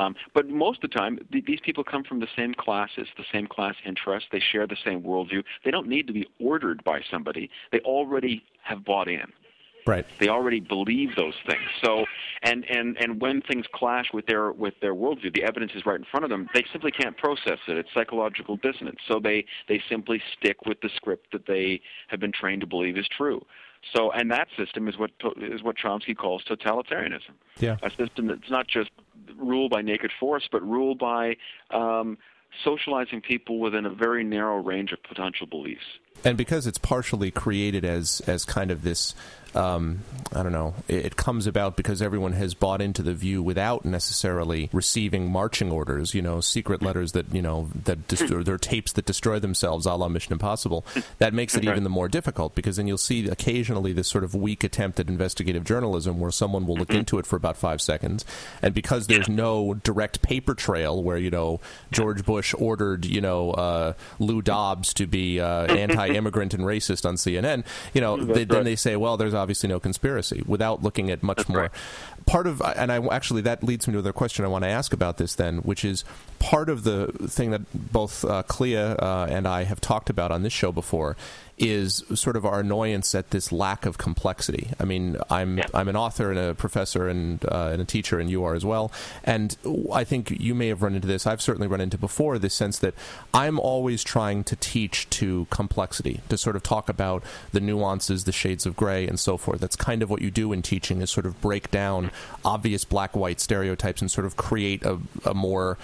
um, 0.00 0.14
but 0.32 0.48
most 0.48 0.84
of 0.84 0.90
the 0.90 0.96
time, 0.96 1.18
th- 1.32 1.44
these 1.44 1.58
people 1.60 1.82
come 1.82 2.04
from 2.04 2.20
the 2.20 2.28
same 2.36 2.54
classes, 2.54 3.08
the 3.16 3.24
same 3.32 3.48
class 3.48 3.74
interests. 3.84 4.28
They 4.30 4.38
share 4.38 4.64
the 4.66 4.76
same 4.84 5.02
worldview. 5.02 5.42
They 5.64 5.72
don't 5.72 5.88
need 5.88 6.06
to 6.06 6.12
be 6.12 6.28
ordered 6.38 6.84
by 6.84 7.00
somebody. 7.10 7.50
They 7.72 7.80
already 7.80 8.44
have 8.62 8.84
bought 8.84 9.08
in. 9.08 9.32
Right. 9.88 10.06
They 10.20 10.28
already 10.28 10.60
believe 10.60 11.16
those 11.16 11.34
things. 11.46 11.62
So, 11.82 12.04
and 12.42 12.64
and 12.68 12.96
and 12.98 13.20
when 13.20 13.40
things 13.42 13.64
clash 13.72 14.06
with 14.12 14.26
their 14.26 14.52
with 14.52 14.74
their 14.80 14.94
worldview, 14.94 15.34
the 15.34 15.42
evidence 15.42 15.72
is 15.74 15.86
right 15.86 15.98
in 15.98 16.04
front 16.04 16.24
of 16.24 16.30
them. 16.30 16.46
They 16.52 16.64
simply 16.70 16.90
can't 16.90 17.16
process 17.16 17.58
it. 17.66 17.78
It's 17.78 17.88
psychological 17.94 18.56
dissonance. 18.56 18.98
So 19.08 19.18
they 19.18 19.46
they 19.66 19.82
simply 19.88 20.20
stick 20.38 20.66
with 20.66 20.80
the 20.82 20.90
script 20.94 21.32
that 21.32 21.46
they 21.46 21.80
have 22.08 22.20
been 22.20 22.32
trained 22.32 22.60
to 22.60 22.66
believe 22.66 22.98
is 22.98 23.08
true. 23.08 23.44
So, 23.94 24.10
and 24.12 24.30
that 24.30 24.48
system 24.58 24.88
is 24.88 24.98
what 24.98 25.10
is 25.40 25.62
what 25.62 25.76
Chomsky 25.76 26.14
calls 26.14 26.44
totalitarianism. 26.44 27.34
Yeah. 27.58 27.76
A 27.82 27.90
system 27.90 28.26
that's 28.26 28.50
not 28.50 28.66
just 28.68 28.90
ruled 29.36 29.70
by 29.70 29.80
naked 29.80 30.10
force, 30.20 30.48
but 30.50 30.62
ruled 30.62 30.98
by 30.98 31.36
um, 31.70 32.18
socializing 32.64 33.20
people 33.20 33.58
within 33.58 33.86
a 33.86 33.90
very 33.90 34.24
narrow 34.24 34.58
range 34.58 34.92
of 34.92 35.02
potential 35.02 35.46
beliefs. 35.46 35.84
And 36.24 36.36
because 36.36 36.66
it's 36.66 36.78
partially 36.78 37.30
created 37.30 37.84
as 37.84 38.20
as 38.26 38.44
kind 38.44 38.70
of 38.70 38.82
this 38.82 39.14
um, 39.54 40.00
I 40.32 40.42
don't 40.42 40.52
know 40.52 40.74
it, 40.88 41.06
it 41.06 41.16
comes 41.16 41.46
about 41.46 41.76
because 41.76 42.02
everyone 42.02 42.32
has 42.32 42.54
bought 42.54 42.82
into 42.82 43.02
the 43.02 43.14
view 43.14 43.42
without 43.42 43.84
necessarily 43.84 44.68
receiving 44.72 45.30
marching 45.30 45.70
orders 45.72 46.14
you 46.14 46.20
know 46.22 46.40
secret 46.40 46.82
letters 46.82 47.12
that 47.12 47.32
you 47.34 47.42
know 47.42 47.70
that 47.84 48.06
destroy, 48.08 48.42
there 48.42 48.54
are 48.54 48.58
tapes 48.58 48.92
that 48.92 49.06
destroy 49.06 49.38
themselves 49.38 49.86
a 49.86 49.94
la 49.94 50.08
Mission 50.08 50.32
Impossible. 50.32 50.84
That 51.18 51.34
makes 51.34 51.56
it 51.56 51.64
even 51.64 51.82
the 51.82 51.90
more 51.90 52.08
difficult 52.08 52.54
because 52.54 52.76
then 52.76 52.86
you'll 52.86 52.98
see 52.98 53.28
occasionally 53.28 53.92
this 53.92 54.08
sort 54.08 54.24
of 54.24 54.34
weak 54.34 54.64
attempt 54.64 55.00
at 55.00 55.08
investigative 55.08 55.64
journalism 55.64 56.20
where 56.20 56.30
someone 56.30 56.66
will 56.66 56.76
look 56.76 56.90
into 56.90 57.18
it 57.18 57.26
for 57.26 57.36
about 57.36 57.56
five 57.56 57.80
seconds. 57.80 58.24
And 58.62 58.74
because 58.74 59.06
there's 59.06 59.28
no 59.28 59.74
direct 59.74 60.22
paper 60.22 60.54
trail 60.54 61.02
where 61.02 61.16
you 61.16 61.30
know 61.30 61.60
George 61.90 62.24
Bush 62.24 62.54
ordered 62.58 63.04
you 63.06 63.20
know 63.20 63.52
uh, 63.52 63.92
Lou 64.18 64.42
Dobbs 64.42 64.92
to 64.94 65.06
be 65.06 65.40
uh, 65.40 65.66
anti-immigrant 66.08 66.54
and 66.54 66.64
racist 66.64 67.06
on 67.06 67.14
CNN 67.16 67.64
you 67.94 68.00
know 68.00 68.16
they, 68.16 68.44
then 68.44 68.64
they 68.64 68.76
say 68.76 68.96
well 68.96 69.16
there's 69.16 69.34
obviously 69.34 69.68
no 69.68 69.80
conspiracy 69.80 70.42
without 70.46 70.82
looking 70.82 71.10
at 71.10 71.22
much 71.22 71.38
That's 71.38 71.48
more 71.48 71.60
right. 71.62 71.70
part 72.26 72.46
of 72.46 72.62
and 72.76 72.92
I 72.92 73.04
actually 73.08 73.42
that 73.42 73.62
leads 73.62 73.86
me 73.86 73.92
to 73.92 73.98
another 73.98 74.12
question 74.12 74.44
I 74.44 74.48
want 74.48 74.64
to 74.64 74.70
ask 74.70 74.92
about 74.92 75.18
this 75.18 75.34
then, 75.34 75.58
which 75.58 75.84
is 75.84 76.04
part 76.38 76.68
of 76.68 76.84
the 76.84 77.08
thing 77.28 77.50
that 77.50 77.62
both 77.92 78.24
uh, 78.24 78.42
Clea 78.44 78.76
uh, 78.76 79.26
and 79.26 79.46
I 79.46 79.64
have 79.64 79.80
talked 79.80 80.10
about 80.10 80.30
on 80.30 80.42
this 80.42 80.52
show 80.52 80.72
before 80.72 81.16
is 81.58 82.04
sort 82.14 82.36
of 82.36 82.46
our 82.46 82.60
annoyance 82.60 83.16
at 83.16 83.30
this 83.30 83.50
lack 83.50 83.84
of 83.84 83.98
complexity. 83.98 84.68
I 84.78 84.84
mean, 84.84 85.16
I'm 85.28 85.58
Yeah. 85.58 85.66
I'm 85.74 85.88
an 85.88 85.96
author 85.96 86.30
and 86.30 86.38
a 86.38 86.54
professor 86.54 87.08
and 87.08 87.44
uh, 87.44 87.70
and 87.72 87.82
a 87.82 87.84
teacher, 87.84 88.20
and 88.20 88.30
you 88.30 88.44
are 88.44 88.54
as 88.54 88.64
well. 88.64 88.92
And 89.24 89.56
I 89.92 90.04
think 90.04 90.30
you 90.30 90.54
may 90.54 90.68
have 90.68 90.82
run 90.82 90.94
into 90.94 91.08
this. 91.08 91.26
I've 91.26 91.42
certainly 91.42 91.66
run 91.66 91.80
into 91.80 91.98
before 91.98 92.38
this 92.38 92.54
sense 92.54 92.78
that 92.78 92.94
I'm 93.34 93.58
always 93.58 94.04
trying 94.04 94.44
to 94.44 94.56
teach 94.56 95.10
to 95.10 95.46
complexity, 95.98 96.28
to 96.28 96.38
sort 96.38 96.56
of 96.56 96.62
talk 96.62 96.88
about 96.88 97.22
the 97.52 97.60
nuances, 97.60 98.24
the 98.24 98.32
shades 98.32 98.66
of 98.66 98.76
gray, 98.76 99.06
and 99.06 99.18
so 99.18 99.36
forth. 99.36 99.60
That's 99.60 99.76
kind 99.76 100.02
of 100.02 100.10
what 100.10 100.22
you 100.22 100.30
do 100.30 100.52
in 100.52 100.62
teaching 100.62 101.02
is 101.02 101.10
sort 101.10 101.26
of 101.26 101.40
break 101.40 101.70
down 101.70 102.10
obvious 102.44 102.84
black 102.84 103.16
white 103.16 103.40
stereotypes 103.40 104.00
and 104.00 104.10
sort 104.10 104.26
of 104.26 104.36
create 104.36 104.82
a, 104.84 104.98
a 105.24 105.34
more 105.34 105.78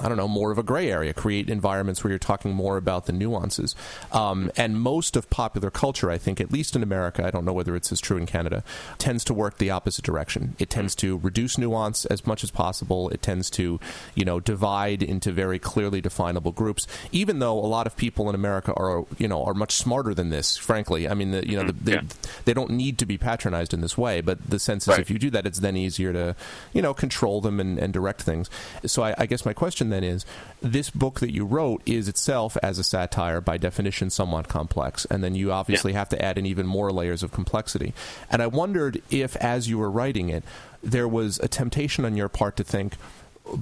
I 0.00 0.08
don't 0.08 0.16
know, 0.16 0.28
more 0.28 0.50
of 0.50 0.58
a 0.58 0.62
gray 0.62 0.90
area, 0.90 1.12
create 1.14 1.48
environments 1.48 2.02
where 2.02 2.10
you're 2.10 2.18
talking 2.18 2.52
more 2.52 2.76
about 2.76 3.06
the 3.06 3.12
nuances. 3.12 3.74
Um, 4.12 4.50
and 4.56 4.80
most 4.80 5.16
of 5.16 5.30
popular 5.30 5.70
culture, 5.70 6.10
I 6.10 6.18
think, 6.18 6.40
at 6.40 6.52
least 6.52 6.76
in 6.76 6.82
America, 6.82 7.26
I 7.26 7.30
don't 7.30 7.44
know 7.44 7.52
whether 7.52 7.76
it's 7.76 7.90
as 7.92 8.00
true 8.00 8.16
in 8.16 8.26
Canada, 8.26 8.62
tends 8.98 9.24
to 9.24 9.34
work 9.34 9.58
the 9.58 9.70
opposite 9.70 10.04
direction. 10.04 10.56
It 10.58 10.70
tends 10.70 10.94
to 10.96 11.18
reduce 11.18 11.58
nuance 11.58 12.04
as 12.06 12.26
much 12.26 12.44
as 12.44 12.50
possible. 12.50 13.08
It 13.10 13.22
tends 13.22 13.50
to, 13.50 13.80
you 14.14 14.24
know, 14.24 14.40
divide 14.40 15.02
into 15.02 15.32
very 15.32 15.58
clearly 15.58 16.00
definable 16.00 16.52
groups. 16.52 16.86
Even 17.12 17.38
though 17.38 17.58
a 17.58 17.66
lot 17.66 17.86
of 17.86 17.96
people 17.96 18.28
in 18.28 18.34
America 18.34 18.72
are, 18.74 19.04
you 19.18 19.28
know, 19.28 19.44
are 19.44 19.54
much 19.54 19.72
smarter 19.72 20.14
than 20.14 20.30
this. 20.30 20.56
Frankly, 20.56 21.08
I 21.08 21.14
mean, 21.14 21.30
the, 21.30 21.48
you 21.48 21.56
know, 21.56 21.64
the, 21.64 21.72
they, 21.72 21.92
yeah. 21.92 22.02
they 22.44 22.54
don't 22.54 22.70
need 22.70 22.98
to 22.98 23.06
be 23.06 23.18
patronized 23.18 23.72
in 23.72 23.80
this 23.80 23.96
way. 23.96 24.20
But 24.20 24.38
the 24.48 24.58
sense 24.58 24.84
is, 24.84 24.88
Right. 24.88 25.00
if 25.00 25.10
you 25.10 25.18
do 25.18 25.30
that, 25.30 25.46
it's 25.46 25.60
then 25.60 25.76
easier 25.76 26.12
to, 26.12 26.36
you 26.72 26.80
know, 26.82 26.94
control 26.94 27.40
them 27.40 27.60
and, 27.60 27.78
and 27.78 27.92
direct 27.92 28.22
things. 28.22 28.48
So 28.84 29.02
I, 29.02 29.14
I 29.18 29.26
guess 29.26 29.44
my 29.44 29.52
question 29.52 29.85
then 29.92 30.04
is, 30.04 30.24
this 30.62 30.90
book 30.90 31.20
that 31.20 31.32
you 31.32 31.44
wrote 31.44 31.82
is 31.86 32.08
itself, 32.08 32.56
as 32.62 32.78
a 32.78 32.84
satire, 32.84 33.40
by 33.40 33.56
definition, 33.58 34.10
somewhat 34.10 34.48
complex, 34.48 35.04
and 35.06 35.22
then 35.22 35.34
you 35.34 35.52
obviously 35.52 35.92
have 35.92 36.08
to 36.10 36.22
add 36.24 36.38
in 36.38 36.46
even 36.46 36.66
more 36.66 36.92
layers 36.92 37.22
of 37.22 37.32
complexity. 37.32 37.94
And 38.30 38.42
I 38.42 38.46
wondered 38.46 39.02
if, 39.10 39.36
as 39.36 39.68
you 39.68 39.78
were 39.78 39.90
writing 39.90 40.28
it, 40.28 40.44
there 40.82 41.08
was 41.08 41.38
a 41.40 41.48
temptation 41.48 42.04
on 42.04 42.16
your 42.16 42.28
part 42.28 42.56
to 42.56 42.64
think, 42.64 42.94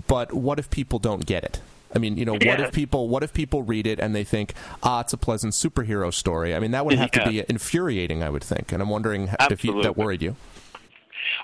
but 0.07 0.33
what 0.33 0.59
if 0.59 0.71
people 0.71 0.99
don't 0.99 1.27
get 1.27 1.45
it? 1.45 1.61
I 1.95 1.99
mean, 1.99 2.17
you 2.17 2.25
know, 2.25 2.35
what 2.37 2.59
if 2.61 2.73
people 2.73 3.09
what 3.09 3.23
if 3.23 3.33
people 3.33 3.63
read 3.63 3.87
it 3.87 4.01
and 4.01 4.17
they 4.17 4.25
think, 4.25 4.55
ah, 4.83 5.01
it's 5.01 5.13
a 5.13 5.17
pleasant 5.17 5.53
superhero 5.53 6.13
story? 6.13 6.53
I 6.53 6.59
mean, 6.59 6.73
that 6.73 6.85
would 6.85 6.99
have 6.99 7.11
Yeah. 7.15 7.23
to 7.25 7.31
be 7.31 7.45
infuriating, 7.49 8.21
I 8.23 8.31
would 8.31 8.43
think. 8.43 8.73
And 8.73 8.83
I'm 8.83 8.89
wondering 8.89 9.31
if 9.49 9.65
you, 9.65 9.81
that 9.83 9.97
worried 9.97 10.21
you. 10.21 10.35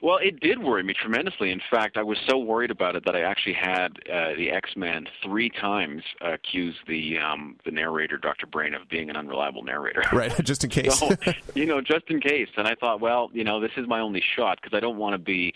Well, 0.03 0.19
it 0.19 0.41
did 0.41 0.63
worry 0.63 0.83
me 0.83 0.95
tremendously. 0.95 1.51
In 1.51 1.61
fact, 1.71 1.97
I 1.97 2.03
was 2.03 2.19
so 2.27 2.39
worried 2.39 2.71
about 2.71 2.97
it 2.97 3.05
that 3.05 3.15
I 3.15 3.23
actually 3.23 3.53
had 3.53 3.99
uh, 4.11 4.35
the 4.35 4.51
X-Men 4.51 5.07
three 5.23 5.51
times 5.51 6.03
uh, 6.25 6.33
accuse 6.33 6.75
the 6.89 7.19
um, 7.19 7.57
the 7.65 7.71
narrator, 7.71 8.17
Dr. 8.17 8.47
Brain, 8.47 8.75
of 8.75 8.89
being 8.89 9.11
an 9.11 9.17
unreliable 9.17 9.63
narrator. 9.63 10.03
Right, 10.13 10.33
just 10.45 10.65
in 10.65 10.71
case. 10.71 11.01
So, 11.11 11.17
you 11.55 11.65
know, 11.65 11.81
just 11.81 12.05
in 12.09 12.21
case. 12.21 12.49
And 12.57 12.67
I 12.67 12.75
thought, 12.75 13.01
well, 13.01 13.31
you 13.33 13.43
know, 13.45 13.59
this 13.61 13.71
is 13.77 13.87
my 13.87 14.01
only 14.01 14.23
shot 14.37 14.59
because 14.61 14.77
I 14.77 14.81
don't 14.81 14.99
want 14.99 15.15
to 15.15 15.19
be, 15.19 15.55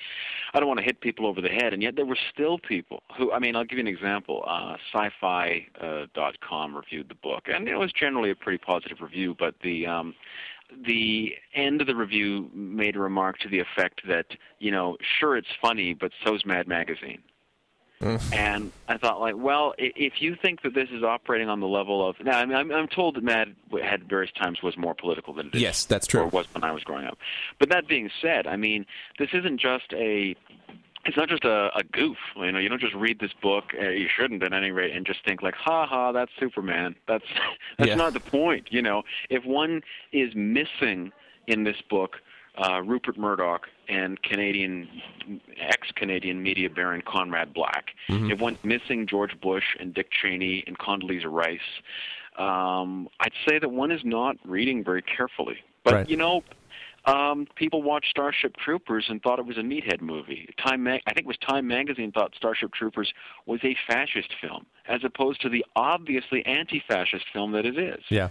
I 0.54 0.60
don't 0.60 0.68
want 0.68 0.78
to 0.78 0.84
hit 0.84 1.00
people 1.00 1.26
over 1.26 1.40
the 1.42 1.48
head. 1.48 1.74
And 1.74 1.82
yet 1.82 1.96
there 1.96 2.06
were 2.06 2.16
still 2.32 2.58
people 2.58 3.02
who, 3.18 3.30
I 3.32 3.38
mean, 3.40 3.56
I'll 3.56 3.64
give 3.64 3.78
you 3.78 3.82
an 3.84 3.88
example. 3.88 4.42
Uh, 4.46 4.76
Sci-Fi 4.92 5.66
uh, 5.80 6.06
dot 6.14 6.40
com 6.40 6.74
reviewed 6.74 7.08
the 7.08 7.14
book, 7.16 7.44
and 7.46 7.68
it 7.68 7.76
was 7.76 7.92
generally 7.92 8.30
a 8.30 8.34
pretty 8.34 8.58
positive 8.58 9.00
review. 9.00 9.34
But 9.38 9.54
the 9.62 9.86
um, 9.86 10.14
the 10.86 11.34
end 11.54 11.80
of 11.80 11.86
the 11.86 11.94
review 11.94 12.50
made 12.54 12.96
a 12.96 13.00
remark 13.00 13.38
to 13.40 13.48
the 13.48 13.60
effect 13.60 14.02
that, 14.08 14.26
you 14.58 14.70
know, 14.70 14.96
sure 15.18 15.36
it's 15.36 15.48
funny, 15.60 15.94
but 15.94 16.12
so's 16.24 16.44
Mad 16.44 16.66
Magazine. 16.68 17.22
And 18.32 18.70
I 18.86 18.98
thought, 18.98 19.20
like, 19.20 19.34
well, 19.36 19.72
if 19.78 20.20
you 20.20 20.36
think 20.36 20.60
that 20.62 20.74
this 20.74 20.90
is 20.90 21.02
operating 21.02 21.48
on 21.48 21.60
the 21.60 21.66
level 21.66 22.06
of 22.06 22.16
now, 22.22 22.38
I 22.38 22.44
mean, 22.44 22.56
I'm, 22.56 22.70
I'm 22.70 22.88
told 22.88 23.16
that 23.16 23.24
Mad 23.24 23.54
had 23.82 24.06
various 24.08 24.32
times 24.32 24.62
was 24.62 24.76
more 24.76 24.94
political 24.94 25.32
than 25.32 25.46
it 25.46 25.54
is. 25.54 25.62
Yes, 25.62 25.84
that's 25.86 26.06
true. 26.06 26.20
Or 26.20 26.26
was 26.26 26.46
when 26.52 26.64
I 26.64 26.72
was 26.72 26.84
growing 26.84 27.06
up. 27.06 27.16
But 27.58 27.70
that 27.70 27.88
being 27.88 28.10
said, 28.20 28.46
I 28.46 28.56
mean, 28.56 28.84
this 29.18 29.30
isn't 29.32 29.58
just 29.58 29.90
a 29.94 30.36
it's 31.06 31.16
not 31.16 31.28
just 31.28 31.44
a, 31.44 31.70
a 31.76 31.82
goof. 31.84 32.16
You 32.36 32.52
know, 32.52 32.58
you 32.58 32.68
don't 32.68 32.80
just 32.80 32.94
read 32.94 33.18
this 33.20 33.32
book. 33.42 33.72
Uh, 33.80 33.88
you 33.88 34.08
shouldn't, 34.14 34.42
at 34.42 34.52
any 34.52 34.70
rate, 34.70 34.94
and 34.94 35.04
just 35.06 35.24
think 35.24 35.42
like, 35.42 35.54
"Ha 35.54 35.86
ha, 35.86 36.12
that's 36.12 36.30
Superman." 36.38 36.94
That's 37.06 37.24
that's 37.78 37.88
Yeah. 37.90 37.94
not 37.96 38.12
the 38.14 38.20
point. 38.20 38.68
You 38.70 38.82
know, 38.82 39.02
if 39.30 39.44
one 39.44 39.82
is 40.12 40.34
missing 40.34 41.12
in 41.46 41.64
this 41.64 41.76
book 41.90 42.16
uh, 42.56 42.80
Rupert 42.82 43.18
Murdoch 43.18 43.66
and 43.88 44.22
Canadian 44.22 44.88
ex-Canadian 45.58 46.42
media 46.42 46.70
baron 46.70 47.02
Conrad 47.06 47.52
Black, 47.52 47.90
if 48.08 48.40
one's 48.40 48.58
missing 48.62 49.06
George 49.06 49.38
Bush 49.40 49.76
and 49.80 49.92
Dick 49.92 50.10
Cheney 50.10 50.62
and 50.66 50.78
Condoleezza 50.78 51.26
Rice, 51.30 51.58
um, 52.38 53.08
I'd 53.20 53.32
say 53.46 53.58
that 53.58 53.70
one 53.70 53.90
is 53.90 54.00
not 54.04 54.36
reading 54.44 54.82
very 54.84 55.02
carefully. 55.02 55.56
But 55.84 55.94
Right. 55.94 56.08
you 56.08 56.16
know, 56.16 56.42
um, 57.06 57.46
people 57.56 57.82
watched 57.82 58.08
Starship 58.10 58.56
Troopers 58.56 59.06
and 59.08 59.22
thought 59.22 59.38
it 59.38 59.46
was 59.46 59.58
a 59.58 59.62
meathead 59.62 60.00
movie. 60.00 60.48
Time, 60.64 60.82
Mag- 60.84 61.02
I 61.06 61.12
think 61.12 61.24
it 61.24 61.28
was 61.28 61.36
Time 61.38 61.66
Magazine 61.66 62.12
thought 62.12 62.34
Starship 62.36 62.72
Troopers 62.72 63.12
was 63.46 63.60
a 63.62 63.76
fascist 63.86 64.30
film, 64.40 64.66
as 64.88 65.02
opposed 65.04 65.40
to 65.42 65.48
the 65.48 65.64
obviously 65.76 66.44
anti-fascist 66.46 67.26
film 67.32 67.52
that 67.52 67.66
it 67.66 67.78
is. 67.78 68.02
Yeah. 68.08 68.30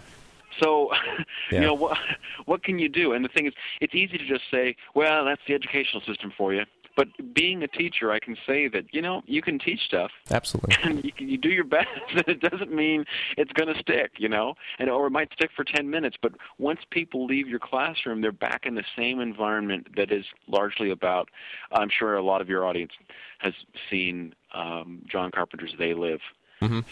So, 0.59 0.91
Yeah. 1.51 1.59
you 1.59 1.67
know, 1.67 1.73
what 1.73 1.97
what 2.45 2.63
can 2.63 2.79
you 2.79 2.89
do? 2.89 3.13
And 3.13 3.23
the 3.23 3.29
thing 3.29 3.47
is, 3.47 3.53
it's 3.81 3.93
easy 3.95 4.17
to 4.17 4.25
just 4.25 4.43
say, 4.51 4.75
"Well, 4.95 5.25
that's 5.25 5.41
the 5.47 5.53
educational 5.53 6.01
system 6.03 6.31
for 6.35 6.53
you." 6.53 6.65
But 6.95 7.07
being 7.33 7.63
a 7.63 7.67
teacher, 7.67 8.11
I 8.11 8.19
can 8.19 8.35
say 8.45 8.67
that 8.69 8.85
you 8.91 9.01
know 9.01 9.21
you 9.25 9.41
can 9.41 9.59
teach 9.59 9.81
stuff, 9.85 10.11
Absolutely. 10.29 10.75
and 10.83 11.03
you, 11.05 11.11
can, 11.11 11.27
you 11.27 11.37
do 11.37 11.49
your 11.49 11.63
best. 11.63 11.87
And 12.13 12.27
it 12.27 12.41
doesn't 12.41 12.73
mean 12.73 13.05
it's 13.37 13.51
going 13.53 13.73
to 13.73 13.79
stick, 13.79 14.11
you 14.17 14.29
know, 14.29 14.53
and 14.79 14.89
or 14.89 15.07
it 15.07 15.11
might 15.11 15.31
stick 15.33 15.49
for 15.55 15.63
ten 15.63 15.89
minutes. 15.89 16.15
But 16.21 16.33
once 16.57 16.79
people 16.91 17.25
leave 17.25 17.47
your 17.47 17.59
classroom, 17.59 18.21
they're 18.21 18.31
back 18.31 18.65
in 18.65 18.75
the 18.75 18.83
same 18.95 19.19
environment 19.19 19.87
that 19.95 20.11
is 20.11 20.25
largely 20.47 20.91
about. 20.91 21.29
I'm 21.71 21.89
sure 21.89 22.15
a 22.15 22.23
lot 22.23 22.41
of 22.41 22.49
your 22.49 22.65
audience 22.65 22.91
has 23.39 23.53
seen 23.89 24.35
um, 24.53 25.01
John 25.09 25.31
Carpenter's 25.31 25.73
"They 25.77 25.93
Live." 25.93 26.21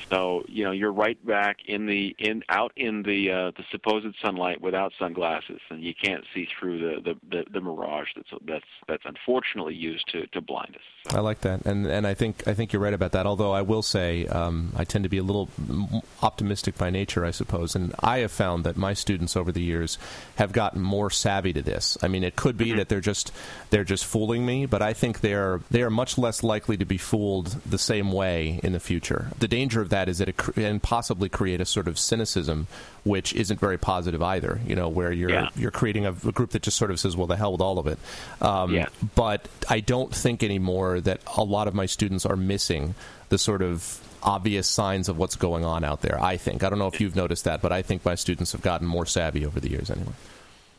So 0.10 0.44
you 0.48 0.64
know 0.64 0.72
you're 0.72 0.92
right 0.92 1.24
back 1.26 1.58
in 1.66 1.86
the 1.86 2.16
in 2.20 2.44
out 2.50 2.72
in 2.76 3.04
the 3.04 3.32
uh, 3.32 3.52
the 3.52 3.64
supposed 3.72 4.16
sunlight 4.22 4.62
without 4.62 4.94
sunglasses, 5.00 5.60
and 5.70 5.82
you 5.82 5.94
can't 5.94 6.24
see 6.34 6.48
through 6.60 6.80
the 6.80 7.02
the, 7.02 7.20
the, 7.30 7.46
the 7.52 7.62
mirage 7.62 8.10
that's 8.16 8.30
that's 8.46 8.66
that's 8.88 9.04
unfortunately 9.06 9.76
used 9.76 10.08
to, 10.12 10.28
to 10.28 10.42
blind 10.42 10.76
us. 10.76 11.14
I 11.16 11.20
like 11.20 11.42
that, 11.42 11.66
and 11.66 11.86
and 11.86 12.06
I 12.06 12.14
think 12.14 12.48
I 12.48 12.54
think 12.54 12.74
you're 12.74 12.82
right 12.82 12.94
about 12.94 13.14
that. 13.14 13.26
Although 13.26 13.52
I 13.52 13.62
will 13.62 13.82
say 13.82 14.28
um, 14.28 14.74
I 14.76 14.84
tend 14.84 15.04
to 15.04 15.10
be 15.10 15.18
a 15.18 15.24
little 15.24 15.50
optimistic 16.22 16.78
by 16.78 16.90
nature, 16.90 17.26
I 17.26 17.32
suppose, 17.32 17.76
and 17.76 17.94
I 18.00 18.20
have 18.20 18.32
found 18.32 18.64
that 18.66 18.78
my 18.78 18.94
students 18.94 19.36
over 19.36 19.52
the 19.52 19.62
years 19.62 19.98
have 20.36 20.52
gotten 20.52 20.82
more 20.82 21.10
savvy 21.10 21.54
to 21.54 21.62
this. 21.62 21.98
I 22.02 22.08
mean, 22.08 22.24
it 22.24 22.36
could 22.36 22.58
be 22.58 22.74
that 22.74 22.90
they're 22.90 23.02
just 23.02 23.32
they're 23.70 23.84
just 23.84 24.06
fooling 24.06 24.46
me, 24.46 24.66
but 24.66 24.82
I 24.82 24.94
think 24.94 25.22
they're 25.22 25.62
they 25.70 25.82
are 25.82 25.90
much 25.90 26.18
less 26.18 26.44
likely 26.44 26.78
to 26.78 26.86
be 26.86 26.98
fooled 26.98 27.48
the 27.66 27.78
same 27.78 28.12
way 28.12 28.60
in 28.64 28.74
the 28.74 28.80
future. 28.80 29.28
The 29.40 29.48
danger 29.62 29.82
of 29.82 29.90
that 29.90 30.10
is 30.10 30.18
that 30.18 30.28
it 30.30 30.38
can 30.38 30.80
possibly 30.80 31.30
create 31.30 31.62
a 31.62 31.66
sort 31.66 31.88
of 31.88 31.98
cynicism, 31.98 32.68
which 33.04 33.34
isn't 33.34 33.60
very 33.60 33.78
positive 33.78 34.22
either. 34.22 34.60
You 34.66 34.76
know, 34.76 34.90
where 34.90 35.12
you're 35.12 35.30
Yeah. 35.32 35.50
you're 35.56 35.72
creating 35.82 36.06
a, 36.06 36.12
a 36.12 36.32
group 36.32 36.50
that 36.52 36.62
just 36.64 36.78
sort 36.78 36.92
of 36.92 37.00
says, 37.00 37.16
"Well, 37.18 37.28
the 37.28 37.38
hell 37.38 37.52
with 37.54 37.62
all 37.62 37.78
of 37.80 37.88
it." 37.88 38.00
Um, 38.42 38.74
Yeah. 38.74 38.88
but 39.16 39.48
I 39.70 39.80
don't 39.80 40.14
think 40.14 40.44
anymore 40.44 41.00
that 41.02 41.20
a 41.38 41.44
lot 41.44 41.68
of 41.68 41.74
my 41.74 41.86
students 41.88 42.26
are 42.26 42.36
missing 42.36 42.96
the 43.30 43.38
sort 43.38 43.62
of 43.62 44.00
obvious 44.24 44.68
signs 44.68 45.10
of 45.10 45.18
what's 45.18 45.36
going 45.36 45.66
on 45.66 45.84
out 45.84 46.02
there. 46.02 46.18
I 46.22 46.38
think 46.38 46.64
I 46.64 46.70
don't 46.70 46.80
know 46.80 46.88
if 46.88 47.00
you've 47.02 47.16
noticed 47.16 47.44
that, 47.46 47.62
but 47.62 47.72
I 47.72 47.82
think 47.82 48.04
my 48.06 48.16
students 48.16 48.52
have 48.52 48.62
gotten 48.62 48.86
more 48.88 49.06
savvy 49.06 49.46
over 49.46 49.60
the 49.60 49.70
years. 49.70 49.90
Anyway, 49.90 50.14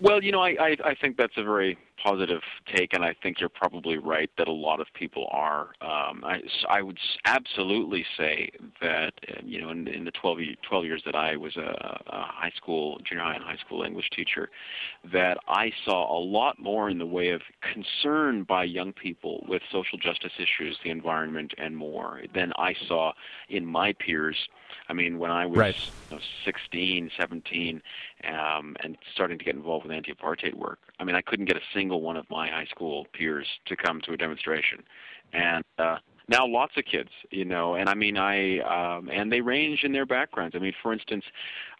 Well, 0.00 0.22
you 0.22 0.32
know, 0.32 0.42
I, 0.42 0.50
I 0.68 0.70
I 0.90 0.94
think 1.00 1.16
that's 1.16 1.36
a 1.36 1.42
very 1.44 1.76
positive 2.02 2.40
take, 2.74 2.92
and 2.94 3.04
I 3.04 3.14
think 3.22 3.40
you're 3.40 3.48
probably 3.48 3.98
right 3.98 4.30
that 4.38 4.48
a 4.48 4.52
lot 4.52 4.80
of 4.80 4.86
people 4.94 5.28
are. 5.30 5.70
Um, 5.80 6.24
I 6.24 6.40
I 6.68 6.82
would 6.82 6.98
absolutely 7.24 8.04
say 8.16 8.50
that 8.80 9.14
uh, 9.28 9.40
you 9.44 9.60
know 9.60 9.70
in, 9.70 9.88
in 9.88 10.04
the 10.04 10.10
12, 10.12 10.38
12 10.68 10.84
years 10.84 11.02
that 11.04 11.14
I 11.14 11.36
was 11.36 11.56
a, 11.56 12.00
a 12.06 12.22
high 12.22 12.52
school, 12.56 12.98
junior 13.08 13.24
high 13.24 13.34
and 13.34 13.44
high 13.44 13.58
school 13.64 13.82
English 13.82 14.10
teacher, 14.10 14.50
that 15.12 15.38
I 15.48 15.72
saw 15.84 16.18
a 16.18 16.20
lot 16.20 16.58
more 16.58 16.90
in 16.90 16.98
the 16.98 17.06
way 17.06 17.30
of 17.30 17.42
concern 17.60 18.44
by 18.44 18.64
young 18.64 18.92
people 18.92 19.44
with 19.48 19.62
social 19.70 19.98
justice 19.98 20.32
issues, 20.38 20.78
the 20.82 20.90
environment, 20.90 21.52
and 21.58 21.76
more 21.76 22.22
than 22.34 22.52
I 22.56 22.74
saw 22.88 23.12
in 23.48 23.64
my 23.66 23.92
peers. 23.92 24.36
I 24.88 24.94
mean, 24.94 25.18
when 25.18 25.30
I 25.30 25.46
was 25.46 25.58
Right. 25.58 25.76
you 26.10 26.16
know, 26.16 26.22
16, 26.44 27.10
17, 27.18 27.82
um, 28.24 28.76
and 28.82 28.96
starting 29.14 29.38
to 29.38 29.44
get 29.44 29.54
involved 29.54 29.84
with 29.86 29.92
anti-apartheid 29.92 30.54
work. 30.54 30.78
I 30.98 31.04
mean, 31.04 31.14
I 31.14 31.20
couldn't 31.20 31.46
get 31.46 31.56
a 31.56 31.62
single 31.74 31.91
one 32.00 32.16
of 32.16 32.26
my 32.30 32.48
high 32.48 32.66
school 32.66 33.06
peers 33.12 33.46
to 33.66 33.76
come 33.76 34.00
to 34.02 34.12
a 34.12 34.16
demonstration, 34.16 34.82
and 35.32 35.64
uh, 35.78 35.96
now 36.28 36.46
lots 36.46 36.72
of 36.76 36.84
kids, 36.84 37.10
you 37.30 37.44
know. 37.44 37.74
And 37.74 37.88
I 37.88 37.94
mean, 37.94 38.16
I 38.16 38.58
um, 38.60 39.08
and 39.08 39.30
they 39.30 39.40
range 39.40 39.84
in 39.84 39.92
their 39.92 40.06
backgrounds. 40.06 40.54
I 40.56 40.58
mean, 40.58 40.74
for 40.82 40.92
instance, 40.92 41.24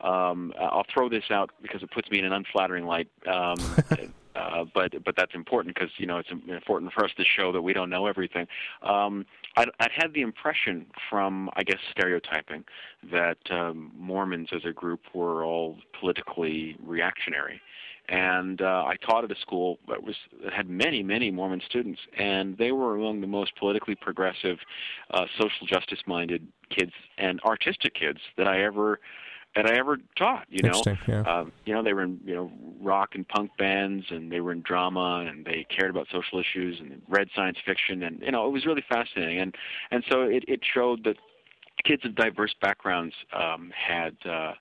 um, 0.01 0.53
I'll 0.61 0.87
throw 0.93 1.09
this 1.09 1.25
out 1.31 1.51
because 1.63 1.83
it 1.83 1.91
puts 1.91 2.11
me 2.11 2.19
in 2.19 2.25
an 2.25 2.33
unflattering 2.33 2.87
light. 2.87 3.09
Um, 3.27 3.57
Uh, 4.35 4.65
but 4.75 4.93
but 5.05 5.15
that's 5.17 5.35
important 5.35 5.75
because 5.75 5.91
you 5.99 6.07
know 6.07 6.19
it's 6.19 6.31
important 6.31 6.93
for 6.93 7.05
us 7.05 7.11
to 7.17 7.25
show 7.25 7.53
that 7.53 7.61
we 7.61 7.73
don't 7.73 7.91
know 7.91 8.07
everything. 8.07 8.47
Um, 8.83 9.27
I'd, 9.57 9.69
I'd 9.79 9.91
had 9.95 10.15
the 10.15 10.23
impression 10.23 10.87
from 11.11 11.51
I 11.55 11.63
guess 11.63 11.79
stereotyping 11.91 12.65
that 13.11 13.39
um, 13.51 13.93
Mormons 13.97 14.49
as 14.53 14.63
a 14.65 14.73
group 14.73 15.01
were 15.15 15.45
all 15.45 15.77
politically 15.99 16.77
reactionary, 16.83 17.61
and 18.13 18.61
uh, 18.61 18.85
I 18.87 18.97
taught 18.97 19.25
at 19.25 19.33
a 19.33 19.41
school 19.41 19.79
that 19.89 20.05
was 20.05 20.15
that 20.45 20.53
had 20.53 20.69
many 20.69 21.03
many 21.03 21.31
Mormon 21.31 21.63
students, 21.67 21.99
and 22.19 22.57
they 22.59 22.71
were 22.71 22.95
among 22.95 23.23
the 23.23 23.27
most 23.27 23.57
politically 23.57 23.95
progressive, 23.95 24.59
uh, 25.13 25.25
social 25.39 25.67
justice 25.67 26.01
minded 26.07 26.47
kids 26.69 26.93
and 27.17 27.41
artistic 27.41 27.95
kids 27.95 28.19
that 28.37 28.47
I 28.47 28.63
ever 28.63 29.01
that 29.57 29.65
I 29.67 29.79
ever 29.79 29.97
taught. 30.17 30.47
You 30.51 30.69
know, 30.69 30.83
yeah. 31.09 31.23
um, 31.23 31.53
you 31.65 31.73
know 31.73 31.83
they 31.83 31.95
were 31.95 32.03
in 32.03 32.21
you 32.23 32.35
know 32.35 32.53
rock 32.83 33.15
and 33.15 33.27
punk 33.27 33.51
bands, 33.57 34.05
and 34.11 34.31
they 34.31 34.41
were 34.41 34.53
in 34.53 34.61
drama, 34.61 35.25
and 35.27 35.47
they 35.47 35.67
cared 35.75 35.91
about 35.91 36.07
social 36.13 36.39
issues, 36.39 36.81
and 36.81 37.01
read 37.09 37.29
science 37.35 37.57
fiction, 37.65 38.03
and 38.03 38.21
you 38.21 38.31
know 38.31 38.47
it 38.47 38.51
was 38.51 38.67
really 38.67 38.85
fascinating, 38.87 39.41
and 39.41 39.55
and 39.91 40.05
so 40.11 40.21
it 40.21 40.45
it 40.47 40.61
showed 40.63 41.05
that 41.05 41.17
kids 41.83 42.05
of 42.05 42.15
diverse 42.15 42.55
backgrounds 42.61 43.15
um, 43.33 43.73
had. 43.75 44.15
Uh, 44.29 44.53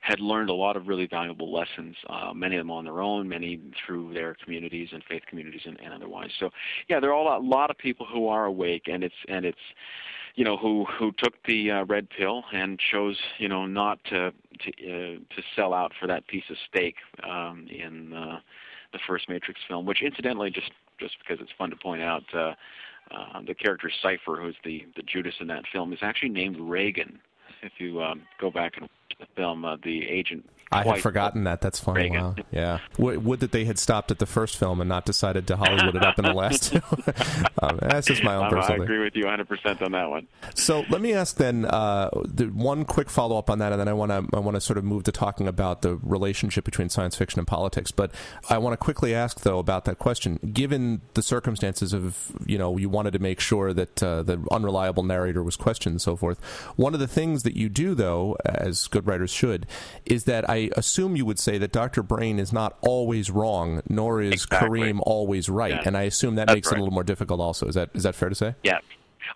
had 0.00 0.18
learned 0.18 0.48
a 0.48 0.54
lot 0.54 0.76
of 0.76 0.88
really 0.88 1.06
valuable 1.06 1.52
lessons, 1.52 1.94
uh, 2.08 2.32
many 2.34 2.56
of 2.56 2.60
them 2.60 2.70
on 2.70 2.84
their 2.84 3.00
own, 3.00 3.28
many 3.28 3.60
through 3.84 4.14
their 4.14 4.34
communities 4.42 4.88
and 4.92 5.04
faith 5.04 5.22
communities 5.28 5.60
and, 5.66 5.78
and 5.80 5.92
otherwise. 5.92 6.30
So, 6.38 6.50
yeah, 6.88 7.00
there 7.00 7.10
are 7.10 7.20
a 7.20 7.22
lot, 7.22 7.44
lot 7.44 7.70
of 7.70 7.76
people 7.76 8.06
who 8.10 8.28
are 8.28 8.46
awake, 8.46 8.84
and 8.86 9.04
it's 9.04 9.14
and 9.28 9.44
it's 9.44 9.58
you 10.36 10.44
know 10.44 10.56
who 10.56 10.86
who 10.86 11.12
took 11.18 11.34
the 11.46 11.70
uh, 11.70 11.84
red 11.84 12.08
pill 12.08 12.44
and 12.52 12.78
chose 12.90 13.18
you 13.38 13.48
know 13.48 13.66
not 13.66 14.02
to 14.04 14.32
to 14.60 14.70
uh, 14.70 15.18
to 15.34 15.42
sell 15.54 15.74
out 15.74 15.92
for 16.00 16.06
that 16.06 16.26
piece 16.28 16.44
of 16.50 16.56
steak 16.68 16.96
um, 17.22 17.66
in 17.68 18.12
uh, 18.14 18.40
the 18.92 18.98
first 19.06 19.28
Matrix 19.28 19.60
film, 19.68 19.84
which 19.84 20.02
incidentally 20.02 20.50
just 20.50 20.70
just 20.98 21.16
because 21.18 21.42
it's 21.42 21.52
fun 21.56 21.70
to 21.70 21.76
point 21.76 22.02
out. 22.02 22.24
Uh, 22.34 22.54
uh, 23.12 23.40
the 23.44 23.54
character 23.54 23.90
Cypher, 24.02 24.40
who's 24.40 24.56
the 24.64 24.86
the 24.96 25.02
Judas 25.02 25.34
in 25.40 25.48
that 25.48 25.64
film, 25.72 25.92
is 25.92 25.98
actually 26.00 26.28
named 26.28 26.56
Reagan. 26.58 27.18
If 27.62 27.72
you 27.78 28.00
um, 28.02 28.22
go 28.40 28.50
back 28.50 28.74
and 28.76 28.88
the 29.20 29.26
film, 29.36 29.64
uh, 29.64 29.76
the 29.82 30.08
agent. 30.08 30.48
I 30.72 30.84
had 30.84 31.00
forgotten 31.00 31.44
that. 31.44 31.60
That's 31.60 31.80
funny. 31.80 32.02
Reagan. 32.02 32.22
Wow. 32.22 32.34
Yeah. 32.52 32.78
Would, 32.98 33.24
would 33.24 33.40
that 33.40 33.50
they 33.52 33.64
had 33.64 33.78
stopped 33.78 34.10
at 34.10 34.18
the 34.20 34.26
first 34.26 34.56
film 34.56 34.80
and 34.80 34.88
not 34.88 35.04
decided 35.04 35.46
to 35.48 35.56
Hollywood 35.56 35.96
it 35.96 36.04
up 36.04 36.18
in 36.18 36.24
the 36.24 36.32
last 36.32 36.72
two. 36.72 36.80
um, 37.62 37.78
that's 37.82 38.06
just 38.06 38.22
my 38.22 38.36
own 38.36 38.44
Um, 38.44 38.46
I 38.46 38.50
personal 38.50 38.66
thing. 38.78 38.82
agree 38.82 38.98
with 39.00 39.16
you 39.16 39.24
100% 39.24 39.82
on 39.82 39.92
that 39.92 40.10
one. 40.10 40.28
So 40.54 40.84
let 40.88 41.00
me 41.00 41.12
ask 41.12 41.36
then 41.36 41.64
uh, 41.64 42.10
the 42.24 42.46
one 42.46 42.84
quick 42.84 43.10
follow 43.10 43.36
up 43.36 43.50
on 43.50 43.58
that, 43.58 43.72
and 43.72 43.80
then 43.80 43.88
I 43.88 43.92
want 43.92 44.10
to 44.12 44.36
I 44.36 44.40
want 44.40 44.54
to 44.54 44.60
sort 44.60 44.78
of 44.78 44.84
move 44.84 45.04
to 45.04 45.12
talking 45.12 45.48
about 45.48 45.82
the 45.82 45.96
relationship 45.96 46.64
between 46.64 46.88
science 46.88 47.16
fiction 47.16 47.40
and 47.40 47.48
politics. 47.48 47.90
But 47.90 48.12
I 48.48 48.58
want 48.58 48.72
to 48.72 48.76
quickly 48.76 49.14
ask 49.14 49.40
though 49.40 49.58
about 49.58 49.84
that 49.86 49.98
question. 49.98 50.38
Given 50.52 51.00
the 51.14 51.22
circumstances 51.22 51.92
of 51.92 52.30
you 52.46 52.58
know 52.58 52.76
you 52.76 52.88
wanted 52.88 53.12
to 53.12 53.18
make 53.18 53.40
sure 53.40 53.72
that 53.72 54.02
uh, 54.02 54.22
the 54.22 54.44
unreliable 54.50 55.02
narrator 55.02 55.42
was 55.42 55.56
questioned 55.56 55.94
and 55.94 56.02
so 56.02 56.16
forth. 56.16 56.38
One 56.76 56.94
of 56.94 57.00
the 57.00 57.08
things 57.08 57.42
that 57.42 57.56
you 57.56 57.68
do 57.68 57.94
though, 57.94 58.36
as 58.44 58.86
good 58.86 59.06
writers 59.06 59.30
should, 59.30 59.66
is 60.06 60.24
that 60.24 60.48
I 60.48 60.59
assume 60.76 61.16
you 61.16 61.24
would 61.24 61.38
say 61.38 61.58
that 61.58 61.72
Dr. 61.72 62.02
Brain 62.02 62.38
is 62.38 62.52
not 62.52 62.76
always 62.82 63.30
wrong, 63.30 63.82
nor 63.88 64.20
is 64.20 64.32
Exactly. 64.44 64.80
Kareem 64.80 65.00
always 65.02 65.48
right, 65.48 65.72
Yeah. 65.74 65.82
and 65.86 65.96
I 65.96 66.02
assume 66.02 66.34
that 66.36 66.46
That's 66.48 66.56
makes 66.56 66.68
it 66.70 66.76
a 66.76 66.80
little 66.80 66.92
more 66.94 67.04
difficult. 67.04 67.40
Also, 67.40 67.66
is 67.66 67.74
that 67.74 67.90
is 67.94 68.02
that 68.02 68.14
fair 68.14 68.28
to 68.28 68.34
say? 68.34 68.54
Yeah, 68.62 68.78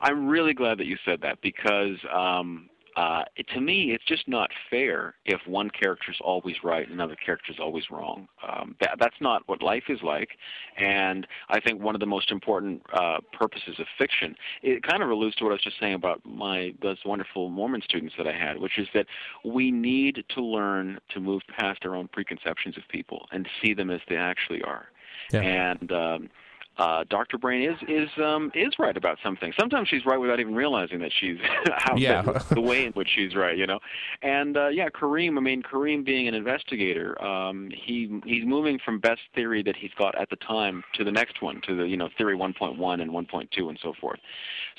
I'm 0.00 0.26
really 0.26 0.54
glad 0.54 0.78
that 0.78 0.86
you 0.86 0.96
said 1.04 1.20
that 1.22 1.40
because 1.40 1.96
um, 2.14 2.68
uh, 2.96 3.24
to 3.52 3.60
me, 3.60 3.92
it's 3.92 4.04
just 4.04 4.28
not 4.28 4.50
fair 4.70 5.14
if 5.24 5.40
one 5.46 5.70
character 5.70 6.12
is 6.12 6.18
always 6.20 6.56
right 6.62 6.84
and 6.84 6.92
another 6.92 7.16
character 7.16 7.52
is 7.52 7.58
always 7.58 7.90
wrong. 7.90 8.28
Um, 8.46 8.76
that, 8.80 8.96
that's 9.00 9.20
not 9.20 9.42
what 9.46 9.62
life 9.62 9.84
is 9.88 10.00
like. 10.02 10.30
And 10.76 11.26
I 11.48 11.60
think 11.60 11.82
one 11.82 11.94
of 11.96 12.00
the 12.00 12.06
most 12.06 12.30
important 12.30 12.82
uh, 12.92 13.18
purposes 13.32 13.76
of 13.78 13.86
fiction, 13.98 14.36
it 14.62 14.82
kind 14.82 15.02
of 15.02 15.10
alludes 15.10 15.34
to 15.36 15.44
what 15.44 15.50
I 15.50 15.54
was 15.54 15.62
just 15.62 15.80
saying 15.80 15.94
about 15.94 16.24
my 16.24 16.74
those 16.82 16.98
wonderful 17.04 17.50
Mormon 17.50 17.82
students 17.82 18.14
that 18.16 18.26
I 18.28 18.32
had, 18.32 18.60
which 18.60 18.78
is 18.78 18.88
that 18.94 19.06
we 19.44 19.70
need 19.70 20.24
to 20.28 20.40
learn 20.40 20.98
to 21.10 21.20
move 21.20 21.42
past 21.48 21.84
our 21.84 21.96
own 21.96 22.08
preconceptions 22.08 22.76
of 22.76 22.84
people 22.88 23.26
and 23.32 23.48
see 23.60 23.74
them 23.74 23.90
as 23.90 24.00
they 24.08 24.16
actually 24.16 24.62
are. 24.62 24.86
Yeah. 25.32 25.40
And 25.40 25.90
um, 25.92 26.30
uh, 26.76 27.04
Dr. 27.08 27.38
Brain 27.38 27.70
is 27.70 27.78
is 27.88 28.08
um, 28.22 28.50
is 28.54 28.74
right 28.78 28.96
about 28.96 29.18
something. 29.22 29.52
Sometimes 29.58 29.88
she's 29.88 30.04
right 30.04 30.18
without 30.18 30.40
even 30.40 30.54
realizing 30.54 30.98
that 31.00 31.12
she's 31.18 31.38
how 31.76 31.96
Yeah. 31.96 32.22
the 32.50 32.60
way 32.60 32.86
in 32.86 32.92
which 32.92 33.08
she's 33.14 33.34
right, 33.34 33.56
you 33.56 33.66
know. 33.66 33.78
And 34.22 34.56
uh, 34.56 34.68
yeah, 34.68 34.88
Kareem. 34.88 35.36
I 35.36 35.40
mean, 35.40 35.62
Kareem 35.62 36.04
being 36.04 36.26
an 36.26 36.34
investigator, 36.34 37.20
um, 37.22 37.70
he 37.70 38.20
he's 38.24 38.44
moving 38.44 38.78
from 38.84 38.98
best 38.98 39.20
theory 39.34 39.62
that 39.62 39.76
he's 39.76 39.92
got 39.96 40.20
at 40.20 40.30
the 40.30 40.36
time 40.36 40.82
to 40.94 41.04
the 41.04 41.12
next 41.12 41.42
one, 41.42 41.60
to 41.66 41.76
the 41.76 41.84
you 41.84 41.96
know 41.96 42.08
theory 42.18 42.36
1.1 42.36 43.02
and 43.02 43.10
1.2 43.10 43.68
and 43.68 43.78
so 43.82 43.92
forth. 44.00 44.18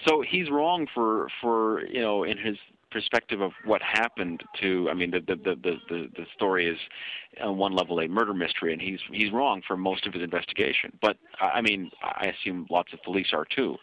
So 0.06 0.24
he's 0.28 0.50
wrong 0.50 0.88
for 0.94 1.28
for 1.42 1.86
you 1.88 2.02
know 2.02 2.24
in 2.24 2.38
his 2.38 2.58
perspective 2.96 3.42
of 3.42 3.52
what 3.66 3.82
happened 3.82 4.42
to 4.62 4.88
I 4.90 4.94
mean 4.94 5.12
the 5.12 5.20
the 5.20 5.36
the 5.36 5.56
the, 5.90 6.10
the, 6.16 6.26
story 6.34 6.66
is 6.66 6.78
on 7.44 7.58
one 7.58 7.74
level 7.74 8.00
a 8.00 8.08
murder 8.08 8.34
mystery 8.34 8.72
and 8.72 8.82
he's 8.82 9.02
he's 9.12 9.34
wrong 9.34 9.62
for 9.68 9.76
most 9.76 10.08
of 10.08 10.14
his 10.14 10.24
investigation 10.24 10.98
but 11.02 11.18
I 11.42 11.58
I 11.58 11.62
mean 11.62 11.92
I 12.02 12.28
assume 12.28 12.68
lots 12.70 12.94
of 12.94 13.04
police 13.04 13.32
are 13.34 13.44
too 13.54 13.76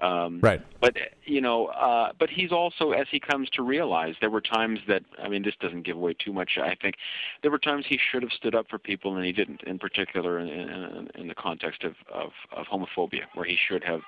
um 0.00 0.38
Right. 0.40 0.60
but 0.80 0.96
you 1.24 1.40
know 1.40 1.66
uh 1.66 2.12
but 2.16 2.30
he's 2.30 2.52
also 2.52 2.92
as 2.92 3.08
he 3.10 3.18
comes 3.18 3.50
to 3.54 3.62
realize 3.62 4.14
there 4.20 4.30
were 4.30 4.40
times 4.40 4.78
that 4.86 5.02
I 5.20 5.28
mean 5.28 5.42
this 5.42 5.56
doesn't 5.60 5.82
give 5.82 5.96
away 5.96 6.14
too 6.14 6.32
much 6.32 6.52
I 6.56 6.76
think 6.80 6.94
there 7.42 7.50
were 7.50 7.58
times 7.58 7.86
he 7.88 7.98
should 7.98 8.22
have 8.22 8.32
stood 8.32 8.54
up 8.54 8.66
for 8.70 8.78
people 8.78 9.16
and 9.16 9.26
he 9.26 9.32
didn't 9.32 9.64
in 9.64 9.80
particular 9.80 10.38
in 10.38 10.48
in, 10.48 11.08
in 11.16 11.26
the 11.26 11.34
context 11.34 11.82
of, 11.82 11.94
of 12.14 12.30
of 12.52 12.66
homophobia 12.66 13.24
where 13.34 13.46
he 13.46 13.58
should 13.68 13.82
have 13.82 14.02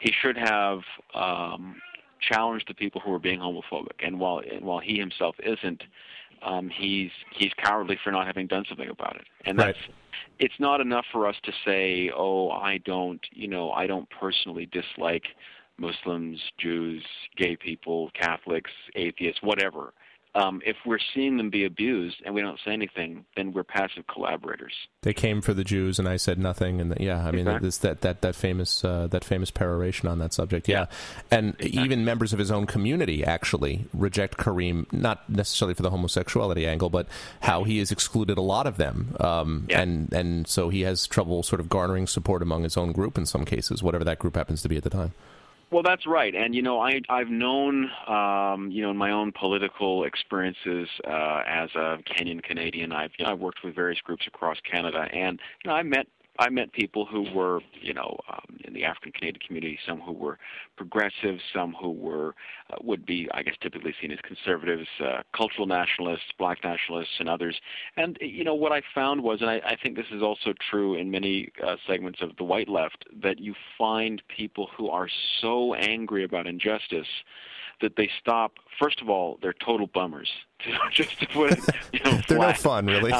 he 0.00 0.12
should 0.20 0.36
have 0.36 0.80
um 1.14 1.76
challenge 2.20 2.64
the 2.66 2.74
people 2.74 3.00
who 3.00 3.12
are 3.12 3.18
being 3.18 3.40
homophobic. 3.40 4.04
And 4.04 4.18
while 4.20 4.38
and 4.38 4.64
while 4.64 4.80
he 4.80 4.98
himself 4.98 5.36
isn't, 5.42 5.82
um, 6.42 6.70
he's 6.70 7.10
he's 7.32 7.52
cowardly 7.54 7.98
for 8.02 8.10
not 8.10 8.26
having 8.26 8.46
done 8.46 8.64
something 8.68 8.88
about 8.88 9.16
it. 9.16 9.26
And 9.44 9.58
Right. 9.58 9.74
that's 9.74 9.96
it's 10.38 10.58
not 10.58 10.80
enough 10.80 11.04
for 11.12 11.26
us 11.26 11.36
to 11.44 11.52
say, 11.64 12.10
oh, 12.14 12.50
I 12.50 12.78
don't, 12.78 13.24
you 13.30 13.48
know, 13.48 13.70
I 13.72 13.86
don't 13.86 14.08
personally 14.10 14.66
dislike 14.66 15.24
Muslims, 15.78 16.40
Jews, 16.58 17.04
gay 17.36 17.56
people, 17.56 18.10
Catholics, 18.18 18.70
atheists, 18.96 19.42
whatever. 19.42 19.92
Um, 20.34 20.62
if 20.64 20.76
we're 20.86 21.00
seeing 21.14 21.36
them 21.36 21.50
be 21.50 21.64
abused 21.64 22.18
and 22.24 22.34
we 22.34 22.40
don't 22.40 22.58
say 22.64 22.72
anything, 22.72 23.24
then 23.36 23.52
we're 23.52 23.64
passive 23.64 24.04
collaborators. 24.06 24.72
They 25.02 25.12
came 25.12 25.40
for 25.40 25.54
the 25.54 25.64
Jews, 25.64 25.98
and 25.98 26.06
I 26.08 26.16
said 26.18 26.38
nothing. 26.38 26.80
And 26.80 26.96
yeah, 27.00 27.26
I 27.26 27.32
mean 27.32 27.40
Exactly. 27.48 27.66
this 27.66 27.78
that 27.78 28.00
that 28.02 28.20
that 28.20 28.36
famous 28.36 28.84
uh, 28.84 29.08
that 29.08 29.24
famous 29.24 29.50
peroration 29.50 30.08
on 30.08 30.18
that 30.20 30.32
subject. 30.32 30.68
Yeah, 30.68 30.86
and 31.30 31.60
even 31.60 32.04
members 32.04 32.32
of 32.32 32.38
his 32.38 32.50
own 32.50 32.66
community 32.66 33.24
actually 33.24 33.86
reject 33.92 34.36
Kareem, 34.36 34.90
not 34.92 35.28
necessarily 35.28 35.74
for 35.74 35.82
the 35.82 35.90
homosexuality 35.90 36.66
angle, 36.66 36.90
but 36.90 37.08
how 37.40 37.64
he 37.64 37.78
has 37.78 37.90
excluded 37.90 38.38
a 38.38 38.42
lot 38.42 38.66
of 38.66 38.76
them. 38.76 39.16
Um, 39.18 39.66
Yeah. 39.68 39.80
And 39.80 40.12
and 40.12 40.46
so 40.46 40.68
he 40.68 40.82
has 40.82 41.06
trouble 41.08 41.42
sort 41.42 41.60
of 41.60 41.68
garnering 41.68 42.06
support 42.06 42.40
among 42.42 42.62
his 42.62 42.76
own 42.76 42.92
group 42.92 43.18
in 43.18 43.26
some 43.26 43.44
cases, 43.44 43.82
whatever 43.82 44.04
that 44.04 44.18
group 44.18 44.36
happens 44.36 44.62
to 44.62 44.68
be 44.68 44.76
at 44.76 44.84
the 44.84 44.90
time. 44.90 45.12
Well, 45.70 45.84
that's 45.84 46.04
right, 46.04 46.34
and 46.34 46.52
you 46.52 46.62
know, 46.62 46.80
I 46.80 47.00
I've 47.08 47.28
known, 47.28 47.90
um, 48.08 48.70
you 48.72 48.82
know, 48.82 48.90
in 48.90 48.96
my 48.96 49.12
own 49.12 49.30
political 49.30 50.02
experiences 50.02 50.88
uh, 51.06 51.42
as 51.46 51.70
a 51.76 51.98
Kenyan 52.08 52.42
Canadian, 52.42 52.90
I've 52.90 53.12
you 53.18 53.24
know, 53.24 53.30
I've 53.30 53.38
worked 53.38 53.62
with 53.62 53.76
various 53.76 54.00
groups 54.00 54.26
across 54.26 54.56
Canada, 54.68 55.06
and 55.12 55.38
you 55.62 55.70
know, 55.70 55.76
I 55.76 55.84
met 55.84 56.08
I 56.40 56.48
met 56.48 56.72
people 56.72 57.04
who 57.04 57.30
were, 57.34 57.60
you 57.82 57.92
know, 57.92 58.18
um, 58.32 58.56
in 58.64 58.72
the 58.72 58.82
African 58.82 59.12
Canadian 59.12 59.40
community, 59.46 59.78
some 59.86 60.00
who 60.00 60.12
were 60.12 60.38
progressive, 60.74 61.38
some 61.52 61.74
who 61.78 61.90
were 61.90 62.34
uh, 62.70 62.76
would 62.82 63.04
be, 63.04 63.28
I 63.34 63.42
guess, 63.42 63.56
typically 63.60 63.94
seen 64.00 64.10
as 64.10 64.18
conservatives, 64.22 64.88
uh, 65.04 65.20
cultural 65.36 65.66
nationalists, 65.66 66.32
black 66.38 66.64
nationalists, 66.64 67.12
and 67.18 67.28
others. 67.28 67.60
And 67.98 68.16
you 68.22 68.42
know, 68.42 68.54
what 68.54 68.72
I 68.72 68.80
found 68.94 69.22
was, 69.22 69.42
and 69.42 69.50
I, 69.50 69.60
I 69.66 69.76
think 69.82 69.96
this 69.96 70.06
is 70.10 70.22
also 70.22 70.54
true 70.70 70.94
in 70.94 71.10
many 71.10 71.50
uh, 71.62 71.76
segments 71.86 72.22
of 72.22 72.30
the 72.38 72.44
white 72.44 72.70
left, 72.70 73.04
that 73.22 73.38
you 73.38 73.54
find 73.76 74.22
people 74.34 74.70
who 74.74 74.88
are 74.88 75.08
so 75.42 75.74
angry 75.74 76.24
about 76.24 76.46
injustice 76.46 77.06
that 77.82 77.96
they 77.96 78.10
stop. 78.18 78.54
First 78.78 79.02
of 79.02 79.10
all, 79.10 79.38
they're 79.42 79.54
total 79.54 79.88
bummers. 79.88 80.30
Just 80.92 81.20
to 81.20 81.26
put 81.26 81.52
it, 81.52 81.58
you 81.92 82.00
know, 82.04 82.20
They're 82.28 82.38
no 82.38 82.52
fun, 82.54 82.86
really. 82.86 83.12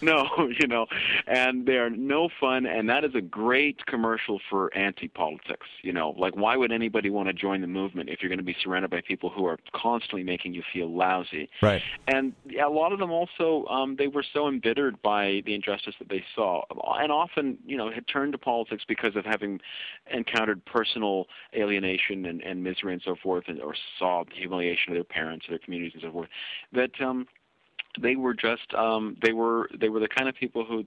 No, 0.10 0.26
you 0.58 0.66
know, 0.66 0.86
and 1.26 1.66
they 1.66 1.76
are 1.76 1.90
no 1.90 2.30
fun, 2.40 2.64
and 2.64 2.88
that 2.88 3.04
is 3.04 3.14
a 3.14 3.20
great 3.20 3.84
commercial 3.84 4.40
for 4.48 4.74
anti-politics. 4.74 5.66
You 5.82 5.92
know, 5.92 6.14
like 6.16 6.34
why 6.34 6.56
would 6.56 6.72
anybody 6.72 7.10
want 7.10 7.28
to 7.28 7.34
join 7.34 7.60
the 7.60 7.66
movement 7.66 8.08
if 8.08 8.22
you're 8.22 8.30
going 8.30 8.38
to 8.38 8.44
be 8.44 8.56
surrounded 8.62 8.90
by 8.90 9.02
people 9.06 9.28
who 9.28 9.44
are 9.44 9.58
constantly 9.74 10.22
making 10.22 10.54
you 10.54 10.62
feel 10.72 10.90
lousy? 10.90 11.50
Right. 11.60 11.82
And 12.08 12.32
yeah, 12.46 12.66
a 12.66 12.70
lot 12.70 12.92
of 12.92 12.98
them 12.98 13.10
also, 13.10 13.66
um, 13.66 13.96
they 13.96 14.08
were 14.08 14.24
so 14.32 14.48
embittered 14.48 15.00
by 15.02 15.42
the 15.44 15.54
injustice 15.54 15.94
that 15.98 16.08
they 16.08 16.24
saw, 16.34 16.62
and 16.98 17.12
often, 17.12 17.58
you 17.66 17.76
know, 17.76 17.90
had 17.90 18.06
turned 18.08 18.32
to 18.32 18.38
politics 18.38 18.84
because 18.88 19.16
of 19.16 19.26
having 19.26 19.60
encountered 20.10 20.64
personal 20.64 21.26
alienation 21.54 22.24
and, 22.24 22.42
and 22.42 22.64
misery 22.64 22.94
and 22.94 23.02
so 23.04 23.16
forth, 23.22 23.44
and, 23.48 23.60
or 23.60 23.74
saw 23.98 24.24
the 24.24 24.34
humiliation 24.34 24.92
of 24.92 24.96
their 24.96 25.04
parents, 25.04 25.46
or 25.46 25.50
their 25.50 25.58
communities, 25.58 25.92
and 25.94 26.02
so 26.02 26.10
forth. 26.10 26.28
That 26.72 26.98
um, 27.00 27.26
they 28.00 28.16
were 28.16 28.34
just 28.34 28.72
um 28.74 29.16
they 29.22 29.32
were 29.32 29.68
they 29.78 29.88
were 29.88 30.00
the 30.00 30.08
kind 30.08 30.28
of 30.28 30.34
people 30.34 30.64
who 30.64 30.84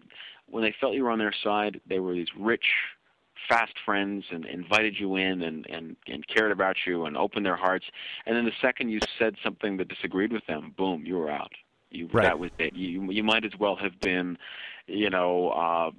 when 0.49 0.64
they 0.64 0.74
felt 0.80 0.93
you 0.93 1.04
were 1.04 1.12
on 1.12 1.20
their 1.20 1.34
side 1.43 1.80
they 1.88 1.99
were 1.99 2.14
these 2.14 2.28
rich 2.39 2.66
fast 3.49 3.74
friends 3.86 4.24
and 4.32 4.45
invited 4.45 4.97
you 4.97 5.16
in 5.16 5.41
and 5.41 5.66
and 5.70 5.95
and 6.08 6.26
cared 6.28 6.51
about 6.51 6.76
you 6.86 7.06
and 7.06 7.18
opened 7.18 7.45
their 7.45 7.56
hearts 7.56 7.86
and 8.26 8.36
then 8.36 8.45
the 8.45 8.54
second 8.62 8.89
you 8.89 8.99
said 9.20 9.36
something 9.43 9.78
that 9.78 9.88
disagreed 9.88 10.32
with 10.32 10.45
them 10.45 10.74
boom 10.78 11.06
you 11.06 11.16
were 11.16 11.30
out 11.30 11.51
you 11.89 12.10
Right. 12.12 12.24
that 12.24 12.39
was 12.39 12.51
it 12.58 12.74
you 12.74 13.12
you 13.12 13.24
might 13.24 13.43
as 13.43 13.51
well 13.60 13.76
have 13.76 13.99
been 13.99 14.38
you 14.88 15.10
know 15.10 15.49
uh 15.49 15.91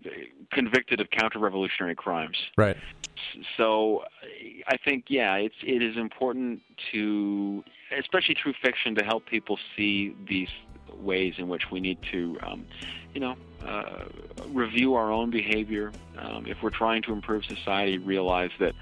convicted 0.53 1.01
of 1.01 1.11
counter 1.11 1.39
revolutionary 1.39 1.95
crimes 1.95 2.37
Right. 2.57 2.77
so 3.57 4.03
I 4.67 4.77
think 4.85 5.05
yeah, 5.09 5.37
it's 5.37 5.55
it 5.63 5.83
is 5.83 5.97
important 5.97 6.61
to, 6.93 7.65
especially 7.99 8.37
through 8.41 8.55
fiction, 8.63 8.95
to 8.97 9.05
help 9.05 9.27
people 9.27 9.59
see 9.77 10.15
these 10.29 10.49
ways 10.99 11.35
in 11.39 11.49
which 11.49 11.71
we 11.71 11.81
need 11.81 11.99
to, 12.13 12.39
um, 12.43 12.67
you 13.15 13.21
know, 13.21 13.37
uh, 13.67 14.05
review 14.49 14.95
our 14.95 15.11
own 15.11 15.31
behavior. 15.31 15.93
Um, 16.19 16.47
if 16.47 16.63
we're 16.63 16.71
trying 16.71 17.03
to 17.03 17.13
improve 17.13 17.45
society, 17.45 17.99
realize 17.99 18.51
that 18.59 18.75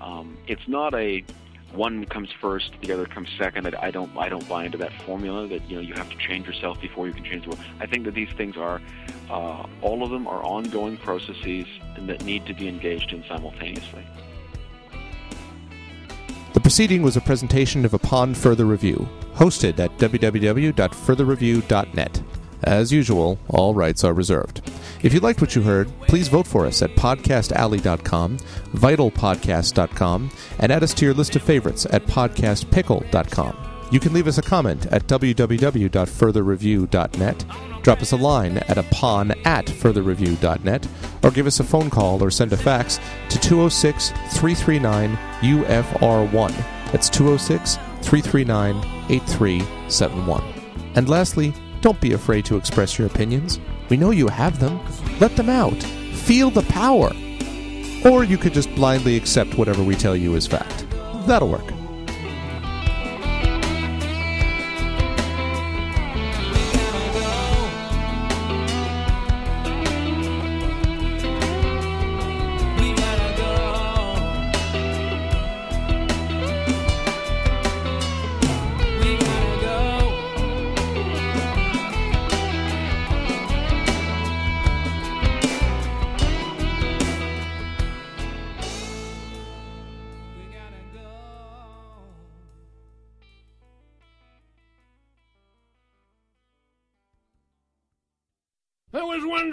um, 0.00 0.36
it's 0.46 0.66
not 0.66 0.94
a 0.94 1.24
one 1.72 2.04
comes 2.04 2.28
first, 2.40 2.72
the 2.82 2.92
other 2.92 3.06
comes 3.06 3.28
second. 3.38 3.74
I 3.74 3.90
don't 3.90 4.14
I 4.16 4.28
don't 4.28 4.46
buy 4.48 4.64
into 4.66 4.78
that 4.78 4.92
formula 5.02 5.48
that 5.48 5.68
you 5.70 5.76
know 5.76 5.82
you 5.82 5.94
have 5.94 6.10
to 6.10 6.16
change 6.16 6.46
yourself 6.46 6.80
before 6.80 7.06
you 7.06 7.14
can 7.14 7.24
change 7.24 7.44
the 7.44 7.50
world. 7.50 7.64
I 7.80 7.86
think 7.86 8.04
that 8.04 8.14
these 8.14 8.30
things 8.36 8.56
are 8.56 8.80
uh, 9.30 9.66
all 9.80 10.02
of 10.02 10.10
them 10.10 10.26
are 10.26 10.42
ongoing 10.42 10.96
processes 10.98 11.66
and 11.96 12.08
that 12.08 12.24
need 12.24 12.46
to 12.46 12.54
be 12.54 12.68
engaged 12.68 13.12
in 13.12 13.24
simultaneously. 13.26 14.04
The 16.52 16.60
proceeding 16.60 17.02
was 17.02 17.16
a 17.16 17.20
presentation 17.20 17.84
of 17.84 17.94
Upon 17.94 18.34
Further 18.34 18.66
Review, 18.66 19.08
hosted 19.42 19.78
at 19.80 19.98
www.furtherreview.net. 19.98 22.22
As 22.62 22.92
usual, 22.92 23.40
all 23.48 23.74
rights 23.74 24.04
are 24.04 24.14
reserved. 24.14 24.70
If 25.02 25.12
you 25.12 25.18
liked 25.18 25.40
what 25.40 25.56
you 25.56 25.62
heard, 25.62 25.90
please 26.02 26.28
vote 26.28 26.46
for 26.46 26.64
us 26.64 26.80
at 26.80 26.94
podcastalley.com, 26.94 28.38
vitalpodcast.com, 28.38 30.30
and 30.60 30.70
add 30.70 30.84
us 30.84 30.94
to 30.94 31.04
your 31.04 31.14
list 31.14 31.34
of 31.34 31.42
favorites 31.42 31.88
at 31.90 32.06
podcastpickle.com. 32.06 33.56
You 33.90 33.98
can 33.98 34.12
leave 34.12 34.28
us 34.28 34.38
a 34.38 34.42
comment 34.42 34.86
at 34.86 35.08
www.furtherreview.net, 35.08 37.44
drop 37.82 38.00
us 38.00 38.12
a 38.12 38.16
line 38.16 38.58
at 38.58 38.78
upon 38.78 39.32
at 39.44 39.66
furtherreview.net, 39.66 40.86
or 41.24 41.32
give 41.32 41.48
us 41.48 41.58
a 41.58 41.64
phone 41.64 41.90
call 41.90 42.22
or 42.22 42.30
send 42.30 42.52
a 42.52 42.56
fax 42.56 43.00
to 43.28 43.40
206 43.40 44.10
339 44.38 45.16
UFR1. 45.40 46.52
That's 46.92 47.08
206 47.08 47.78
339 48.02 48.76
8371. 49.10 50.42
And 50.94 51.08
lastly, 51.08 51.54
don't 51.80 52.00
be 52.00 52.12
afraid 52.12 52.44
to 52.46 52.56
express 52.56 52.98
your 52.98 53.06
opinions. 53.06 53.60
We 53.88 53.96
know 53.96 54.10
you 54.10 54.28
have 54.28 54.58
them. 54.58 54.80
Let 55.20 55.36
them 55.36 55.50
out. 55.50 55.82
Feel 55.82 56.50
the 56.50 56.62
power. 56.62 57.12
Or 58.04 58.24
you 58.24 58.38
could 58.38 58.54
just 58.54 58.74
blindly 58.74 59.16
accept 59.16 59.58
whatever 59.58 59.82
we 59.82 59.94
tell 59.94 60.16
you 60.16 60.34
is 60.34 60.46
fact. 60.46 60.86
That'll 61.26 61.48
work. 61.48 61.81